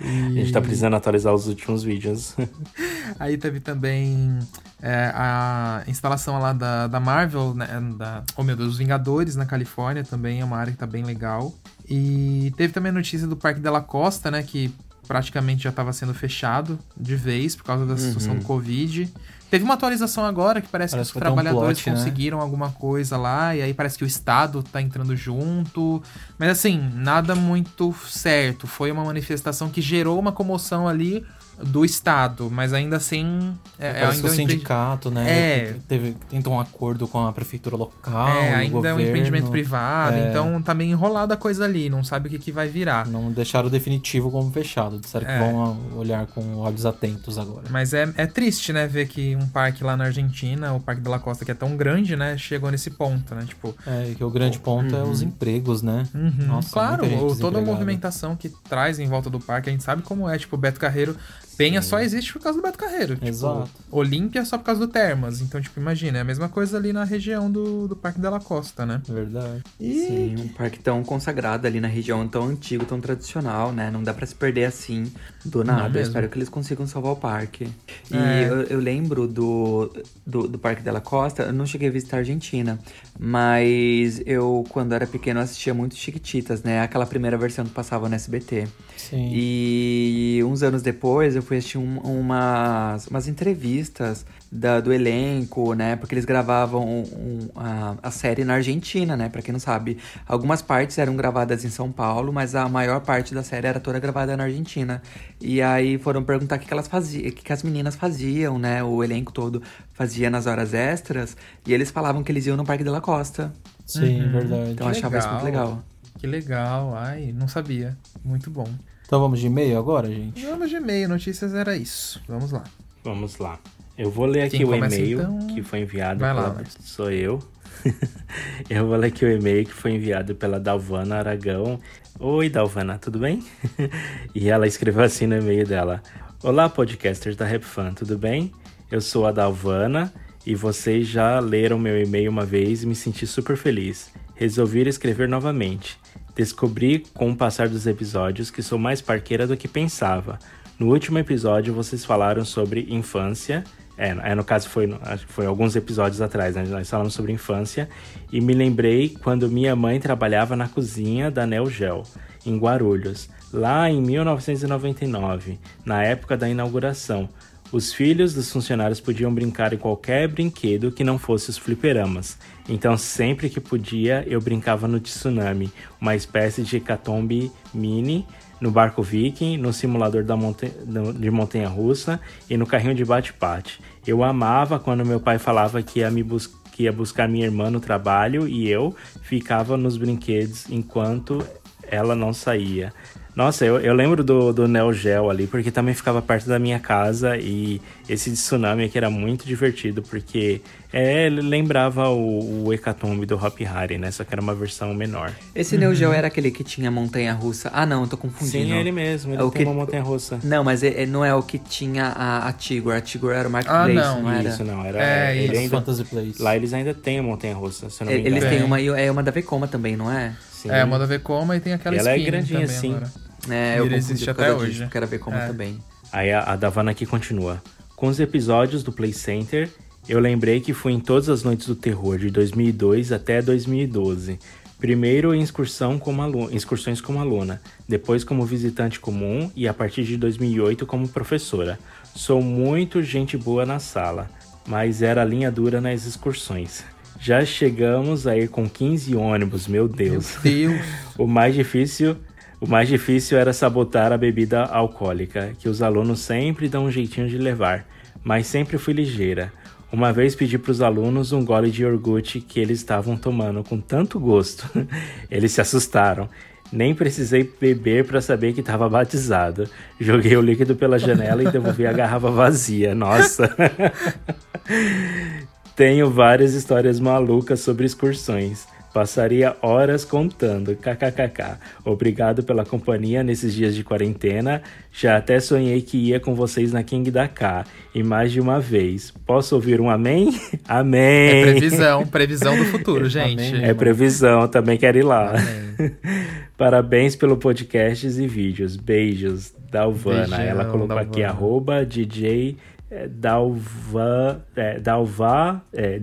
A 0.00 0.32
gente 0.34 0.52
tá 0.52 0.60
precisando 0.60 0.96
atualizar 0.96 1.32
os 1.32 1.46
últimos 1.46 1.84
vídeos. 1.84 2.34
Aí 3.18 3.36
teve 3.36 3.60
também 3.60 4.38
é, 4.82 5.12
a 5.14 5.84
instalação 5.86 6.40
lá 6.40 6.52
da, 6.52 6.88
da 6.88 6.98
Marvel, 6.98 7.54
né, 7.54 7.68
da, 7.96 8.24
oh 8.36 8.42
meu 8.42 8.56
Deus, 8.56 8.70
os 8.70 8.78
Vingadores 8.78 9.36
na 9.36 9.46
Califórnia 9.46 10.02
também 10.02 10.40
é 10.40 10.44
uma 10.44 10.56
área 10.56 10.72
que 10.72 10.78
tá 10.78 10.86
bem 10.86 11.04
legal. 11.04 11.54
E 11.88 12.52
teve 12.56 12.72
também 12.72 12.90
a 12.90 12.94
notícia 12.94 13.28
do 13.28 13.36
Parque 13.36 13.60
Della 13.60 13.80
Costa, 13.80 14.30
né, 14.30 14.42
que 14.42 14.74
praticamente 15.06 15.64
já 15.64 15.70
estava 15.70 15.92
sendo 15.92 16.14
fechado 16.14 16.78
de 16.96 17.16
vez 17.16 17.56
por 17.56 17.64
causa 17.64 17.84
da 17.84 17.96
situação 17.96 18.36
do 18.36 18.44
Covid. 18.44 19.12
Teve 19.50 19.64
uma 19.64 19.74
atualização 19.74 20.24
agora 20.24 20.62
que 20.62 20.68
parece, 20.68 20.94
Parece 20.94 21.12
que 21.12 21.18
os 21.18 21.22
ter 21.22 21.28
um 21.28 21.34
trabalhadores 21.34 21.82
plot, 21.82 21.90
né? 21.90 21.96
conseguiram 21.96 22.40
alguma 22.40 22.70
coisa 22.70 23.18
lá, 23.18 23.54
e 23.54 23.60
aí 23.60 23.74
parece 23.74 23.98
que 23.98 24.04
o 24.04 24.06
Estado 24.06 24.62
tá 24.62 24.80
entrando 24.80 25.14
junto. 25.14 26.02
Mas 26.38 26.48
assim, 26.48 26.80
nada 26.94 27.34
muito 27.34 27.94
certo. 28.08 28.66
Foi 28.66 28.90
uma 28.90 29.04
manifestação 29.04 29.68
que 29.68 29.82
gerou 29.82 30.18
uma 30.18 30.32
comoção 30.32 30.88
ali 30.88 31.26
do 31.62 31.84
Estado, 31.84 32.48
mas 32.50 32.72
ainda 32.72 32.96
assim. 32.96 33.54
É, 33.78 33.92
Parece 33.92 34.20
que 34.20 34.26
ainda 34.26 34.28
o 34.28 34.30
um 34.30 34.34
empre- 34.34 34.52
sindicato, 34.54 35.10
né? 35.10 35.30
É. 35.30 35.76
Teve, 35.86 36.16
tentou 36.30 36.54
um 36.54 36.60
acordo 36.60 37.06
com 37.06 37.24
a 37.26 37.32
prefeitura 37.32 37.76
local. 37.76 38.28
É, 38.28 38.32
e 38.32 38.52
o 38.52 38.56
ainda 38.56 38.64
é 38.64 38.68
um 38.68 38.70
governo. 38.72 39.00
empreendimento 39.02 39.50
privado, 39.50 40.16
É. 40.16 40.30
então 40.30 40.60
tá 40.62 40.74
meio 40.74 40.90
enrolada 40.90 41.34
a 41.34 41.36
coisa 41.36 41.64
ali, 41.64 41.88
não 41.90 42.02
sabe 42.02 42.26
o 42.28 42.30
que, 42.30 42.38
que 42.38 42.50
vai 42.52 42.68
virar. 42.68 43.06
Não 43.06 43.30
deixaram 43.30 43.68
o 43.68 43.70
definitivo 43.70 44.30
como 44.30 44.50
fechado. 44.50 44.98
Disseram 44.98 45.26
É. 45.28 45.38
que 45.38 45.44
vão 45.52 45.78
olhar 45.96 46.26
com 46.26 46.56
olhos 46.56 46.84
atentos 46.86 47.38
agora. 47.38 47.64
Mas 47.70 47.92
é, 47.94 48.12
é 48.16 48.26
triste, 48.26 48.72
né, 48.72 48.86
ver 48.86 49.06
que 49.08 49.36
um 49.36 49.46
parque 49.48 49.84
lá 49.84 49.96
na 49.96 50.04
Argentina, 50.04 50.72
o 50.72 50.80
Parque 50.80 51.00
da 51.02 51.10
La 51.10 51.18
Costa, 51.18 51.44
que 51.44 51.50
é 51.50 51.54
tão 51.54 51.76
grande, 51.76 52.16
né, 52.16 52.36
chegou 52.38 52.70
nesse 52.70 52.90
ponto, 52.90 53.34
né? 53.34 53.44
Tipo, 53.46 53.74
É, 53.86 54.14
que 54.16 54.24
o 54.24 54.30
grande 54.30 54.58
ponto 54.58 54.94
é 54.96 55.02
os 55.02 55.22
empregos, 55.22 55.82
né? 55.82 56.06
Uhum, 56.14 56.46
Nossa, 56.46 56.70
claro, 56.72 57.04
muita 57.04 57.20
gente 57.20 57.32
o- 57.32 57.40
toda 57.40 57.58
a 57.58 57.62
movimentação 57.62 58.34
que 58.34 58.48
traz 58.48 58.98
em 58.98 59.06
volta 59.06 59.28
do 59.30 59.38
parque, 59.38 59.68
a 59.68 59.72
gente 59.72 59.84
sabe 59.84 60.02
como 60.02 60.28
é. 60.28 60.38
Tipo, 60.38 60.56
o 60.56 60.58
Beto 60.58 60.80
Carreiro, 60.80 61.16
Penha 61.56 61.82
só 61.82 62.00
existe 62.00 62.32
por 62.32 62.40
causa 62.42 62.58
do 62.58 62.62
Beto 62.62 62.78
Carreiro. 62.78 63.14
Tipo, 63.14 63.26
Exato. 63.26 63.70
Olímpia 63.90 64.44
só 64.44 64.56
por 64.58 64.64
causa 64.64 64.80
do 64.80 64.88
Termas. 64.88 65.40
Então, 65.40 65.60
tipo, 65.60 65.78
imagina, 65.78 66.18
é 66.18 66.20
a 66.20 66.24
mesma 66.24 66.48
coisa 66.48 66.76
ali 66.76 66.92
na 66.92 67.04
região 67.04 67.50
do, 67.50 67.86
do 67.88 67.94
Parque 67.96 68.20
Della 68.20 68.40
Costa, 68.40 68.84
né? 68.86 69.00
Verdade. 69.08 69.62
E 69.78 69.92
Sim, 70.06 70.36
um 70.40 70.48
parque 70.48 70.78
tão 70.78 71.02
consagrado 71.02 71.66
ali 71.66 71.80
na 71.80 71.88
região, 71.88 72.26
tão 72.26 72.44
antigo, 72.48 72.84
tão 72.84 73.00
tradicional, 73.00 73.72
né? 73.72 73.90
Não 73.90 74.02
dá 74.02 74.12
pra 74.14 74.26
se 74.26 74.34
perder 74.34 74.64
assim 74.64 75.12
do 75.44 75.62
nada. 75.62 75.98
Eu 75.98 76.02
espero 76.02 76.28
que 76.28 76.38
eles 76.38 76.48
consigam 76.48 76.86
salvar 76.86 77.12
o 77.12 77.16
parque. 77.16 77.68
E 78.10 78.16
É. 78.16 78.48
eu, 78.48 78.62
eu 78.64 78.78
lembro 78.80 79.26
do, 79.28 79.92
do, 80.26 80.48
do 80.48 80.58
Parque 80.58 80.82
Della 80.82 81.00
Costa, 81.00 81.44
eu 81.44 81.52
não 81.52 81.66
cheguei 81.66 81.88
a 81.88 81.92
visitar 81.92 82.16
a 82.16 82.20
Argentina, 82.20 82.78
mas 83.18 84.20
eu, 84.26 84.64
quando 84.68 84.92
era 84.92 85.06
pequeno, 85.06 85.40
assistia 85.40 85.72
muito 85.74 85.94
Chiquititas, 85.96 86.62
né? 86.62 86.80
Aquela 86.80 87.06
primeira 87.06 87.36
versão 87.36 87.64
que 87.64 87.70
passava 87.70 88.08
no 88.08 88.14
SBT. 88.14 88.66
Sim. 88.96 89.30
E 89.32 90.40
uns 90.44 90.62
anos 90.62 90.82
depois 90.82 91.36
eu 91.36 91.41
fui 91.42 91.58
assistir 91.58 91.78
um- 91.78 91.98
umas, 91.98 93.06
umas 93.08 93.28
entrevistas 93.28 94.24
da- 94.50 94.80
do 94.80 94.92
elenco, 94.92 95.74
né? 95.74 95.96
Porque 95.96 96.14
eles 96.14 96.24
gravavam 96.24 96.86
um- 96.86 97.02
um- 97.02 97.48
a, 97.56 97.96
a 98.02 98.10
série 98.10 98.44
na 98.44 98.54
Argentina, 98.54 99.16
né? 99.16 99.28
Pra 99.28 99.42
quem 99.42 99.52
não 99.52 99.60
sabe. 99.60 99.98
Algumas 100.26 100.62
partes 100.62 100.98
eram 100.98 101.16
gravadas 101.16 101.64
em 101.64 101.70
São 101.70 101.90
Paulo, 101.92 102.32
mas 102.32 102.54
a 102.54 102.68
maior 102.68 103.00
parte 103.00 103.34
da 103.34 103.42
série 103.42 103.66
era 103.66 103.80
toda 103.80 103.98
gravada 103.98 104.36
na 104.36 104.44
Argentina. 104.44 105.02
E 105.40 105.60
aí 105.62 105.98
foram 105.98 106.22
perguntar 106.22 106.56
o 106.56 106.58
que, 106.58 106.66
que 106.66 106.72
elas 106.72 106.88
faziam, 106.88 107.28
o 107.28 107.32
que, 107.32 107.42
que 107.42 107.52
as 107.52 107.62
meninas 107.62 107.94
faziam, 107.96 108.58
né? 108.58 108.82
O 108.82 109.02
elenco 109.02 109.32
todo 109.32 109.62
fazia 109.92 110.28
nas 110.30 110.46
horas 110.46 110.72
extras. 110.74 111.36
E 111.66 111.72
eles 111.74 111.90
falavam 111.90 112.22
que 112.22 112.30
eles 112.32 112.46
iam 112.46 112.56
no 112.56 112.64
Parque 112.64 112.84
de 112.84 112.90
la 112.90 113.00
Costa. 113.00 113.52
Sim, 113.86 114.22
Uhum. 114.22 114.32
verdade. 114.32 114.70
Então 114.72 114.86
eu 114.86 114.90
achava 114.90 115.18
isso 115.18 115.28
muito 115.30 115.44
legal. 115.44 115.82
Que 116.18 116.26
legal, 116.26 116.94
ai, 116.96 117.32
não 117.36 117.48
sabia. 117.48 117.96
Muito 118.24 118.50
bom. 118.50 118.68
Então 119.12 119.20
vamos 119.20 119.40
de 119.40 119.46
e-mail 119.46 119.78
agora, 119.78 120.08
gente? 120.08 120.42
Vamos 120.46 120.70
de 120.70 120.76
e-mail, 120.76 121.06
notícias 121.06 121.52
era 121.52 121.76
isso. 121.76 122.18
Vamos 122.26 122.50
lá. 122.50 122.64
Vamos 123.04 123.36
lá. 123.36 123.58
Eu 123.98 124.10
vou 124.10 124.24
ler 124.24 124.44
aqui 124.44 124.56
Quem 124.56 124.66
o 124.66 124.74
e-mail 124.74 125.20
então? 125.20 125.46
que 125.48 125.62
foi 125.62 125.80
enviado 125.80 126.20
Vai 126.20 126.32
lá, 126.32 126.44
pela... 126.44 126.54
Lars. 126.54 126.78
Sou 126.80 127.10
eu. 127.10 127.38
eu 128.70 128.86
vou 128.86 128.96
ler 128.96 129.08
aqui 129.08 129.26
o 129.26 129.30
e-mail 129.30 129.66
que 129.66 129.74
foi 129.74 129.92
enviado 129.92 130.34
pela 130.34 130.58
Dalvana 130.58 131.16
Aragão. 131.16 131.78
Oi, 132.18 132.48
Dalvana, 132.48 132.96
tudo 132.96 133.18
bem? 133.18 133.44
e 134.34 134.48
ela 134.48 134.66
escreveu 134.66 135.02
assim 135.02 135.26
no 135.26 135.36
e-mail 135.36 135.66
dela. 135.66 136.02
Olá, 136.42 136.70
podcasters 136.70 137.36
da 137.36 137.44
RapFan, 137.44 137.92
tudo 137.92 138.16
bem? 138.16 138.50
Eu 138.90 139.02
sou 139.02 139.26
a 139.26 139.30
Dalvana 139.30 140.10
e 140.46 140.54
vocês 140.54 141.06
já 141.06 141.38
leram 141.38 141.78
meu 141.78 142.02
e-mail 142.02 142.30
uma 142.30 142.46
vez 142.46 142.82
e 142.82 142.86
me 142.86 142.94
senti 142.94 143.26
super 143.26 143.58
feliz. 143.58 144.10
Resolvi 144.36 144.88
escrever 144.88 145.28
novamente. 145.28 146.00
Descobri 146.34 147.04
com 147.12 147.30
o 147.30 147.36
passar 147.36 147.68
dos 147.68 147.86
episódios 147.86 148.50
que 148.50 148.62
sou 148.62 148.78
mais 148.78 149.00
parqueira 149.00 149.46
do 149.46 149.56
que 149.56 149.68
pensava. 149.68 150.38
No 150.78 150.88
último 150.90 151.18
episódio 151.18 151.74
vocês 151.74 152.04
falaram 152.04 152.44
sobre 152.44 152.86
infância. 152.88 153.62
É, 153.96 154.08
é, 154.08 154.34
no 154.34 154.42
caso 154.42 154.68
foi, 154.68 154.92
acho 155.02 155.26
que 155.26 155.32
foi 155.32 155.46
alguns 155.46 155.76
episódios 155.76 156.20
atrás, 156.20 156.56
né? 156.56 156.64
Nós 156.64 156.88
falamos 156.88 157.12
sobre 157.12 157.32
infância. 157.32 157.88
E 158.32 158.40
me 158.40 158.54
lembrei 158.54 159.10
quando 159.10 159.48
minha 159.48 159.76
mãe 159.76 160.00
trabalhava 160.00 160.56
na 160.56 160.66
cozinha 160.66 161.30
da 161.30 161.46
Neo 161.46 161.70
Gel, 161.70 162.02
em 162.46 162.56
Guarulhos, 162.58 163.28
lá 163.52 163.90
em 163.90 164.00
1999, 164.00 165.58
na 165.84 166.02
época 166.02 166.36
da 166.36 166.48
inauguração. 166.48 167.28
Os 167.70 167.92
filhos 167.92 168.34
dos 168.34 168.52
funcionários 168.52 169.00
podiam 169.00 169.32
brincar 169.32 169.72
em 169.72 169.78
qualquer 169.78 170.28
brinquedo 170.28 170.92
que 170.92 171.04
não 171.04 171.18
fosse 171.18 171.48
os 171.48 171.56
fliperamas. 171.56 172.38
Então, 172.68 172.96
sempre 172.96 173.48
que 173.50 173.60
podia, 173.60 174.24
eu 174.26 174.40
brincava 174.40 174.86
no 174.86 175.00
Tsunami, 175.00 175.72
uma 176.00 176.14
espécie 176.14 176.62
de 176.62 176.76
hecatombe 176.76 177.50
mini, 177.74 178.26
no 178.60 178.70
barco 178.70 179.02
viking, 179.02 179.56
no 179.56 179.72
simulador 179.72 180.24
monta 180.36 180.68
de 180.68 181.30
montanha-russa 181.30 182.20
e 182.48 182.56
no 182.56 182.64
carrinho 182.64 182.94
de 182.94 183.04
bate-bate. 183.04 183.80
Eu 184.06 184.22
amava 184.22 184.78
quando 184.78 185.04
meu 185.04 185.18
pai 185.18 185.38
falava 185.38 185.82
que 185.82 185.98
ia 185.98 186.10
me 186.10 186.24
que 186.70 186.84
ia 186.84 186.92
buscar 186.92 187.28
minha 187.28 187.44
irmã 187.44 187.70
no 187.70 187.80
trabalho 187.80 188.48
e 188.48 188.68
eu 188.68 188.94
ficava 189.20 189.76
nos 189.76 189.96
brinquedos 189.96 190.70
enquanto 190.70 191.44
ela 191.82 192.14
não 192.14 192.32
saía. 192.32 192.92
Nossa, 193.34 193.64
eu, 193.64 193.78
eu 193.80 193.94
lembro 193.94 194.22
do, 194.22 194.52
do 194.52 194.68
Neo 194.68 194.92
Geo 194.92 195.30
ali, 195.30 195.46
porque 195.46 195.70
também 195.70 195.94
ficava 195.94 196.20
perto 196.20 196.46
da 196.48 196.58
minha 196.58 196.78
casa 196.78 197.38
e 197.38 197.80
esse 198.06 198.30
tsunami 198.32 198.84
aqui 198.84 198.98
era 198.98 199.08
muito 199.08 199.46
divertido, 199.46 200.02
porque 200.02 200.60
é, 200.92 201.30
lembrava 201.30 202.10
o, 202.10 202.66
o 202.66 202.72
Hecatombe 202.74 203.24
do 203.24 203.34
Hop 203.36 203.58
Harry, 203.60 203.96
né? 203.96 204.10
Só 204.10 204.22
que 204.22 204.34
era 204.34 204.40
uma 204.42 204.54
versão 204.54 204.92
menor. 204.92 205.32
Esse 205.54 205.78
Neo 205.78 205.94
Geo 205.94 206.12
era 206.12 206.26
aquele 206.26 206.50
que 206.50 206.62
tinha 206.62 206.90
montanha-russa. 206.90 207.70
Ah, 207.72 207.86
não, 207.86 208.02
eu 208.02 208.06
tô 208.06 208.18
confundindo. 208.18 208.66
Sim, 208.66 208.72
é 208.74 208.80
ele 208.80 208.92
mesmo, 208.92 209.32
ele 209.32 209.40
É 209.40 209.44
o 209.44 209.50
tem 209.50 209.62
que- 209.62 209.68
uma 209.70 209.74
montanha-russa. 209.80 210.38
Não, 210.44 210.62
mas 210.62 210.82
é- 210.82 211.04
é- 211.04 211.06
não 211.06 211.24
é 211.24 211.34
o 211.34 211.42
que 211.42 211.58
tinha 211.58 212.08
a, 212.08 212.46
a 212.48 212.52
Tigor. 212.52 212.94
A 212.94 213.00
Tigor 213.00 213.32
era 213.32 213.44
o 213.44 213.50
Ah, 213.50 213.50
Marketplace, 213.50 213.94
não, 213.94 214.22
não, 214.24 214.30
era? 214.30 214.48
Isso, 214.50 214.64
não, 214.64 214.84
era... 214.84 215.02
É, 215.02 215.36
ele 215.38 215.44
isso, 215.52 215.60
ainda, 215.62 215.76
Fantasy 215.78 216.04
Place. 216.04 216.42
lá 216.42 216.54
eles 216.54 216.74
ainda 216.74 216.92
têm 216.92 217.18
a 217.20 217.22
montanha-russa, 217.22 217.88
se 217.88 218.02
eu 218.02 218.04
não 218.04 218.12
me 218.12 218.18
E- 218.18 218.20
engano. 218.20 218.36
Eles 218.36 218.50
têm 218.50 218.62
uma, 218.62 218.78
e 218.78 218.88
é 218.88 219.10
uma 219.10 219.22
da 219.22 219.30
Vekoma 219.30 219.66
também, 219.66 219.96
não 219.96 220.12
é? 220.12 220.34
Sim. 220.62 220.70
É, 220.70 220.84
manda 220.84 221.06
ver 221.06 221.20
como 221.20 221.52
e 221.52 221.60
tem 221.60 221.72
aquela 221.72 221.96
Ela 221.96 222.10
é 222.10 222.18
grandinha, 222.18 222.60
também 222.60 222.76
sim. 222.80 222.90
agora. 222.94 223.12
É, 223.50 223.78
eu 223.78 223.86
existe 223.92 224.30
até 224.30 224.44
disso, 224.52 224.56
hoje. 224.64 224.82
porque 224.82 224.96
era 224.96 225.06
Vekoma 225.06 225.36
É. 225.42 225.46
também. 225.48 225.78
Aí 226.12 226.30
a, 226.32 226.40
a 226.44 226.56
Davana 226.56 226.90
aqui 226.92 227.04
continua. 227.04 227.60
Com 227.96 228.06
os 228.08 228.20
episódios 228.20 228.82
do 228.82 228.92
Play 228.92 229.12
Center, 229.12 229.68
eu 230.08 230.20
lembrei 230.20 230.60
que 230.60 230.72
fui 230.72 230.92
em 230.92 231.00
todas 231.00 231.28
as 231.28 231.42
noites 231.42 231.66
do 231.66 231.74
terror 231.74 232.18
de 232.18 232.30
2002 232.30 233.10
até 233.12 233.40
2012. 233.42 234.38
Primeiro 234.78 235.32
em 235.34 235.40
excursão 235.42 235.98
como 235.98 236.22
alu- 236.22 236.50
excursões 236.52 237.00
como 237.00 237.20
aluna, 237.20 237.60
depois 237.88 238.24
como 238.24 238.44
visitante 238.44 238.98
comum 238.98 239.50
e 239.54 239.68
a 239.68 239.72
partir 239.74 240.02
de 240.04 240.16
2008 240.16 240.84
como 240.86 241.06
professora. 241.08 241.78
Sou 242.14 242.42
muito 242.42 243.00
gente 243.02 243.36
boa 243.36 243.64
na 243.64 243.78
sala, 243.78 244.28
mas 244.66 245.00
era 245.00 245.24
linha 245.24 245.50
dura 245.52 245.80
nas 245.80 246.04
excursões. 246.04 246.84
Já 247.22 247.44
chegamos 247.44 248.26
a 248.26 248.36
ir 248.36 248.48
com 248.48 248.68
15 248.68 249.14
ônibus, 249.14 249.68
meu 249.68 249.86
Deus. 249.86 250.38
Deus. 250.42 250.74
O 251.16 251.24
mais 251.24 251.54
difícil, 251.54 252.16
o 252.60 252.66
mais 252.66 252.88
difícil 252.88 253.38
era 253.38 253.52
sabotar 253.52 254.12
a 254.12 254.18
bebida 254.18 254.64
alcoólica, 254.64 255.52
que 255.56 255.68
os 255.68 255.82
alunos 255.82 256.18
sempre 256.18 256.68
dão 256.68 256.86
um 256.86 256.90
jeitinho 256.90 257.28
de 257.28 257.38
levar, 257.38 257.86
mas 258.24 258.48
sempre 258.48 258.76
fui 258.76 258.92
ligeira. 258.92 259.52
Uma 259.92 260.12
vez 260.12 260.34
pedi 260.34 260.58
para 260.58 260.72
os 260.72 260.82
alunos 260.82 261.30
um 261.30 261.44
gole 261.44 261.70
de 261.70 261.82
iogurte 261.82 262.40
que 262.40 262.58
eles 262.58 262.78
estavam 262.78 263.16
tomando 263.16 263.62
com 263.62 263.78
tanto 263.78 264.18
gosto. 264.18 264.68
Eles 265.30 265.52
se 265.52 265.60
assustaram. 265.60 266.28
Nem 266.72 266.94
precisei 266.94 267.44
beber 267.60 268.06
para 268.06 268.22
saber 268.22 268.54
que 268.54 268.60
estava 268.60 268.88
batizado. 268.88 269.68
Joguei 270.00 270.34
o 270.34 270.40
líquido 270.40 270.74
pela 270.74 270.98
janela 270.98 271.42
e 271.42 271.50
devolvi 271.50 271.86
a 271.86 271.92
garrafa 271.92 272.30
vazia. 272.30 272.94
Nossa. 272.94 273.54
Tenho 275.74 276.10
várias 276.10 276.54
histórias 276.54 277.00
malucas 277.00 277.60
sobre 277.60 277.86
excursões. 277.86 278.66
Passaria 278.92 279.56
horas 279.62 280.04
contando. 280.04 280.76
KKKK. 280.76 281.56
Obrigado 281.82 282.42
pela 282.42 282.62
companhia 282.62 283.22
nesses 283.22 283.54
dias 283.54 283.74
de 283.74 283.82
quarentena. 283.82 284.60
Já 284.92 285.16
até 285.16 285.40
sonhei 285.40 285.80
que 285.80 285.96
ia 285.96 286.20
com 286.20 286.34
vocês 286.34 286.74
na 286.74 286.82
King 286.82 287.10
da 287.10 287.26
K. 287.26 287.64
E 287.94 288.02
mais 288.02 288.30
de 288.32 288.38
uma 288.38 288.60
vez. 288.60 289.10
Posso 289.24 289.54
ouvir 289.54 289.80
um 289.80 289.88
amém? 289.88 290.38
Amém! 290.68 291.40
É 291.40 291.42
previsão, 291.52 292.06
previsão 292.06 292.54
do 292.54 292.66
futuro, 292.66 293.08
gente. 293.08 293.54
Amém. 293.54 293.64
É 293.64 293.72
previsão, 293.72 294.46
também 294.46 294.76
quero 294.76 294.98
ir 294.98 295.04
lá. 295.04 295.32
Parabéns 296.58 297.16
pelo 297.16 297.38
podcasts 297.38 298.18
e 298.18 298.26
vídeos. 298.26 298.76
Beijos, 298.76 299.54
Dalvana. 299.70 300.36
Beijão, 300.36 300.40
Ela 300.44 300.64
colocou 300.66 300.98
aqui 300.98 301.22
Dalvana. 301.22 301.28
arroba 301.28 301.86
DJ 301.86 302.56
é, 302.94 303.08
Dalva, 303.08 304.44
é, 304.54 304.78
Dalva, 304.78 305.62
é, 305.72 305.98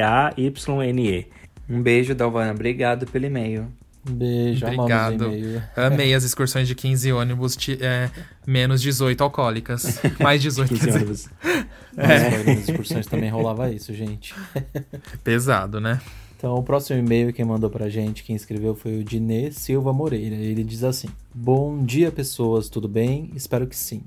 D-A-L-V-A-Y-N-E. 0.00 1.26
Um 1.68 1.80
beijo, 1.82 2.14
Dalvana. 2.14 2.50
Obrigado 2.52 3.06
pelo 3.06 3.26
e-mail. 3.26 3.68
Um 4.08 4.12
beijo, 4.14 4.64
Obrigado. 4.66 5.12
amamos 5.24 5.32
o 5.34 5.38
e-mail. 5.38 5.62
Amei 5.76 6.12
as 6.14 6.24
excursões 6.24 6.66
de 6.66 6.74
15 6.74 7.12
ônibus, 7.12 7.54
ti- 7.54 7.78
é, 7.80 8.10
menos 8.46 8.80
18 8.82 9.22
alcoólicas. 9.22 10.00
Mais 10.18 10.42
18, 10.42 10.68
15 10.70 10.80
quer 10.80 10.86
dizer, 10.86 10.98
ônibus. 10.98 11.28
Nossa, 11.96 12.44
nas 12.44 12.68
excursões 12.68 13.06
também 13.06 13.30
rolava 13.30 13.70
isso, 13.70 13.94
gente. 13.94 14.34
pesado, 15.22 15.80
né? 15.80 16.00
Então, 16.36 16.54
o 16.54 16.62
próximo 16.62 16.98
e-mail 16.98 17.32
quem 17.34 17.44
mandou 17.44 17.68
pra 17.68 17.88
gente, 17.90 18.24
quem 18.24 18.34
escreveu 18.34 18.74
foi 18.74 18.98
o 18.98 19.04
Dinê 19.04 19.52
Silva 19.52 19.92
Moreira. 19.92 20.34
Ele 20.34 20.64
diz 20.64 20.82
assim: 20.82 21.08
Bom 21.34 21.84
dia, 21.84 22.10
pessoas, 22.10 22.70
tudo 22.70 22.88
bem? 22.88 23.30
Espero 23.36 23.66
que 23.66 23.76
sim. 23.76 24.02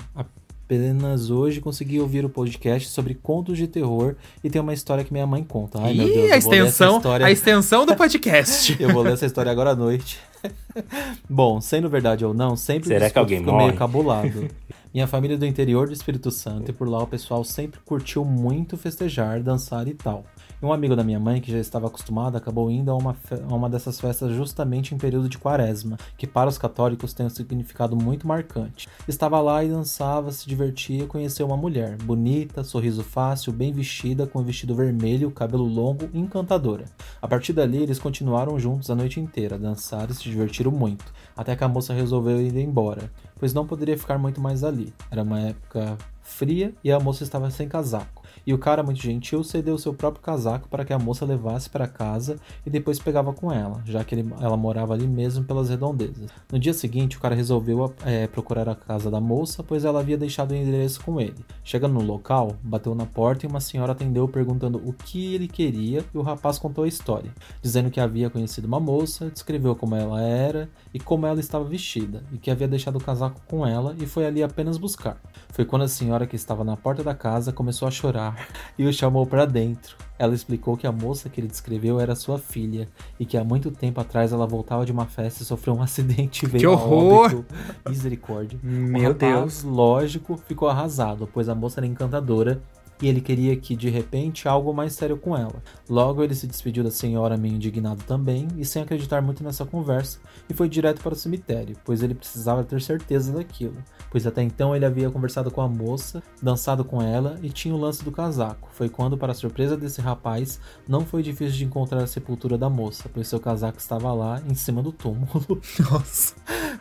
Apenas 0.66 1.30
hoje 1.30 1.60
consegui 1.60 2.00
ouvir 2.00 2.24
o 2.26 2.30
podcast 2.30 2.88
sobre 2.90 3.14
contos 3.14 3.58
de 3.58 3.68
terror 3.68 4.16
e 4.44 4.50
tem 4.50 4.62
uma 4.62 4.74
história 4.74 5.04
que 5.04 5.12
minha 5.12 5.28
mãe 5.28 5.44
conta. 5.44 5.78
Ai, 5.82 5.94
meu 5.94 6.08
Ih, 6.08 6.14
Deus, 6.14 6.32
a 6.32 6.36
eu 6.38 6.42
vou 6.42 6.52
ler 6.52 6.58
essa 6.58 6.68
extensão, 6.70 6.98
história- 6.98 7.26
a 7.26 7.32
extensão 7.32 7.86
do 7.86 7.96
podcast. 7.96 8.78
Eu 8.82 8.94
vou 8.94 9.04
ler 9.04 9.14
essa 9.14 9.26
história 9.26 9.52
agora 9.52 9.72
à 9.72 9.76
noite. 9.76 10.20
Bom, 11.30 11.60
sendo 11.62 11.90
verdade 11.90 12.26
ou 12.26 12.34
não, 12.34 12.56
sempre 12.56 12.88
Será 12.88 13.10
que 13.10 13.20
alguém 13.20 13.40
ficou 13.40 13.54
morre? 13.54 13.66
meio 13.68 13.78
cabulado. 13.78 14.48
Minha 14.94 15.08
família 15.08 15.34
é 15.36 15.38
do 15.38 15.46
interior 15.46 15.88
do 15.88 15.94
Espírito 15.94 16.30
Santo 16.30 16.70
e 16.70 16.74
por 16.74 16.88
lá 16.88 17.02
o 17.02 17.08
pessoal 17.08 17.44
sempre 17.44 17.80
curtiu 17.84 18.24
muito 18.24 18.78
festejar, 18.78 19.42
dançar 19.42 19.88
e 19.88 19.94
tal. 19.94 20.24
Um 20.64 20.72
amigo 20.72 20.96
da 20.96 21.04
minha 21.04 21.20
mãe, 21.20 21.42
que 21.42 21.52
já 21.52 21.58
estava 21.58 21.88
acostumado, 21.88 22.38
acabou 22.38 22.72
indo 22.72 22.90
a 22.90 22.96
uma, 22.96 23.18
a 23.50 23.54
uma 23.54 23.70
dessas 23.70 24.00
festas 24.00 24.34
justamente 24.34 24.96
em 24.96 24.98
período 24.98 25.28
de 25.28 25.38
quaresma, 25.38 25.98
que 26.18 26.26
para 26.26 26.48
os 26.48 26.58
católicos 26.58 27.12
tem 27.12 27.26
um 27.26 27.30
significado 27.30 27.98
muito 27.98 28.26
marcante. 28.26 28.88
Estava 29.06 29.42
lá 29.42 29.62
e 29.62 29.68
dançava, 29.68 30.32
se 30.32 30.48
divertia 30.48 31.06
conheceu 31.06 31.46
uma 31.46 31.58
mulher, 31.58 31.98
bonita, 31.98 32.64
sorriso 32.64 33.04
fácil, 33.04 33.52
bem 33.52 33.74
vestida, 33.74 34.26
com 34.26 34.40
um 34.40 34.44
vestido 34.44 34.74
vermelho, 34.74 35.32
cabelo 35.32 35.66
longo 35.66 36.10
e 36.14 36.18
encantadora. 36.18 36.86
A 37.22 37.28
partir 37.28 37.52
dali, 37.52 37.84
eles 37.84 38.00
continuaram 38.00 38.58
juntos 38.58 38.90
a 38.90 38.96
noite 38.96 39.20
inteira, 39.20 39.60
dançaram 39.60 40.12
e 40.12 40.16
se 40.16 40.24
divertiram 40.24 40.72
muito, 40.72 41.04
até 41.36 41.58
que 41.58 41.64
a 41.66 41.68
moça 41.68 41.94
resolveu 41.94 42.40
ir 42.40 42.56
embora, 42.56 43.12
pois 43.38 43.54
não 43.54 43.68
poderia 43.68 43.98
ficar 43.98 44.18
muito 44.18 44.40
mais 44.40 44.64
ali. 44.64 44.94
Era 45.12 45.24
uma 45.24 45.42
época 45.42 45.98
fria 46.22 46.74
e 46.82 46.90
a 46.90 47.02
moça 47.02 47.22
estava 47.22 47.52
sem 47.52 47.68
casaco. 47.68 48.23
E 48.46 48.54
o 48.54 48.58
cara, 48.58 48.84
muito 48.84 49.02
gentil, 49.02 49.44
cedeu 49.44 49.78
seu 49.78 49.94
próprio 49.94 50.22
casaco 50.22 50.68
para 50.68 50.84
que 50.84 50.94
a 50.94 51.00
moça 51.00 51.26
levasse 51.26 51.70
para 51.70 51.88
casa 51.88 52.38
e 52.66 52.70
depois 52.70 53.00
pegava 53.00 53.32
com 53.34 53.52
ela, 53.52 53.82
já 53.86 54.04
que 54.04 54.16
ele- 54.16 54.34
ela 54.42 54.58
morava 54.58 54.94
ali 54.94 55.08
mesmo 55.08 55.44
pelas 55.46 55.70
redondezas. 55.70 56.30
No 56.52 56.60
dia 56.60 56.74
seguinte, 56.74 57.18
o 57.18 57.20
cara 57.20 57.36
resolveu 57.36 57.94
eh, 58.06 58.28
procurar 58.28 58.68
a 58.68 58.76
casa 58.76 59.10
da 59.10 59.20
moça, 59.22 59.64
pois 59.64 59.86
ela 59.86 60.00
havia 60.00 60.18
deixado 60.18 60.52
o 60.52 60.56
endereço 60.56 61.02
com 61.02 61.20
ele. 61.20 61.46
Chegando 61.64 61.94
no 61.94 62.02
local, 62.02 62.56
bateu 62.62 62.94
na 62.94 63.06
porta 63.06 63.46
e 63.46 63.50
uma 63.50 63.60
senhora 63.62 63.94
atendeu 63.94 64.28
perguntando 64.28 64.82
o 64.84 64.94
que 64.94 65.34
ele 65.34 65.48
queria 65.48 66.04
e 66.14 66.18
o 66.18 66.22
rapaz 66.22 66.60
contou 66.60 66.84
a 66.84 66.88
história, 66.88 67.32
dizendo 67.62 67.90
que 67.90 68.00
havia 68.00 68.30
conhecido 68.30 68.68
uma 68.68 68.80
moça, 68.80 69.30
descreveu 69.30 69.76
como 69.76 69.96
ela 69.96 70.22
era 70.22 70.70
e 70.94 71.00
como 71.00 71.26
ela 71.26 71.40
estava 71.40 71.64
vestida, 71.64 72.24
e 72.32 72.38
que 72.38 72.52
havia 72.52 72.68
deixado 72.68 72.98
o 72.98 73.04
casaco 73.04 73.42
com 73.48 73.66
ela 73.66 73.96
e 74.00 74.06
foi 74.06 74.26
ali 74.26 74.44
apenas 74.44 74.78
buscar. 74.78 75.18
Foi 75.50 75.66
quando 75.66 75.84
a 75.84 75.88
senhora 75.88 76.28
que 76.28 76.36
estava 76.36 76.64
na 76.64 76.76
porta 76.76 77.04
da 77.04 77.16
casa 77.16 77.52
começou 77.54 77.88
a 77.88 77.92
chorar 77.92 78.33
e 78.78 78.86
o 78.86 78.94
chamou 78.94 79.26
para 79.26 79.46
dentro. 79.46 79.96
Ela 80.18 80.36
explicou 80.36 80.78
que 80.78 80.86
a 80.88 80.92
moça 80.92 81.28
que 81.28 81.42
ele 81.42 81.48
descreveu 81.48 82.00
era 82.00 82.16
sua 82.16 82.38
filha 82.38 82.88
e 83.20 83.26
que 83.26 83.36
há 83.38 83.44
muito 83.44 83.72
tempo 83.72 84.00
atrás 84.00 84.32
ela 84.32 84.46
voltava 84.46 84.86
de 84.86 84.92
uma 84.92 85.06
festa 85.06 85.44
e 85.44 85.46
sofreu 85.46 85.74
um 85.74 85.82
acidente 85.84 86.46
e 86.46 86.50
veio 86.50 86.62
Que 86.62 86.68
horror! 86.68 87.44
Misericórdia. 87.90 88.60
Meu 88.64 89.12
rapaz, 89.12 89.18
Deus. 89.18 89.64
lógico, 89.64 90.38
ficou 90.48 90.70
arrasado, 90.70 91.28
pois 91.34 91.50
a 91.50 91.56
moça 91.56 91.80
era 91.80 91.88
encantadora 91.88 92.62
e 93.04 93.08
ele 93.10 93.20
queria 93.20 93.54
que 93.58 93.76
de 93.76 93.90
repente 93.90 94.48
algo 94.48 94.74
mais 94.74 94.94
sério 94.94 95.18
com 95.18 95.36
ela. 95.36 95.62
Logo 95.90 96.24
ele 96.24 96.34
se 96.34 96.48
despediu 96.48 96.86
da 96.86 96.90
senhora 96.90 97.36
meio 97.36 97.56
indignado 97.56 98.02
também 98.08 98.48
e 98.58 98.64
sem 98.64 98.82
acreditar 98.82 99.22
muito 99.22 99.44
nessa 99.44 99.66
conversa 99.66 100.20
e 100.50 100.54
foi 100.54 100.70
direto 100.70 101.02
para 101.02 101.12
o 101.12 101.18
cemitério, 101.18 101.76
pois 101.84 102.02
ele 102.02 102.16
precisava 102.16 102.64
ter 102.64 102.82
certeza 102.82 103.34
daquilo, 103.34 103.76
pois 104.10 104.26
até 104.26 104.42
então 104.42 104.74
ele 104.74 104.86
havia 104.86 105.12
conversado 105.12 105.52
com 105.52 105.60
a 105.60 105.68
moça, 105.68 106.24
dançado 106.42 106.86
com 106.86 107.02
ela 107.02 107.38
e 107.44 107.50
tinha 107.50 107.76
o 107.76 107.78
lance 107.78 108.06
do 108.06 108.12
casaco. 108.12 108.70
Foi 108.72 108.88
quando, 108.88 109.18
para 109.18 109.34
a 109.34 109.36
surpresa 109.36 109.76
desse 109.76 110.00
rapaz, 110.00 110.62
não 110.88 111.06
foi 111.06 111.22
difícil 111.22 111.58
de 111.58 111.66
encontrar 111.66 112.04
a 112.04 112.08
sepultura 112.08 112.58
da 112.58 112.70
moça, 112.70 113.10
pois 113.14 113.28
seu 113.28 113.40
casaco 113.40 113.80
estava 113.80 114.14
lá 114.14 114.42
em 114.50 114.56
cima 114.56 114.82
do 114.82 114.94
túmulo. 114.94 115.60
Nossa. 115.92 116.36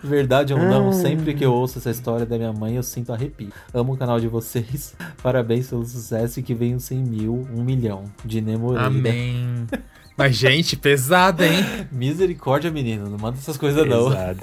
Verdade 0.04 0.54
ou 0.54 0.60
não, 0.60 0.92
sempre 0.92 1.34
que 1.34 1.44
eu 1.44 1.52
ouço 1.52 1.78
essa 1.78 1.90
história 1.90 2.26
da 2.26 2.36
minha 2.38 2.52
mãe, 2.52 2.76
eu 2.76 2.82
sinto 2.82 3.12
arrepio. 3.12 3.52
Amo 3.74 3.94
o 3.94 3.96
canal 3.96 4.20
de 4.20 4.28
vocês. 4.28 4.94
Parabéns 5.22 5.68
pelo 5.68 5.84
sucesso 5.84 6.11
e 6.40 6.42
que 6.42 6.54
venham 6.54 6.78
100 6.78 6.98
mil, 6.98 7.48
1 7.52 7.62
milhão. 7.62 8.04
De 8.24 8.40
Moreira. 8.40 8.86
Amém. 8.86 9.66
Mas, 10.16 10.36
gente, 10.36 10.76
pesada, 10.76 11.46
hein? 11.46 11.64
Misericórdia, 11.90 12.70
menino. 12.70 13.08
Não 13.08 13.18
manda 13.18 13.38
essas 13.38 13.56
coisas, 13.56 13.86
não. 13.88 14.10
Pesado. 14.10 14.40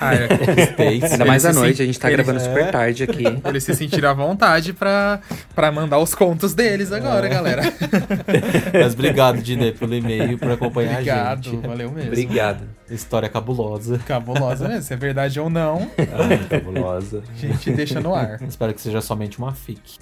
Ah, 0.00 0.14
é. 0.14 0.28
States. 0.66 1.12
Ainda 1.12 1.24
mais 1.24 1.44
à 1.44 1.52
noite, 1.52 1.82
a 1.82 1.86
gente 1.86 1.98
tá 1.98 2.08
ele- 2.08 2.16
gravando 2.22 2.38
é. 2.38 2.44
super 2.44 2.70
tarde 2.70 3.02
aqui. 3.02 3.24
Eles 3.44 3.64
se 3.64 3.74
sentiram 3.74 4.10
à 4.10 4.12
vontade 4.12 4.72
pra, 4.72 5.20
pra 5.54 5.72
mandar 5.72 5.98
os 5.98 6.14
contos 6.14 6.54
deles 6.54 6.92
agora, 6.92 7.28
galera. 7.28 7.62
Mas 8.72 8.94
obrigado, 8.94 9.42
Dinê, 9.42 9.72
pelo 9.72 9.94
e-mail 9.94 10.38
por 10.38 10.50
acompanhar 10.52 10.90
a 10.90 10.94
Obrigado, 10.94 11.44
gente. 11.50 11.66
valeu 11.66 11.90
mesmo. 11.90 12.08
Obrigado. 12.12 12.64
História 12.88 13.28
cabulosa. 13.28 13.98
Cabulosa 14.06 14.68
mesmo, 14.68 14.82
se 14.82 14.92
é 14.92 14.96
verdade 14.96 15.40
ou 15.40 15.50
não, 15.50 15.90
Ai, 15.98 16.38
cabulosa. 16.48 17.22
a 17.32 17.36
gente 17.46 17.70
deixa 17.72 18.00
no 18.00 18.14
ar. 18.14 18.40
Espero 18.46 18.72
que 18.72 18.80
seja 18.80 19.00
somente 19.00 19.38
uma 19.38 19.52
fic. 19.52 19.98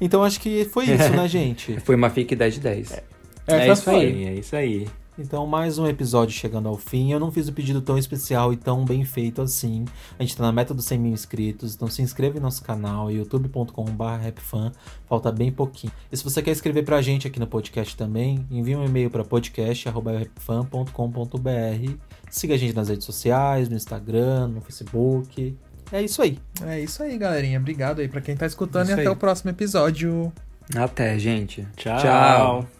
Então 0.00 0.22
acho 0.22 0.38
que 0.40 0.64
foi 0.66 0.84
isso, 0.86 1.10
né, 1.10 1.26
gente? 1.28 1.78
Foi 1.80 1.94
uma 1.94 2.10
FIC 2.10 2.34
10 2.36 2.54
de 2.54 2.60
10. 2.60 2.92
É, 2.92 3.02
foi 3.50 3.70
isso 3.72 3.90
aí, 3.90 4.24
é 4.24 4.34
isso 4.34 4.56
aí. 4.56 4.88
Então, 5.18 5.46
mais 5.46 5.76
um 5.78 5.86
episódio 5.86 6.34
chegando 6.34 6.66
ao 6.66 6.78
fim. 6.78 7.12
Eu 7.12 7.20
não 7.20 7.30
fiz 7.30 7.46
o 7.46 7.52
pedido 7.52 7.82
tão 7.82 7.98
especial 7.98 8.54
e 8.54 8.56
tão 8.56 8.86
bem 8.86 9.04
feito 9.04 9.42
assim. 9.42 9.84
A 10.18 10.22
gente 10.22 10.34
tá 10.34 10.44
na 10.44 10.52
meta 10.52 10.72
dos 10.72 10.86
100 10.86 10.98
mil 10.98 11.12
inscritos, 11.12 11.74
então 11.74 11.88
se 11.88 12.00
inscreva 12.00 12.38
em 12.38 12.40
nosso 12.40 12.64
canal, 12.64 13.10
youtube.com.br 13.10 14.04
rapfan. 14.22 14.72
Falta 15.06 15.30
bem 15.30 15.52
pouquinho. 15.52 15.92
E 16.10 16.16
se 16.16 16.24
você 16.24 16.40
quer 16.40 16.52
escrever 16.52 16.84
pra 16.84 17.02
gente 17.02 17.26
aqui 17.26 17.38
no 17.38 17.46
podcast 17.46 17.94
também, 17.96 18.46
envie 18.50 18.74
um 18.74 18.82
e-mail 18.84 19.10
para 19.10 19.22
podcast.rapfan.com.br. 19.22 21.92
Siga 22.30 22.54
a 22.54 22.56
gente 22.56 22.74
nas 22.74 22.88
redes 22.88 23.04
sociais, 23.04 23.68
no 23.68 23.76
Instagram, 23.76 24.48
no 24.48 24.62
Facebook. 24.62 25.54
É 25.92 26.00
isso 26.00 26.22
aí. 26.22 26.38
É 26.64 26.80
isso 26.80 27.02
aí, 27.02 27.18
galerinha. 27.18 27.58
Obrigado 27.58 28.00
aí 28.00 28.08
pra 28.08 28.20
quem 28.20 28.36
tá 28.36 28.46
escutando 28.46 28.84
Isso 28.84 28.92
e 28.92 28.94
até 28.94 29.02
aí. 29.02 29.08
o 29.08 29.16
próximo 29.16 29.50
episódio. 29.50 30.32
Até, 30.74 31.18
gente. 31.18 31.66
Tchau. 31.76 31.98
Tchau. 31.98 32.79